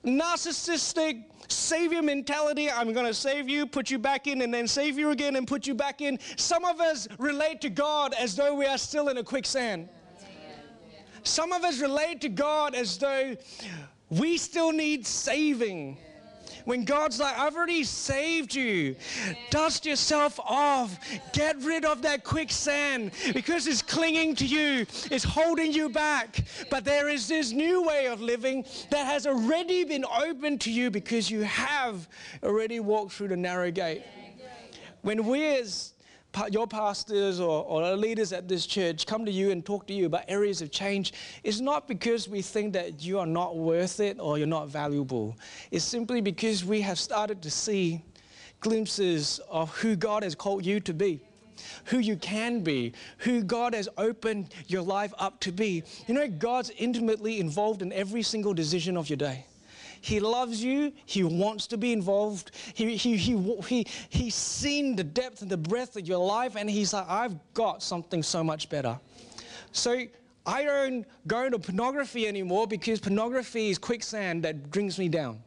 narcissistic 0.04 1.24
savior 1.48 2.02
mentality. 2.02 2.70
I'm 2.70 2.92
going 2.92 3.06
to 3.06 3.14
save 3.14 3.48
you, 3.48 3.66
put 3.66 3.90
you 3.90 3.98
back 3.98 4.26
in, 4.26 4.42
and 4.42 4.52
then 4.52 4.66
save 4.66 4.98
you 4.98 5.10
again 5.10 5.36
and 5.36 5.46
put 5.46 5.66
you 5.66 5.74
back 5.74 6.00
in. 6.00 6.18
Some 6.36 6.64
of 6.64 6.80
us 6.80 7.08
relate 7.18 7.60
to 7.62 7.70
God 7.70 8.14
as 8.14 8.36
though 8.36 8.54
we 8.54 8.66
are 8.66 8.78
still 8.78 9.08
in 9.08 9.18
a 9.18 9.24
quicksand. 9.24 9.88
Some 11.22 11.52
of 11.52 11.64
us 11.64 11.80
relate 11.80 12.22
to 12.22 12.28
God 12.28 12.74
as 12.74 12.96
though 12.96 13.36
we 14.10 14.36
still 14.36 14.72
need 14.72 15.06
saving. 15.06 15.96
When 16.64 16.84
God's 16.84 17.18
like, 17.18 17.38
I've 17.38 17.56
already 17.56 17.84
saved 17.84 18.54
you. 18.54 18.96
Dust 19.50 19.86
yourself 19.86 20.38
off. 20.40 20.98
Get 21.32 21.56
rid 21.62 21.84
of 21.84 22.02
that 22.02 22.22
quicksand 22.24 23.12
because 23.32 23.66
it's 23.66 23.82
clinging 23.82 24.34
to 24.36 24.46
you, 24.46 24.86
it's 25.10 25.24
holding 25.24 25.72
you 25.72 25.88
back. 25.88 26.44
But 26.70 26.84
there 26.84 27.08
is 27.08 27.28
this 27.28 27.52
new 27.52 27.82
way 27.82 28.06
of 28.06 28.20
living 28.20 28.64
that 28.90 29.06
has 29.06 29.26
already 29.26 29.84
been 29.84 30.04
opened 30.04 30.60
to 30.62 30.70
you 30.70 30.90
because 30.90 31.30
you 31.30 31.42
have 31.42 32.08
already 32.42 32.80
walked 32.80 33.12
through 33.12 33.28
the 33.28 33.36
narrow 33.36 33.70
gate. 33.70 34.02
When 35.02 35.26
we 35.26 35.56
as 35.56 35.94
your 36.50 36.66
pastors 36.66 37.40
or, 37.40 37.64
or 37.64 37.96
leaders 37.96 38.32
at 38.32 38.48
this 38.48 38.66
church 38.66 39.06
come 39.06 39.24
to 39.24 39.32
you 39.32 39.50
and 39.50 39.64
talk 39.64 39.86
to 39.88 39.92
you 39.92 40.06
about 40.06 40.24
areas 40.28 40.62
of 40.62 40.70
change, 40.70 41.12
it's 41.42 41.60
not 41.60 41.88
because 41.88 42.28
we 42.28 42.42
think 42.42 42.72
that 42.74 43.02
you 43.02 43.18
are 43.18 43.26
not 43.26 43.56
worth 43.56 44.00
it 44.00 44.18
or 44.20 44.38
you're 44.38 44.46
not 44.46 44.68
valuable. 44.68 45.36
It's 45.70 45.84
simply 45.84 46.20
because 46.20 46.64
we 46.64 46.80
have 46.82 46.98
started 46.98 47.42
to 47.42 47.50
see 47.50 48.02
glimpses 48.60 49.40
of 49.48 49.70
who 49.76 49.96
God 49.96 50.22
has 50.22 50.34
called 50.34 50.64
you 50.64 50.80
to 50.80 50.94
be 50.94 51.20
who 51.84 51.98
you 51.98 52.16
can 52.16 52.60
be, 52.60 52.92
who 53.18 53.42
God 53.42 53.74
has 53.74 53.86
opened 53.98 54.54
your 54.66 54.82
life 54.82 55.12
up 55.18 55.40
to 55.40 55.52
be. 55.52 55.82
You 56.06 56.14
know, 56.14 56.26
God's 56.26 56.70
intimately 56.78 57.38
involved 57.38 57.82
in 57.82 57.92
every 57.92 58.22
single 58.22 58.54
decision 58.54 58.96
of 58.96 59.10
your 59.10 59.18
day. 59.18 59.44
He 60.00 60.20
loves 60.20 60.62
you. 60.62 60.92
He 61.04 61.24
wants 61.24 61.66
to 61.68 61.76
be 61.76 61.92
involved. 61.92 62.52
He, 62.74 62.96
he, 62.96 63.16
he, 63.16 63.58
he, 63.66 63.86
he's 64.08 64.34
seen 64.34 64.96
the 64.96 65.04
depth 65.04 65.42
and 65.42 65.50
the 65.50 65.56
breadth 65.56 65.96
of 65.96 66.06
your 66.06 66.24
life, 66.24 66.56
and 66.56 66.70
he's 66.70 66.92
like, 66.92 67.08
I've 67.08 67.36
got 67.54 67.82
something 67.82 68.22
so 68.22 68.42
much 68.42 68.68
better. 68.68 68.98
So 69.72 70.04
I 70.46 70.64
don't 70.64 71.06
go 71.26 71.44
into 71.44 71.58
pornography 71.58 72.26
anymore 72.26 72.66
because 72.66 73.00
pornography 73.00 73.70
is 73.70 73.78
quicksand 73.78 74.42
that 74.44 74.70
brings 74.70 74.98
me 74.98 75.08
down. 75.08 75.42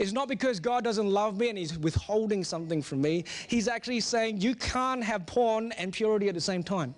It's 0.00 0.12
not 0.12 0.28
because 0.28 0.60
God 0.60 0.84
doesn't 0.84 1.08
love 1.08 1.38
me 1.38 1.48
and 1.48 1.58
He's 1.58 1.78
withholding 1.78 2.44
something 2.44 2.82
from 2.82 3.00
me. 3.00 3.24
He's 3.48 3.68
actually 3.68 4.00
saying 4.00 4.40
you 4.40 4.54
can't 4.54 5.02
have 5.04 5.26
porn 5.26 5.72
and 5.72 5.92
purity 5.92 6.28
at 6.28 6.34
the 6.34 6.40
same 6.40 6.62
time. 6.62 6.94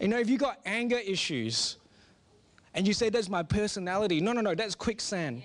You 0.00 0.08
know, 0.08 0.18
if 0.18 0.28
you've 0.28 0.40
got 0.40 0.60
anger 0.64 0.98
issues 0.98 1.76
and 2.74 2.86
you 2.86 2.94
say 2.94 3.10
that's 3.10 3.28
my 3.28 3.42
personality, 3.42 4.20
no, 4.20 4.32
no, 4.32 4.40
no, 4.40 4.54
that's 4.54 4.74
quicksand. 4.74 5.42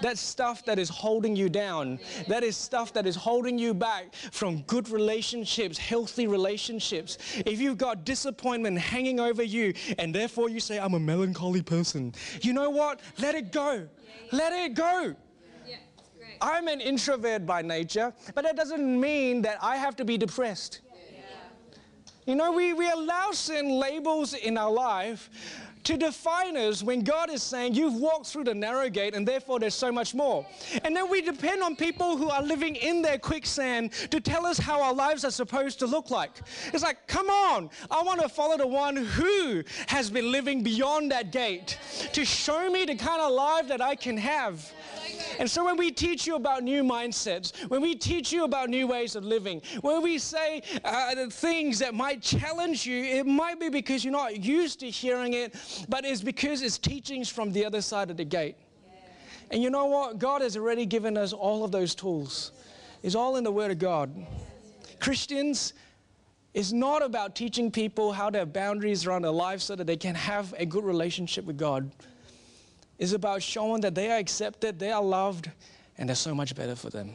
That's 0.00 0.20
stuff 0.20 0.64
that 0.66 0.78
is 0.78 0.88
holding 0.88 1.36
you 1.36 1.48
down. 1.48 1.98
That 2.28 2.42
is 2.42 2.56
stuff 2.56 2.92
that 2.94 3.06
is 3.06 3.16
holding 3.16 3.58
you 3.58 3.74
back 3.74 4.14
from 4.32 4.62
good 4.62 4.88
relationships, 4.88 5.78
healthy 5.78 6.26
relationships. 6.26 7.18
If 7.44 7.60
you've 7.60 7.78
got 7.78 8.04
disappointment 8.04 8.78
hanging 8.78 9.20
over 9.20 9.42
you 9.42 9.74
and 9.98 10.14
therefore 10.14 10.48
you 10.48 10.60
say, 10.60 10.78
I'm 10.78 10.94
a 10.94 11.00
melancholy 11.00 11.62
person, 11.62 12.14
you 12.42 12.52
know 12.52 12.70
what? 12.70 13.00
Let 13.18 13.34
it 13.34 13.52
go. 13.52 13.88
Let 14.32 14.52
it 14.52 14.74
go. 14.74 15.14
I'm 16.40 16.68
an 16.68 16.80
introvert 16.80 17.46
by 17.46 17.62
nature, 17.62 18.12
but 18.34 18.44
that 18.44 18.56
doesn't 18.56 19.00
mean 19.00 19.42
that 19.42 19.56
I 19.62 19.76
have 19.76 19.96
to 19.96 20.04
be 20.04 20.18
depressed. 20.18 20.80
You 22.26 22.34
know, 22.34 22.50
we, 22.50 22.72
we 22.72 22.90
allow 22.90 23.30
certain 23.30 23.70
labels 23.70 24.34
in 24.34 24.58
our 24.58 24.70
life 24.70 25.30
to 25.86 25.96
define 25.96 26.56
us 26.56 26.82
when 26.82 27.00
God 27.02 27.30
is 27.30 27.44
saying, 27.44 27.74
You've 27.74 27.94
walked 27.94 28.26
through 28.26 28.44
the 28.44 28.54
narrow 28.54 28.90
gate 28.90 29.14
and 29.14 29.26
therefore 29.26 29.60
there's 29.60 29.74
so 29.74 29.92
much 29.92 30.14
more. 30.14 30.44
And 30.82 30.96
then 30.96 31.08
we 31.08 31.22
depend 31.22 31.62
on 31.62 31.76
people 31.76 32.16
who 32.16 32.28
are 32.28 32.42
living 32.42 32.74
in 32.74 33.02
their 33.02 33.18
quicksand 33.18 33.92
to 34.10 34.20
tell 34.20 34.46
us 34.46 34.58
how 34.58 34.82
our 34.82 34.92
lives 34.92 35.24
are 35.24 35.30
supposed 35.30 35.78
to 35.78 35.86
look 35.86 36.10
like. 36.10 36.32
It's 36.72 36.82
like, 36.82 37.06
Come 37.06 37.30
on, 37.30 37.70
I 37.88 38.02
want 38.02 38.20
to 38.20 38.28
follow 38.28 38.56
the 38.56 38.66
one 38.66 38.96
who 38.96 39.62
has 39.86 40.10
been 40.10 40.32
living 40.32 40.64
beyond 40.64 41.12
that 41.12 41.30
gate 41.30 41.78
to 42.12 42.24
show 42.24 42.68
me 42.68 42.84
the 42.84 42.96
kind 42.96 43.22
of 43.22 43.32
life 43.32 43.68
that 43.68 43.80
I 43.80 43.94
can 43.94 44.16
have. 44.16 44.72
And 45.38 45.50
so 45.50 45.64
when 45.64 45.76
we 45.76 45.90
teach 45.90 46.26
you 46.26 46.36
about 46.36 46.62
new 46.62 46.82
mindsets, 46.82 47.52
when 47.68 47.80
we 47.80 47.94
teach 47.94 48.32
you 48.32 48.44
about 48.44 48.68
new 48.68 48.86
ways 48.86 49.16
of 49.16 49.24
living, 49.24 49.62
when 49.80 50.02
we 50.02 50.18
say 50.18 50.62
uh, 50.84 51.26
things 51.30 51.78
that 51.78 51.94
might 51.94 52.22
challenge 52.22 52.86
you, 52.86 53.02
it 53.04 53.26
might 53.26 53.60
be 53.60 53.68
because 53.68 54.04
you're 54.04 54.12
not 54.12 54.44
used 54.44 54.80
to 54.80 54.90
hearing 54.90 55.34
it, 55.34 55.54
but 55.88 56.04
it's 56.04 56.22
because 56.22 56.62
it's 56.62 56.78
teachings 56.78 57.28
from 57.28 57.52
the 57.52 57.64
other 57.64 57.80
side 57.80 58.10
of 58.10 58.16
the 58.16 58.24
gate. 58.24 58.56
And 59.50 59.62
you 59.62 59.70
know 59.70 59.86
what? 59.86 60.18
God 60.18 60.42
has 60.42 60.56
already 60.56 60.86
given 60.86 61.16
us 61.16 61.32
all 61.32 61.64
of 61.64 61.70
those 61.70 61.94
tools. 61.94 62.52
It's 63.02 63.14
all 63.14 63.36
in 63.36 63.44
the 63.44 63.52
Word 63.52 63.70
of 63.70 63.78
God. 63.78 64.10
Christians, 64.98 65.74
it's 66.54 66.72
not 66.72 67.02
about 67.02 67.36
teaching 67.36 67.70
people 67.70 68.12
how 68.12 68.30
to 68.30 68.38
have 68.38 68.52
boundaries 68.52 69.06
around 69.06 69.22
their 69.22 69.30
life 69.30 69.60
so 69.60 69.76
that 69.76 69.86
they 69.86 69.96
can 69.96 70.14
have 70.14 70.54
a 70.58 70.66
good 70.66 70.84
relationship 70.84 71.44
with 71.44 71.58
God 71.58 71.90
is 72.98 73.12
about 73.12 73.42
showing 73.42 73.80
that 73.82 73.94
they 73.94 74.10
are 74.10 74.18
accepted, 74.18 74.78
they 74.78 74.90
are 74.90 75.02
loved, 75.02 75.50
and 75.98 76.08
there's 76.08 76.18
so 76.18 76.34
much 76.34 76.54
better 76.54 76.74
for 76.74 76.90
them. 76.90 77.14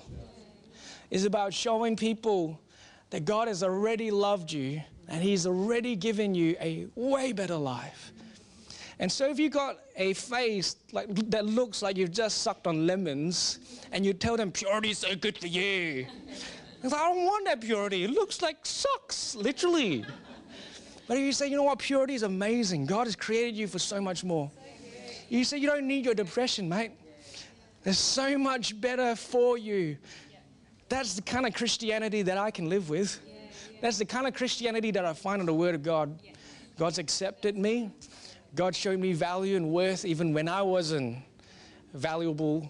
It's 1.10 1.26
about 1.26 1.54
showing 1.54 1.96
people 1.96 2.60
that 3.10 3.26
God 3.26 3.48
has 3.48 3.64
already 3.64 4.12
loved 4.12 4.52
you 4.52 4.82
and 5.08 5.22
He's 5.22 5.46
already 5.46 5.96
given 5.96 6.34
you 6.34 6.56
a 6.62 6.88
way 6.96 7.34
better 7.34 7.56
life. 7.56 8.14
And 8.98 9.12
so 9.12 9.30
if 9.30 9.40
you 9.40 9.50
got 9.50 9.80
a 9.98 10.14
face 10.14 10.76
like 10.92 11.08
that 11.32 11.46
looks 11.46 11.82
like 11.82 11.98
you've 11.98 12.12
just 12.12 12.44
sucked 12.44 12.68
on 12.68 12.86
lemons 12.86 13.60
and 13.92 14.06
you 14.06 14.14
tell 14.14 14.38
them 14.38 14.52
purity 14.52 14.92
is 14.92 15.00
so 15.00 15.16
good 15.16 15.38
for 15.38 15.48
you. 15.48 16.06
I 16.84 16.90
don't 16.90 17.26
want 17.26 17.46
that 17.46 17.62
purity. 17.62 18.04
It 18.04 18.12
looks 18.12 18.42
like 18.42 18.58
sucks, 18.64 19.36
literally. 19.36 20.06
But 21.08 21.18
if 21.18 21.24
you 21.24 21.34
say, 21.34 21.48
you 21.48 21.58
know 21.58 21.64
what, 21.64 21.80
purity 21.80 22.16
is 22.16 22.24
amazing. 22.24 22.86
God 22.86 23.06
has 23.06 23.16
created 23.16 23.56
you 23.56 23.68
for 23.68 23.80
so 23.80 24.00
much 24.00 24.24
more. 24.24 24.50
You 25.32 25.46
say 25.46 25.60
you 25.60 25.68
don't 25.68 25.88
need 25.88 26.04
your 26.04 26.14
depression, 26.14 26.68
mate. 26.68 26.92
There's 27.84 27.98
so 27.98 28.38
much 28.38 28.80
better 28.82 29.16
for 29.16 29.58
you. 29.58 29.96
That's 30.90 31.14
the 31.14 31.22
kind 31.22 31.46
of 31.46 31.54
Christianity 31.54 32.22
that 32.24 32.38
I 32.38 32.52
can 32.52 32.68
live 32.68 32.90
with. 32.90 33.18
That's 33.80 33.98
the 33.98 34.04
kind 34.04 34.28
of 34.28 34.34
Christianity 34.34 34.92
that 34.92 35.06
I 35.06 35.14
find 35.14 35.40
in 35.40 35.46
the 35.46 35.54
Word 35.54 35.74
of 35.74 35.84
God. 35.84 36.20
God's 36.78 36.98
accepted 36.98 37.58
me. 37.58 37.92
God 38.56 38.76
showed 38.76 39.00
me 39.00 39.14
value 39.14 39.56
and 39.56 39.72
worth 39.72 40.04
even 40.04 40.34
when 40.34 40.50
I 40.50 40.64
wasn't 40.64 41.20
valuable 41.94 42.70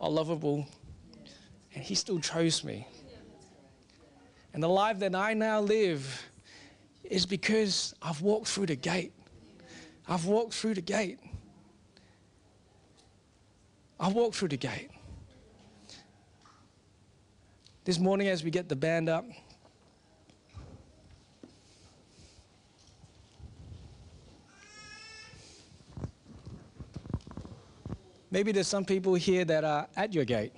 or 0.00 0.10
lovable. 0.10 0.66
And 1.72 1.84
He 1.84 1.94
still 1.94 2.18
chose 2.18 2.64
me. 2.64 2.84
And 4.52 4.60
the 4.60 4.68
life 4.68 4.98
that 4.98 5.14
I 5.14 5.34
now 5.34 5.60
live 5.60 6.28
is 7.04 7.26
because 7.26 7.94
I've 8.02 8.22
walked 8.22 8.48
through 8.48 8.66
the 8.66 8.74
gate. 8.74 9.12
I've 10.08 10.26
walked 10.26 10.52
through 10.52 10.74
the 10.74 10.80
gate. 10.80 11.20
I 13.98 14.08
walk 14.08 14.34
through 14.34 14.48
the 14.48 14.56
gate. 14.58 14.90
This 17.84 17.98
morning, 17.98 18.28
as 18.28 18.44
we 18.44 18.50
get 18.50 18.68
the 18.68 18.76
band 18.76 19.08
up, 19.08 19.24
maybe 28.30 28.52
there's 28.52 28.66
some 28.66 28.84
people 28.84 29.14
here 29.14 29.44
that 29.46 29.64
are 29.64 29.86
at 29.96 30.12
your 30.12 30.24
gate. 30.24 30.52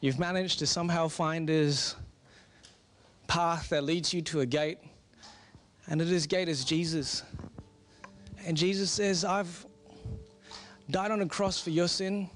You've 0.00 0.18
managed 0.18 0.60
to 0.60 0.66
somehow 0.66 1.08
find 1.08 1.48
this 1.48 1.96
path 3.26 3.68
that 3.70 3.82
leads 3.82 4.14
you 4.14 4.22
to 4.22 4.40
a 4.40 4.46
gate, 4.46 4.78
and 5.88 6.00
this 6.00 6.26
gate 6.26 6.48
is 6.48 6.64
Jesus. 6.64 7.22
And 8.46 8.56
Jesus 8.56 8.90
says, 8.90 9.24
I've 9.24 9.65
died 10.90 11.10
on 11.10 11.20
a 11.20 11.26
cross 11.26 11.60
for 11.60 11.70
your 11.70 11.88
sin. 11.88 12.30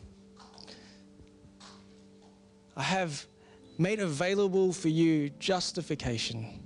I 2.77 2.83
have 2.83 3.27
made 3.79 4.01
available 4.01 4.73
for 4.73 4.89
you 4.89 5.31
justification. 5.39 6.61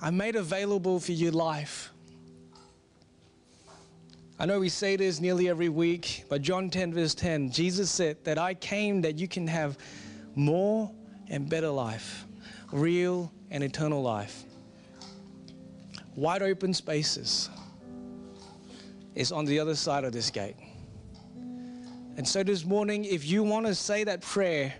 I 0.00 0.10
made 0.10 0.36
available 0.36 1.00
for 1.00 1.12
you 1.12 1.30
life. 1.30 1.90
I 4.38 4.44
know 4.44 4.60
we 4.60 4.68
say 4.68 4.96
this 4.96 5.20
nearly 5.20 5.48
every 5.48 5.70
week, 5.70 6.24
but 6.28 6.42
John 6.42 6.68
10, 6.68 6.92
verse 6.92 7.14
10, 7.14 7.50
Jesus 7.50 7.90
said 7.90 8.22
that 8.24 8.38
I 8.38 8.52
came 8.54 9.00
that 9.02 9.18
you 9.18 9.26
can 9.26 9.46
have 9.46 9.78
more 10.34 10.90
and 11.28 11.48
better 11.48 11.70
life, 11.70 12.26
real 12.70 13.32
and 13.50 13.64
eternal 13.64 14.02
life. 14.02 14.44
Wide 16.14 16.42
open 16.42 16.74
spaces 16.74 17.48
is 19.16 19.32
on 19.32 19.46
the 19.46 19.58
other 19.58 19.74
side 19.74 20.04
of 20.04 20.12
this 20.12 20.30
gate. 20.30 20.56
And 22.16 22.26
so 22.26 22.42
this 22.42 22.64
morning, 22.64 23.04
if 23.04 23.26
you 23.26 23.42
want 23.42 23.66
to 23.66 23.74
say 23.74 24.04
that 24.04 24.20
prayer 24.20 24.72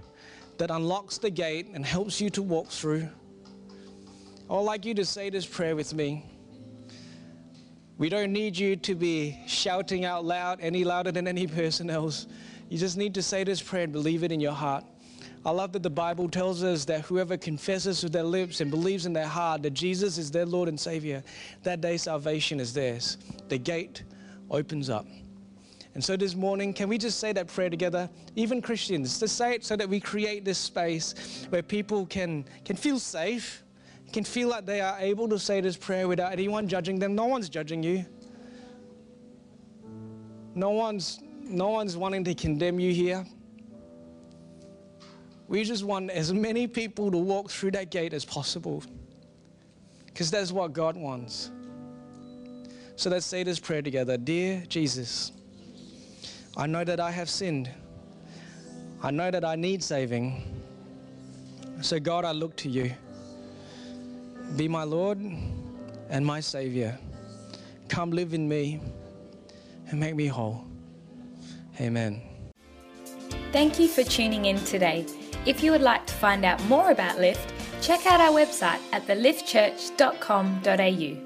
that 0.58 0.70
unlocks 0.70 1.18
the 1.18 1.30
gate 1.30 1.68
and 1.74 1.84
helps 1.84 2.20
you 2.20 2.30
to 2.30 2.42
walk 2.42 2.68
through, 2.68 3.08
I'd 4.48 4.60
like 4.60 4.84
you 4.84 4.94
to 4.94 5.04
say 5.04 5.30
this 5.30 5.44
prayer 5.44 5.74
with 5.74 5.92
me. 5.92 6.24
We 7.98 8.10
don't 8.10 8.32
need 8.32 8.56
you 8.56 8.76
to 8.76 8.94
be 8.94 9.38
shouting 9.46 10.04
out 10.04 10.24
loud 10.24 10.60
any 10.60 10.84
louder 10.84 11.10
than 11.10 11.26
any 11.26 11.46
person 11.46 11.90
else. 11.90 12.26
You 12.68 12.78
just 12.78 12.96
need 12.96 13.14
to 13.14 13.22
say 13.22 13.42
this 13.42 13.60
prayer 13.62 13.84
and 13.84 13.92
believe 13.92 14.22
it 14.22 14.30
in 14.30 14.40
your 14.40 14.52
heart. 14.52 14.84
I 15.46 15.50
love 15.50 15.72
that 15.72 15.82
the 15.82 15.90
Bible 15.90 16.28
tells 16.28 16.62
us 16.64 16.84
that 16.86 17.02
whoever 17.02 17.36
confesses 17.36 18.02
with 18.02 18.12
their 18.12 18.24
lips 18.24 18.60
and 18.60 18.70
believes 18.70 19.06
in 19.06 19.12
their 19.12 19.28
heart 19.28 19.62
that 19.62 19.74
Jesus 19.74 20.18
is 20.18 20.30
their 20.30 20.44
Lord 20.44 20.68
and 20.68 20.78
Savior, 20.78 21.22
that 21.62 21.80
day 21.80 21.96
salvation 21.96 22.60
is 22.60 22.74
theirs. 22.74 23.16
The 23.48 23.58
gate 23.58 24.02
opens 24.50 24.90
up. 24.90 25.06
And 25.94 26.04
so 26.04 26.14
this 26.14 26.34
morning, 26.34 26.74
can 26.74 26.90
we 26.90 26.98
just 26.98 27.18
say 27.18 27.32
that 27.32 27.46
prayer 27.46 27.70
together? 27.70 28.10
Even 28.34 28.60
Christians, 28.60 29.18
to 29.18 29.26
say 29.26 29.54
it 29.54 29.64
so 29.64 29.76
that 29.76 29.88
we 29.88 29.98
create 29.98 30.44
this 30.44 30.58
space 30.58 31.46
where 31.48 31.62
people 31.62 32.04
can, 32.04 32.44
can 32.66 32.76
feel 32.76 32.98
safe, 32.98 33.64
can 34.12 34.22
feel 34.22 34.48
like 34.48 34.66
they 34.66 34.82
are 34.82 34.98
able 34.98 35.26
to 35.28 35.38
say 35.38 35.62
this 35.62 35.74
prayer 35.74 36.06
without 36.06 36.32
anyone 36.32 36.68
judging 36.68 36.98
them. 36.98 37.14
No 37.14 37.24
one's 37.24 37.48
judging 37.48 37.82
you. 37.82 38.04
No 40.54 40.70
one's, 40.70 41.20
no 41.40 41.70
one's 41.70 41.96
wanting 41.96 42.24
to 42.24 42.34
condemn 42.34 42.78
you 42.78 42.92
here. 42.92 43.24
We 45.48 45.64
just 45.64 45.84
want 45.84 46.10
as 46.10 46.32
many 46.32 46.66
people 46.66 47.10
to 47.10 47.16
walk 47.16 47.50
through 47.50 47.70
that 47.70 47.90
gate 47.90 48.12
as 48.12 48.24
possible. 48.24 48.82
Because 50.04 50.30
that's 50.30 50.52
what 50.52 50.74
God 50.74 50.96
wants. 50.96 51.50
So 52.96 53.10
let's 53.10 53.26
say 53.26 53.42
this 53.42 53.60
prayer 53.60 53.82
together 53.82 54.16
Dear 54.16 54.64
Jesus, 54.68 55.32
I 56.56 56.66
know 56.66 56.82
that 56.82 56.98
I 56.98 57.10
have 57.10 57.28
sinned. 57.28 57.70
I 59.02 59.10
know 59.10 59.30
that 59.30 59.44
I 59.44 59.54
need 59.54 59.82
saving. 59.82 60.42
So, 61.82 62.00
God, 62.00 62.24
I 62.24 62.32
look 62.32 62.56
to 62.56 62.70
you. 62.70 62.90
Be 64.56 64.66
my 64.66 64.84
Lord 64.84 65.18
and 66.08 66.24
my 66.24 66.40
Savior. 66.40 66.98
Come 67.88 68.12
live 68.12 68.32
in 68.32 68.48
me 68.48 68.80
and 69.90 70.00
make 70.00 70.16
me 70.16 70.26
whole. 70.26 70.64
Amen. 71.78 72.22
Thank 73.52 73.78
you 73.78 73.88
for 73.88 74.02
tuning 74.02 74.46
in 74.46 74.56
today. 74.64 75.04
If 75.44 75.62
you 75.62 75.70
would 75.72 75.82
like 75.82 76.06
to 76.06 76.14
find 76.14 76.46
out 76.46 76.64
more 76.64 76.90
about 76.90 77.18
Lift, 77.18 77.52
check 77.82 78.06
out 78.06 78.20
our 78.20 78.32
website 78.32 78.80
at 78.92 79.06
theliftchurch.com.au. 79.06 81.25